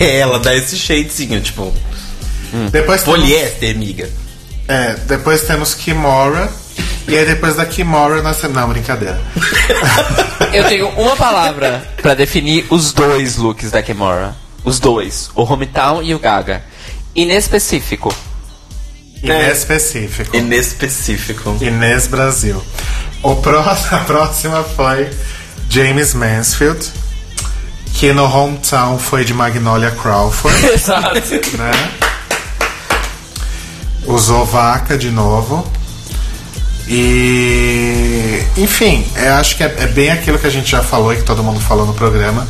[0.18, 1.72] Ela dá esse shadezinho, tipo,
[2.70, 4.08] Depois temos, poliéster, amiga.
[4.68, 6.50] é, depois temos Kimora.
[7.08, 8.54] E aí depois da Kimora nós temos.
[8.56, 9.18] Não, brincadeira.
[10.56, 14.34] Eu tenho uma palavra pra definir os dois looks da Kimora.
[14.64, 15.30] Os dois.
[15.34, 16.64] O Hometown e o Gaga.
[17.14, 18.14] Inespecífico.
[19.22, 20.36] Inespecífico.
[20.36, 21.56] Inespecífico.
[21.60, 22.62] Inês Brasil.
[23.22, 23.60] O pró
[23.90, 25.10] a próxima foi
[25.68, 26.90] James Mansfield,
[27.94, 31.14] que no hometown foi de Magnolia Crawford, Exato.
[31.58, 31.92] né?
[34.06, 35.66] Usou vaca de novo.
[36.88, 38.42] E.
[38.56, 41.22] Enfim, eu acho que é, é bem aquilo que a gente já falou e que
[41.22, 42.46] todo mundo falou no programa.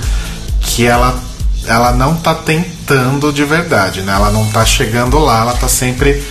[0.61, 1.19] Que ela,
[1.67, 4.13] ela não tá tentando de verdade, né?
[4.15, 6.23] Ela não tá chegando lá, ela tá sempre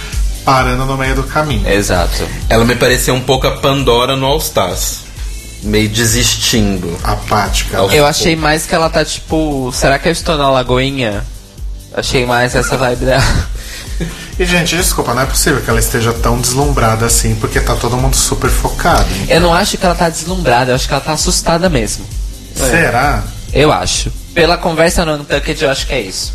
[0.44, 1.68] parando no meio do caminho.
[1.68, 2.28] Exato.
[2.50, 5.00] Ela me pareceu um pouco a Pandora no All Stars.
[5.64, 6.96] Meio desistindo.
[7.04, 7.78] Apática.
[7.78, 7.98] Eu- né?
[8.00, 9.72] Eu achei mais que ela tá tipo.
[9.74, 11.24] Será que eu estou na Lagoinha?
[11.94, 13.24] Achei mais essa vibe dela.
[14.38, 17.96] E, gente, desculpa, não é possível que ela esteja tão deslumbrada assim, porque tá todo
[17.96, 19.06] mundo super focado.
[19.14, 19.28] hein?
[19.30, 22.06] Eu não acho que ela tá deslumbrada, eu acho que ela tá assustada mesmo.
[22.54, 23.24] Será?
[23.54, 24.12] Eu acho.
[24.34, 26.34] Pela conversa no Untucked, eu acho que é isso.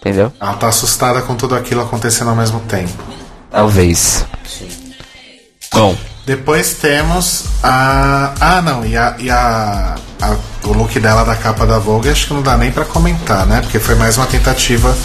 [0.00, 0.32] Entendeu?
[0.40, 3.02] Ela tá assustada com tudo aquilo acontecendo ao mesmo tempo.
[3.50, 4.24] Talvez.
[5.72, 8.32] Bom, Depois temos a.
[8.40, 12.26] Ah, não, e, a, e a, a- o look dela da capa da Vogue, acho
[12.28, 13.60] que não dá nem pra comentar, né?
[13.60, 14.96] Porque foi mais uma tentativa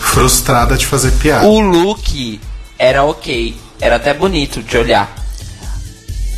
[0.00, 1.46] frustrada de fazer piada.
[1.46, 2.40] o look
[2.78, 5.14] era ok, era até bonito de olhar.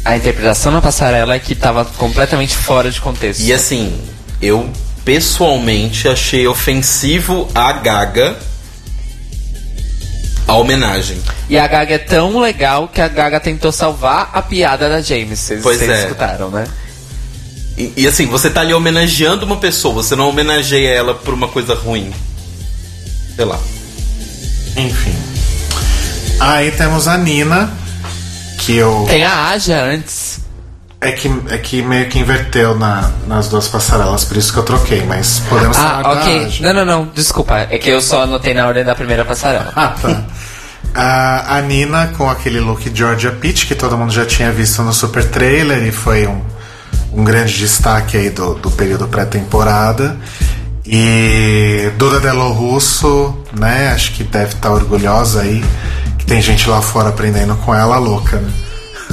[0.05, 3.41] A interpretação na passarela é que tava completamente fora de contexto.
[3.41, 3.97] E assim,
[4.41, 4.69] eu
[5.05, 8.37] pessoalmente achei ofensivo a Gaga
[10.47, 11.19] a homenagem.
[11.49, 15.39] E a Gaga é tão legal que a Gaga tentou salvar a piada da James.
[15.39, 16.03] Vocês Pois vocês é.
[16.03, 16.67] escutaram, né?
[17.79, 21.49] E, e assim, você tá ali homenageando uma pessoa, você não homenageia ela por uma
[21.49, 22.13] coisa ruim.
[23.43, 23.59] Sei lá.
[24.77, 25.15] Enfim.
[26.39, 27.69] Aí temos a Nina,
[28.59, 29.05] que eu.
[29.09, 30.39] Tem a Aja antes.
[31.01, 34.63] É que, é que meio que inverteu na, nas duas passarelas, por isso que eu
[34.63, 36.45] troquei, mas podemos falar Ah, da ok.
[36.45, 36.73] Aja.
[36.73, 37.11] Não, não, não.
[37.13, 37.67] Desculpa.
[37.69, 39.73] É que eu só anotei na ordem da primeira passarela.
[39.75, 40.25] Ah, tá.
[40.95, 44.93] A, a Nina com aquele look Georgia Peach que todo mundo já tinha visto no
[44.93, 46.41] super trailer e foi um,
[47.13, 50.17] um grande destaque aí do, do período pré-temporada.
[50.85, 53.93] E Duda Delo Russo, né?
[53.95, 55.63] Acho que deve estar orgulhosa aí.
[56.19, 58.53] Que tem gente lá fora aprendendo com ela, louca, né?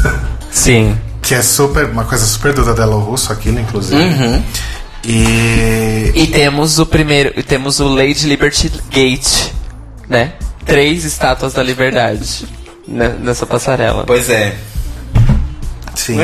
[0.52, 0.98] Sim.
[1.22, 4.02] Que é super, uma coisa super Duda Delo Russo, aquilo, inclusive.
[5.04, 7.32] E E temos o primeiro.
[7.38, 9.52] e Temos o Lady Liberty Gate,
[10.08, 10.34] né?
[10.66, 12.48] Três estátuas da liberdade
[12.88, 14.04] né, nessa passarela.
[14.06, 14.56] Pois é.
[15.96, 16.18] Sim.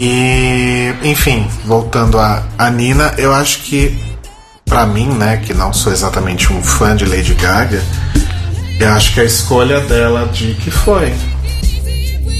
[0.00, 3.98] E, enfim, voltando a, a Nina, eu acho que,
[4.64, 7.82] pra mim, né, que não sou exatamente um fã de Lady Gaga,
[8.78, 11.12] eu acho que a escolha dela de que foi.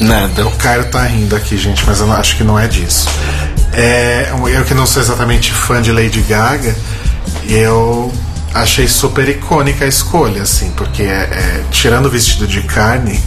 [0.01, 0.47] Nada.
[0.47, 3.09] O Caio tá rindo aqui, gente, mas eu acho que não é disso.
[3.73, 6.77] É, eu que não sou exatamente fã de Lady Gaga,
[7.49, 8.13] eu
[8.55, 13.13] achei super icônica a escolha, assim, porque é, é, tirando o vestido de carne,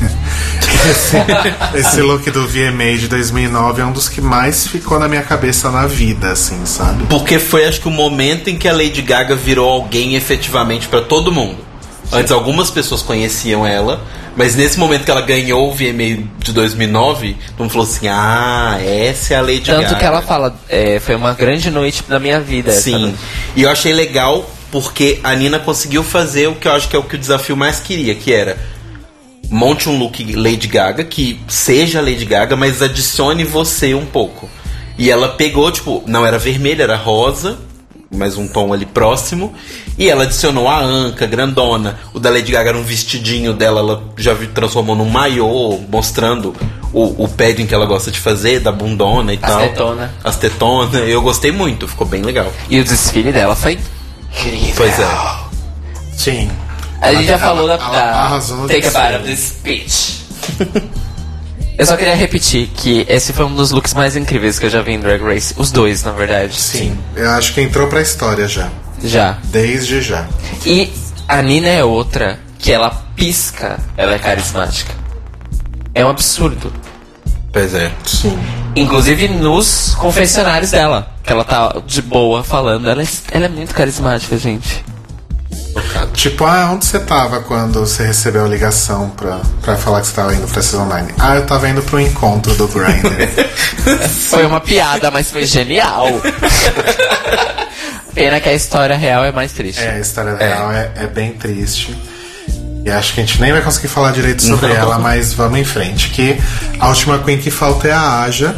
[0.89, 1.17] esse,
[1.77, 5.69] esse look do VMA de 2009 é um dos que mais ficou na minha cabeça
[5.69, 7.05] na vida, assim, sabe?
[7.05, 11.01] Porque foi, acho que, o momento em que a Lady Gaga virou alguém efetivamente pra
[11.01, 11.71] todo mundo.
[12.13, 14.01] Antes, algumas pessoas conheciam ela,
[14.35, 18.77] mas nesse momento que ela ganhou o VMA de 2009, todo mundo falou assim: Ah,
[18.81, 19.83] essa é a Lady Gaga.
[19.83, 22.69] Tanto que ela fala, é, foi uma grande noite na minha vida.
[22.69, 22.97] essa Sim.
[22.97, 23.17] noite.
[23.55, 26.99] E eu achei legal porque a Nina conseguiu fazer o que eu acho que é
[26.99, 28.57] o que o desafio mais queria, que era
[29.49, 34.49] monte um look Lady Gaga, que seja Lady Gaga, mas adicione você um pouco.
[34.97, 37.57] E ela pegou, tipo, não era vermelha, era rosa,
[38.09, 39.53] mas um tom ali próximo.
[39.97, 41.99] E ela adicionou a anca, grandona.
[42.13, 46.55] O da Lady Gaga era um vestidinho dela, ela já transformou num maiô, mostrando
[46.93, 49.61] o, o padding que ela gosta de fazer, da bundona e As tal.
[49.61, 50.13] tetona.
[50.23, 50.93] As tetonas.
[51.09, 52.51] Eu gostei muito, ficou bem legal.
[52.69, 53.77] E o desfile dela foi
[54.31, 54.73] incrível.
[54.75, 55.07] Pois é.
[56.15, 56.51] Sim.
[57.01, 58.91] A gente já falou da, Take a.
[58.91, 60.21] Bite of this Speech.
[61.77, 64.81] eu só queria repetir que esse foi um dos looks mais incríveis que eu já
[64.81, 65.53] vi em Drag Race.
[65.57, 66.55] Os dois, na verdade.
[66.55, 66.97] Sim.
[67.15, 68.69] Eu acho que entrou pra história já.
[69.03, 69.37] Já.
[69.45, 70.27] Desde já.
[70.65, 70.91] E
[71.27, 74.93] a Nina é outra que ela pisca, ela é carismática.
[75.95, 76.71] É um absurdo.
[77.51, 77.91] Pois é.
[78.05, 78.37] Sim.
[78.75, 81.07] Inclusive nos confessionários dela.
[81.23, 82.89] Que ela tá de boa falando.
[82.89, 84.83] Ela é, ela é muito carismática, gente.
[86.13, 90.13] Tipo, ah, onde você tava quando você recebeu a ligação pra, pra falar que você
[90.13, 91.13] tava indo pra Season 9?
[91.17, 93.27] Ah, eu tava indo pro encontro do Grindr.
[94.29, 96.07] Foi uma piada, mas foi genial.
[98.13, 99.81] Pena que a história real é mais triste.
[99.81, 101.97] é, a história real é, é bem triste.
[102.83, 104.75] E acho que a gente nem vai conseguir falar direito sobre Não.
[104.75, 106.09] ela, mas vamos em frente.
[106.09, 106.37] Que
[106.79, 108.55] a última Queen que falta é a Aja.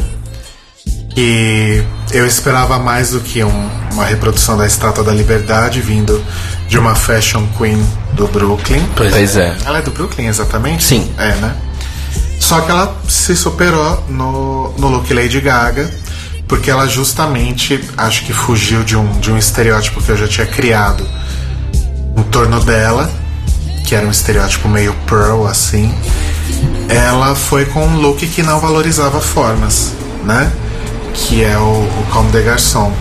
[1.14, 6.22] Que eu esperava mais do que um- uma reprodução da Estátua da Liberdade vindo
[6.68, 7.80] de uma Fashion Queen
[8.14, 8.84] do Brooklyn.
[8.96, 9.54] Pois é.
[9.64, 10.82] Ela é do Brooklyn, exatamente?
[10.82, 11.12] Sim.
[11.18, 11.54] É, né?
[12.40, 15.88] Só que ela se superou no, no look Lady Gaga,
[16.48, 20.46] porque ela justamente, acho que fugiu de um, de um estereótipo que eu já tinha
[20.46, 21.06] criado
[22.16, 23.10] em torno dela,
[23.84, 25.94] que era um estereótipo meio Pearl, assim.
[26.88, 29.92] Ela foi com um look que não valorizava formas,
[30.24, 30.50] né?
[31.12, 32.92] Que é o, o Comme des Garçons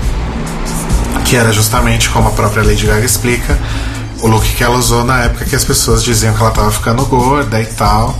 [1.23, 3.57] que era justamente como a própria Lady Gaga explica,
[4.21, 7.05] o look que ela usou na época que as pessoas diziam que ela tava ficando
[7.05, 8.17] gorda e tal,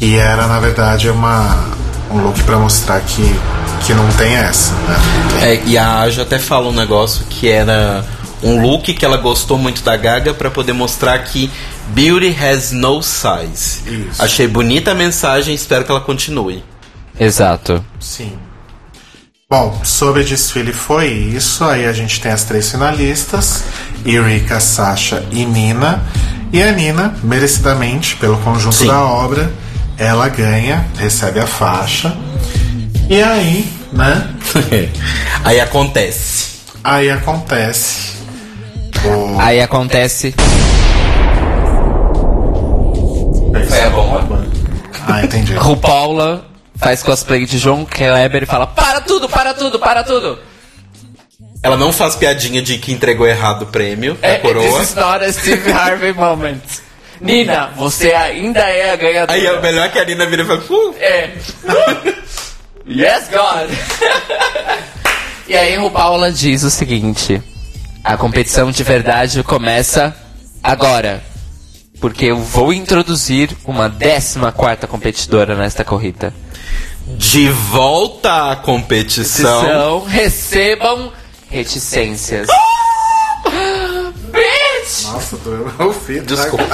[0.00, 1.76] e era na verdade uma
[2.10, 3.34] um look pra mostrar que
[3.84, 4.96] que não tem essa, né?
[5.42, 8.04] É, e a Aja até fala um negócio que era
[8.42, 11.50] um look que ela gostou muito da Gaga pra poder mostrar que
[11.88, 13.82] beauty has no size.
[13.86, 14.22] Isso.
[14.22, 16.62] Achei bonita a mensagem, espero que ela continue.
[17.18, 17.84] Exato.
[18.00, 18.32] Sim.
[19.48, 21.64] Bom, sobre desfile foi isso.
[21.64, 23.62] Aí a gente tem as três finalistas:
[24.04, 26.02] Eureka, Sasha e Nina.
[26.52, 28.86] E a Nina, merecidamente, pelo conjunto Sim.
[28.86, 29.52] da obra,
[29.96, 32.16] ela ganha, recebe a faixa.
[33.08, 34.34] E aí, né?
[35.44, 36.56] Aí acontece.
[36.82, 38.16] Aí acontece.
[39.04, 39.40] O...
[39.40, 40.34] Aí acontece.
[43.86, 44.46] A bomba?
[45.08, 45.54] Ah, entendi.
[45.54, 46.44] RuPaula
[46.76, 50.38] faz cosplay de João Kleber e fala: Para tudo, para tudo, para tudo!
[51.62, 54.78] Ela não faz piadinha de que entregou errado o prêmio É, da coroa.
[54.78, 56.60] This is not a Steve Harvey moment.
[57.20, 59.32] Nina, você ainda é a ganhadora.
[59.38, 61.30] Aí é melhor que a Nina vira e fala, "Uh, É.
[62.88, 63.70] yes, God!
[65.48, 67.42] e aí, RuPaula diz o seguinte:
[68.04, 70.14] a competição de verdade começa
[70.62, 71.22] agora.
[72.00, 76.32] Porque eu vou introduzir uma 14 competidora nesta corrida.
[77.06, 79.62] de volta à competição.
[79.62, 81.12] Então, recebam
[81.50, 82.48] reticências.
[84.30, 85.04] Bitch!
[85.04, 86.20] Nossa, tô eu ouvi.
[86.20, 86.64] Desculpa.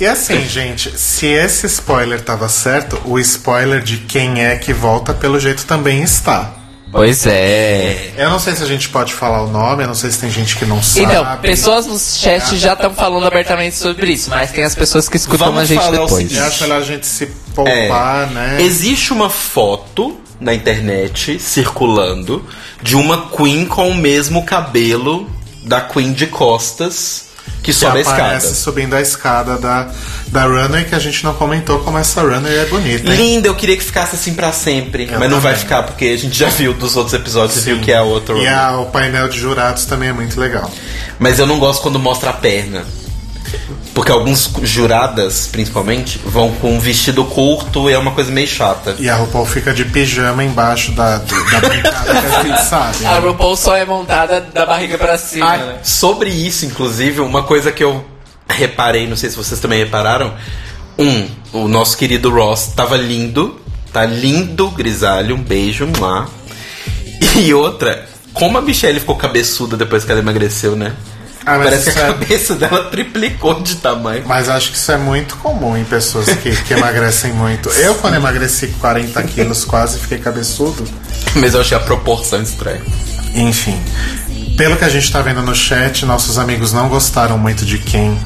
[0.00, 5.12] E assim, gente, se esse spoiler tava certo, o spoiler de quem é que volta,
[5.12, 6.54] pelo jeito, também está.
[6.90, 8.12] Pois é.
[8.16, 10.30] Eu não sei se a gente pode falar o nome, eu não sei se tem
[10.30, 11.06] gente que não sabe.
[11.06, 15.16] Então, pessoas no chat já estão falando abertamente sobre isso, mas tem as pessoas que
[15.16, 16.12] escutam Vamos a gente depois.
[16.12, 16.36] seguinte.
[16.36, 18.58] Eu acho melhor a gente se poupar, né?
[18.60, 22.44] Existe uma foto na internet circulando
[22.82, 25.28] de uma Queen com o mesmo cabelo
[25.64, 27.27] da Queen de costas
[27.62, 28.22] que Que sobe a escada.
[28.22, 29.88] aparece subindo a escada da,
[30.28, 33.16] da runway, que a gente não comentou como essa runway é bonita, hein?
[33.34, 35.08] Linda, eu queria que ficasse assim pra sempre.
[35.10, 35.64] Eu mas não vai também.
[35.66, 38.36] ficar, porque a gente já viu dos outros episódios e viu que é a outra.
[38.38, 40.70] E a- o painel de jurados também é muito legal.
[41.18, 42.84] Mas eu não gosto quando mostra a perna.
[43.94, 48.94] Porque alguns juradas, principalmente, vão com um vestido curto e é uma coisa meio chata.
[48.98, 53.04] E a RuPaul fica de pijama embaixo da, do- da brincada que a gente sabe.
[53.06, 53.18] A né?
[53.28, 55.78] RuPaul só é montada da barriga pra cima, Ah, né?
[55.82, 58.04] sobre isso, inclusive, uma coisa que eu
[58.48, 60.32] reparei, não sei se vocês também repararam.
[60.98, 63.60] Um, o nosso querido Ross tava lindo.
[63.92, 65.34] Tá lindo, grisalho.
[65.36, 66.28] Um beijo lá.
[67.36, 70.92] E outra, como a Michelle ficou cabeçuda depois que ela emagreceu, né?
[71.54, 74.24] Ah, Parece que a é- cabeça dela triplicou de tamanho.
[74.26, 77.68] Mas acho que isso é muito comum em pessoas que, que emagrecem muito.
[77.70, 80.84] Eu, quando emagreci 40 quilos, quase fiquei cabeçudo.
[81.36, 82.82] Mas eu achei a proporção estranha.
[83.34, 83.78] Enfim.
[84.56, 88.18] Pelo que a gente tá vendo no chat, nossos amigos não gostaram muito de quem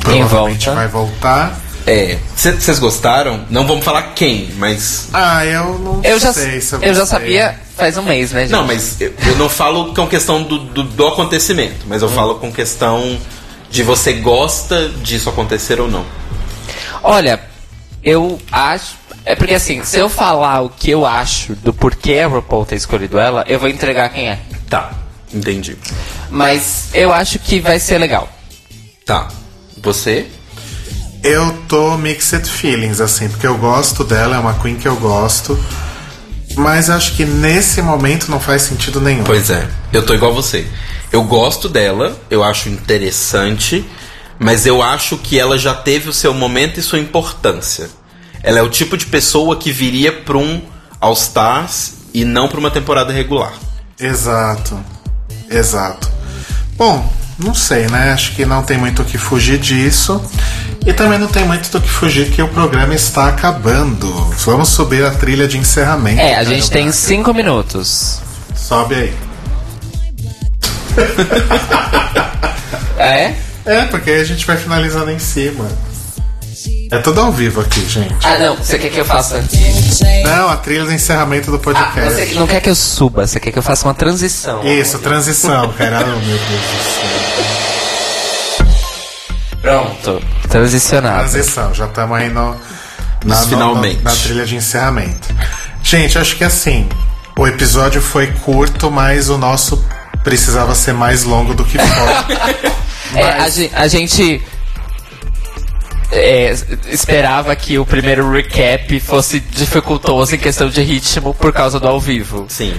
[0.00, 0.80] provavelmente volta.
[0.80, 1.58] vai voltar.
[1.86, 2.18] É.
[2.36, 3.44] Vocês gostaram?
[3.50, 5.08] Não vamos falar quem, mas.
[5.12, 8.42] Ah, eu não Eu já, sei se eu, eu já sabia faz um mês, né,
[8.42, 8.52] gente?
[8.52, 12.36] Não, mas eu, eu não falo com questão do, do, do acontecimento, mas eu falo
[12.36, 13.18] com questão
[13.70, 16.04] de você gosta disso acontecer ou não.
[17.02, 17.40] Olha,
[18.02, 18.96] eu acho.
[19.24, 22.76] É porque assim, se eu falar o que eu acho do porquê a RuPaul ter
[22.76, 24.38] escolhido ela, eu vou entregar quem é.
[24.68, 24.92] Tá,
[25.32, 25.76] entendi.
[26.30, 28.28] Mas eu acho que vai ser legal.
[29.06, 29.28] Tá.
[29.82, 30.26] Você?
[31.22, 35.58] Eu tô mixed feelings, assim, porque eu gosto dela, é uma queen que eu gosto.
[36.56, 39.24] Mas acho que nesse momento não faz sentido nenhum.
[39.24, 40.66] Pois é, eu tô igual você.
[41.10, 43.84] Eu gosto dela, eu acho interessante,
[44.38, 47.88] mas eu acho que ela já teve o seu momento e sua importância.
[48.42, 50.62] Ela é o tipo de pessoa que viria pra um
[51.00, 53.52] All Stars e não pra uma temporada regular.
[53.98, 54.82] Exato.
[55.50, 56.10] Exato.
[56.76, 58.12] Bom, não sei, né?
[58.12, 60.20] Acho que não tem muito o que fugir disso.
[60.84, 64.08] E também não tem muito do que fugir que o programa está acabando.
[64.44, 66.20] Vamos subir a trilha de encerramento.
[66.20, 68.18] É, a Caio gente tem cinco minutos.
[68.54, 69.14] Sobe aí.
[72.98, 73.34] É?
[73.64, 75.66] É, porque aí a gente vai finalizando em cima.
[76.90, 78.14] É tudo ao vivo aqui, gente.
[78.24, 78.56] Ah, não.
[78.56, 79.42] Você quer que eu faça?
[80.24, 82.14] Não, a trilha de encerramento do Ah, podcast.
[82.14, 84.62] você não quer que eu suba, você quer que eu faça uma transição.
[84.64, 86.00] Isso, transição, cara.
[86.04, 87.61] Oh, meu Deus do céu.
[89.62, 90.20] Pronto.
[90.48, 91.18] Transicionado.
[91.30, 92.50] Transição, já estamos aí no,
[93.24, 94.02] na, Nos no- finalmente.
[94.02, 95.28] na, na trilha de encerramento.
[95.82, 96.88] Gente, acho que assim,
[97.38, 99.82] o episódio foi curto, mas o nosso
[100.24, 102.72] precisava ser mais longo do que foi.
[103.14, 104.42] É, a, gen- a gente
[106.10, 106.54] é,
[106.88, 112.00] esperava que o primeiro recap fosse dificultoso em questão de ritmo por causa do ao
[112.00, 112.46] vivo.
[112.48, 112.74] Sim.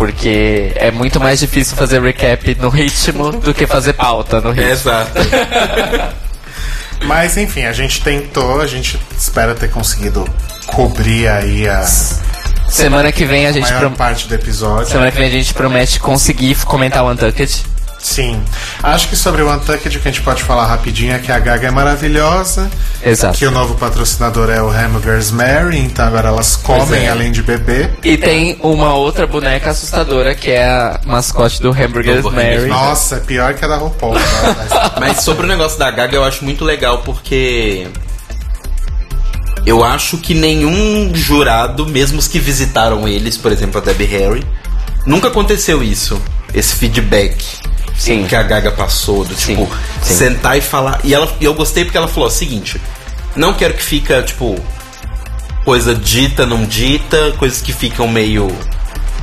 [0.00, 4.70] Porque é muito mais difícil fazer recap no ritmo do que fazer pauta no ritmo.
[4.70, 5.12] Exato.
[7.04, 10.26] mas enfim, a gente tentou, a gente espera ter conseguido
[10.68, 11.82] cobrir aí a
[12.66, 14.86] Semana que vem a gente maior prom- parte do episódio.
[14.90, 17.62] Semana que vem a gente promete conseguir comentar o Untucked.
[18.00, 18.42] Sim.
[18.82, 21.38] Acho que sobre o Untucked o que a gente pode falar rapidinho é que a
[21.38, 22.70] Gaga é maravilhosa.
[23.04, 23.36] Exato.
[23.36, 27.10] Que o novo patrocinador é o Hamburgers Mary, então agora elas comem é.
[27.10, 27.98] além de beber.
[28.02, 32.66] E tem uma outra boneca assustadora que é a mascote do Hamburgers Do Mary.
[32.66, 34.14] Nossa, é pior que a da RuPaul.
[34.14, 34.94] tá?
[34.98, 37.86] Mas sobre o negócio da Gaga, eu acho muito legal porque.
[39.66, 44.46] Eu acho que nenhum jurado, mesmo os que visitaram eles, por exemplo, a Debbie Harry,
[45.04, 46.20] nunca aconteceu isso.
[46.54, 47.60] Esse feedback
[48.00, 48.26] Sim.
[48.26, 49.68] que a Gaga passou, do tipo,
[50.02, 50.14] sim.
[50.14, 51.00] sentar e falar.
[51.04, 52.80] E ela, e eu gostei porque ela falou o seguinte:
[53.36, 54.58] não quero que fica, tipo,
[55.66, 58.50] coisa dita, não dita, coisas que ficam meio.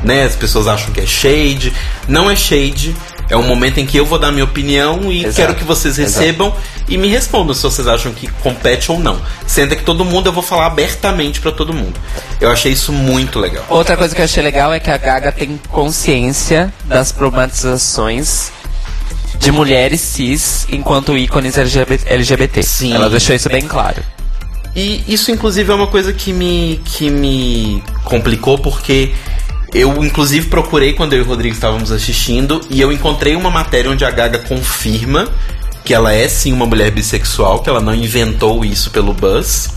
[0.03, 1.73] Né, as pessoas acham que é shade.
[2.07, 2.95] Não é shade.
[3.29, 5.35] É um momento em que eu vou dar minha opinião e Exato.
[5.35, 6.19] quero que vocês Exato.
[6.19, 6.55] recebam
[6.87, 9.19] e me respondam se vocês acham que compete ou não.
[9.47, 11.99] Sendo que todo mundo eu vou falar abertamente pra todo mundo.
[12.39, 13.65] Eu achei isso muito legal.
[13.69, 18.51] Outra coisa que eu achei legal é que a Gaga tem consciência das problematizações
[19.39, 22.64] de mulheres cis enquanto ícones LGBT.
[22.64, 22.93] Sim.
[22.93, 24.03] Ela deixou isso bem claro.
[24.76, 29.11] E isso, inclusive, é uma coisa que me, que me complicou, porque
[29.73, 33.89] eu, inclusive, procurei quando eu e o Rodrigo estávamos assistindo e eu encontrei uma matéria
[33.89, 35.27] onde a Gaga confirma
[35.84, 39.69] que ela é sim uma mulher bissexual, que ela não inventou isso pelo Buzz,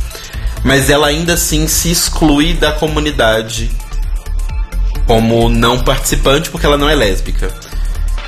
[0.65, 3.71] mas ela ainda assim se exclui da comunidade
[5.07, 7.53] como não participante porque ela não é lésbica.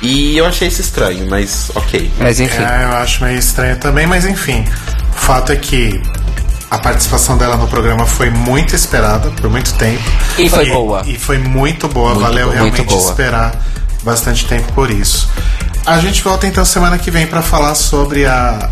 [0.03, 2.11] E eu achei isso estranho, mas ok.
[2.19, 2.61] Mas enfim.
[2.61, 4.65] É, eu acho meio estranho também, mas enfim.
[5.11, 6.01] O fato é que
[6.69, 10.03] a participação dela no programa foi muito esperada por muito tempo.
[10.37, 11.03] E foi boa.
[11.05, 13.09] E foi muito boa, Muito valeu boa, realmente boa.
[13.09, 13.55] esperar
[14.03, 15.29] bastante tempo por isso.
[15.85, 18.69] A gente volta então semana que vem para falar sobre a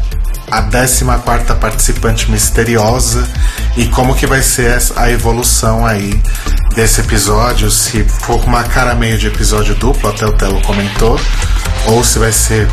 [0.49, 1.05] a 14
[1.59, 3.27] participante misteriosa
[3.77, 6.19] e como que vai ser a evolução aí
[6.75, 11.19] desse episódio, se for com uma cara meio de episódio duplo, até o Telo comentou,
[11.87, 12.67] ou se vai ser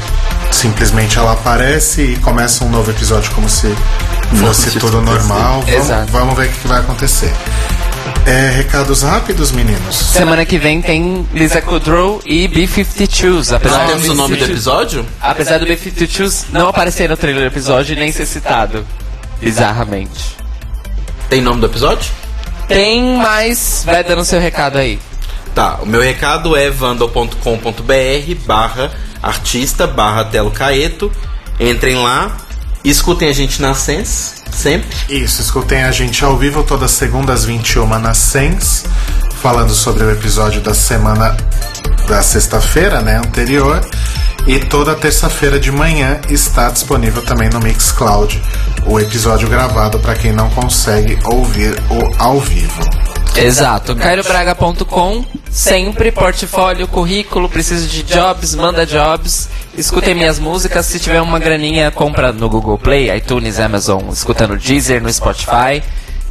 [0.51, 3.73] simplesmente ela aparece e começa um novo episódio como se
[4.37, 5.63] fosse se tudo normal.
[5.63, 7.33] Vamos, vamos ver o que vai acontecer.
[8.27, 9.97] É, recados rápidos, meninos?
[9.97, 13.55] Semana que vem tem Lisa Kudrow e B-52s.
[13.55, 15.07] Apesar Nós do temos o nome do B-52s episódio?
[15.21, 18.87] Apesar do B-52s não aparecer no trailer do episódio e nem ser citado.
[19.41, 20.37] Bizarramente.
[21.29, 22.11] Tem nome do episódio?
[22.67, 24.99] Tem, mas vai dando seu recado aí.
[25.55, 31.11] Tá, o meu recado é vandal.com.br barra artista barra Telo Caeto.
[31.59, 32.37] Entrem lá,
[32.85, 34.89] escutem a gente na Sense, sempre.
[35.09, 38.85] Isso, escutem a gente ao vivo todas as segundas 21 na Sens,
[39.41, 41.37] falando sobre o episódio da semana
[42.07, 43.81] da sexta-feira, né, anterior.
[44.47, 48.41] E toda terça-feira de manhã está disponível também no Mixcloud
[48.87, 53.08] o episódio gravado para quem não consegue ouvir o ao vivo.
[53.37, 53.95] Exato.
[53.95, 59.49] CairoBraga.com, sempre portfólio, currículo, preciso de jobs, manda jobs.
[59.77, 64.57] Escutem minhas músicas, se tiver uma graninha, compra no Google Play, iTunes, Amazon, escuta no
[64.57, 65.83] Deezer, no Spotify.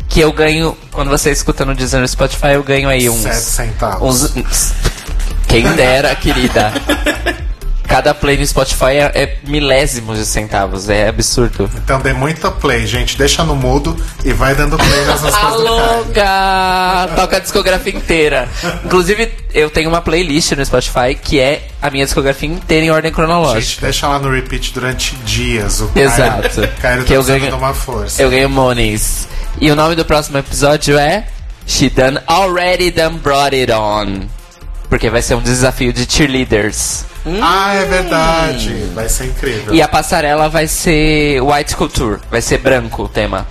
[0.09, 3.21] Que eu ganho, quando você escuta no Deezer no Spotify, eu ganho aí uns.
[3.21, 4.35] Sete centavos.
[4.35, 4.73] uns
[5.47, 6.73] quem dera, querida.
[7.88, 11.69] Cada play no Spotify é, é milésimos de centavos, é absurdo.
[11.76, 13.18] Então dê muito play, gente.
[13.18, 13.95] Deixa no mudo
[14.26, 15.57] e vai dando play nas Caio.
[15.61, 17.09] louca!
[17.15, 18.47] Toca a discografia inteira.
[18.84, 23.09] Inclusive, eu tenho uma playlist no Spotify que é a minha discografia inteira em ordem
[23.09, 23.81] Gente, cronológica.
[23.85, 25.80] deixa lá no repeat durante dias.
[25.81, 26.49] O Exato.
[26.81, 28.22] Caio, Caio Que tá eu ganho- uma força.
[28.22, 29.27] Eu ganho monies.
[29.61, 31.26] E o nome do próximo episódio é
[31.65, 34.27] She Done Already Done Brought It On.
[34.89, 37.03] Porque vai ser um desafio de cheerleaders.
[37.41, 38.73] Ah, é verdade.
[38.95, 39.73] Vai ser incrível.
[39.73, 42.19] E a passarela vai ser White Culture.
[42.31, 43.45] Vai ser branco o tema.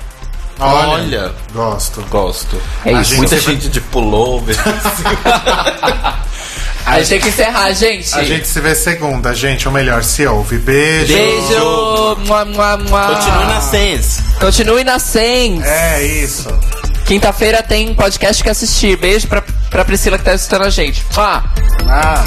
[0.58, 1.32] Olha.
[1.52, 2.00] Gosto.
[2.08, 2.58] Gosto.
[2.84, 3.10] É A isso.
[3.10, 4.56] gente- Muita gente de pullover.
[6.86, 8.14] A gente tem que encerrar, gente.
[8.16, 9.66] A gente se vê segunda, gente.
[9.66, 10.56] Ou melhor, se ouve.
[10.56, 11.12] Beijo.
[11.12, 12.16] Beijo!
[12.26, 13.06] Mua, mua, mua.
[13.16, 14.22] Continue na Sense.
[14.40, 15.64] Continue na Sens.
[15.64, 16.48] É isso.
[17.06, 18.96] Quinta-feira tem podcast que assistir.
[18.96, 21.04] Beijo pra, pra Priscila que tá escutando a gente.
[21.14, 21.44] Mua.
[21.88, 22.24] Ah.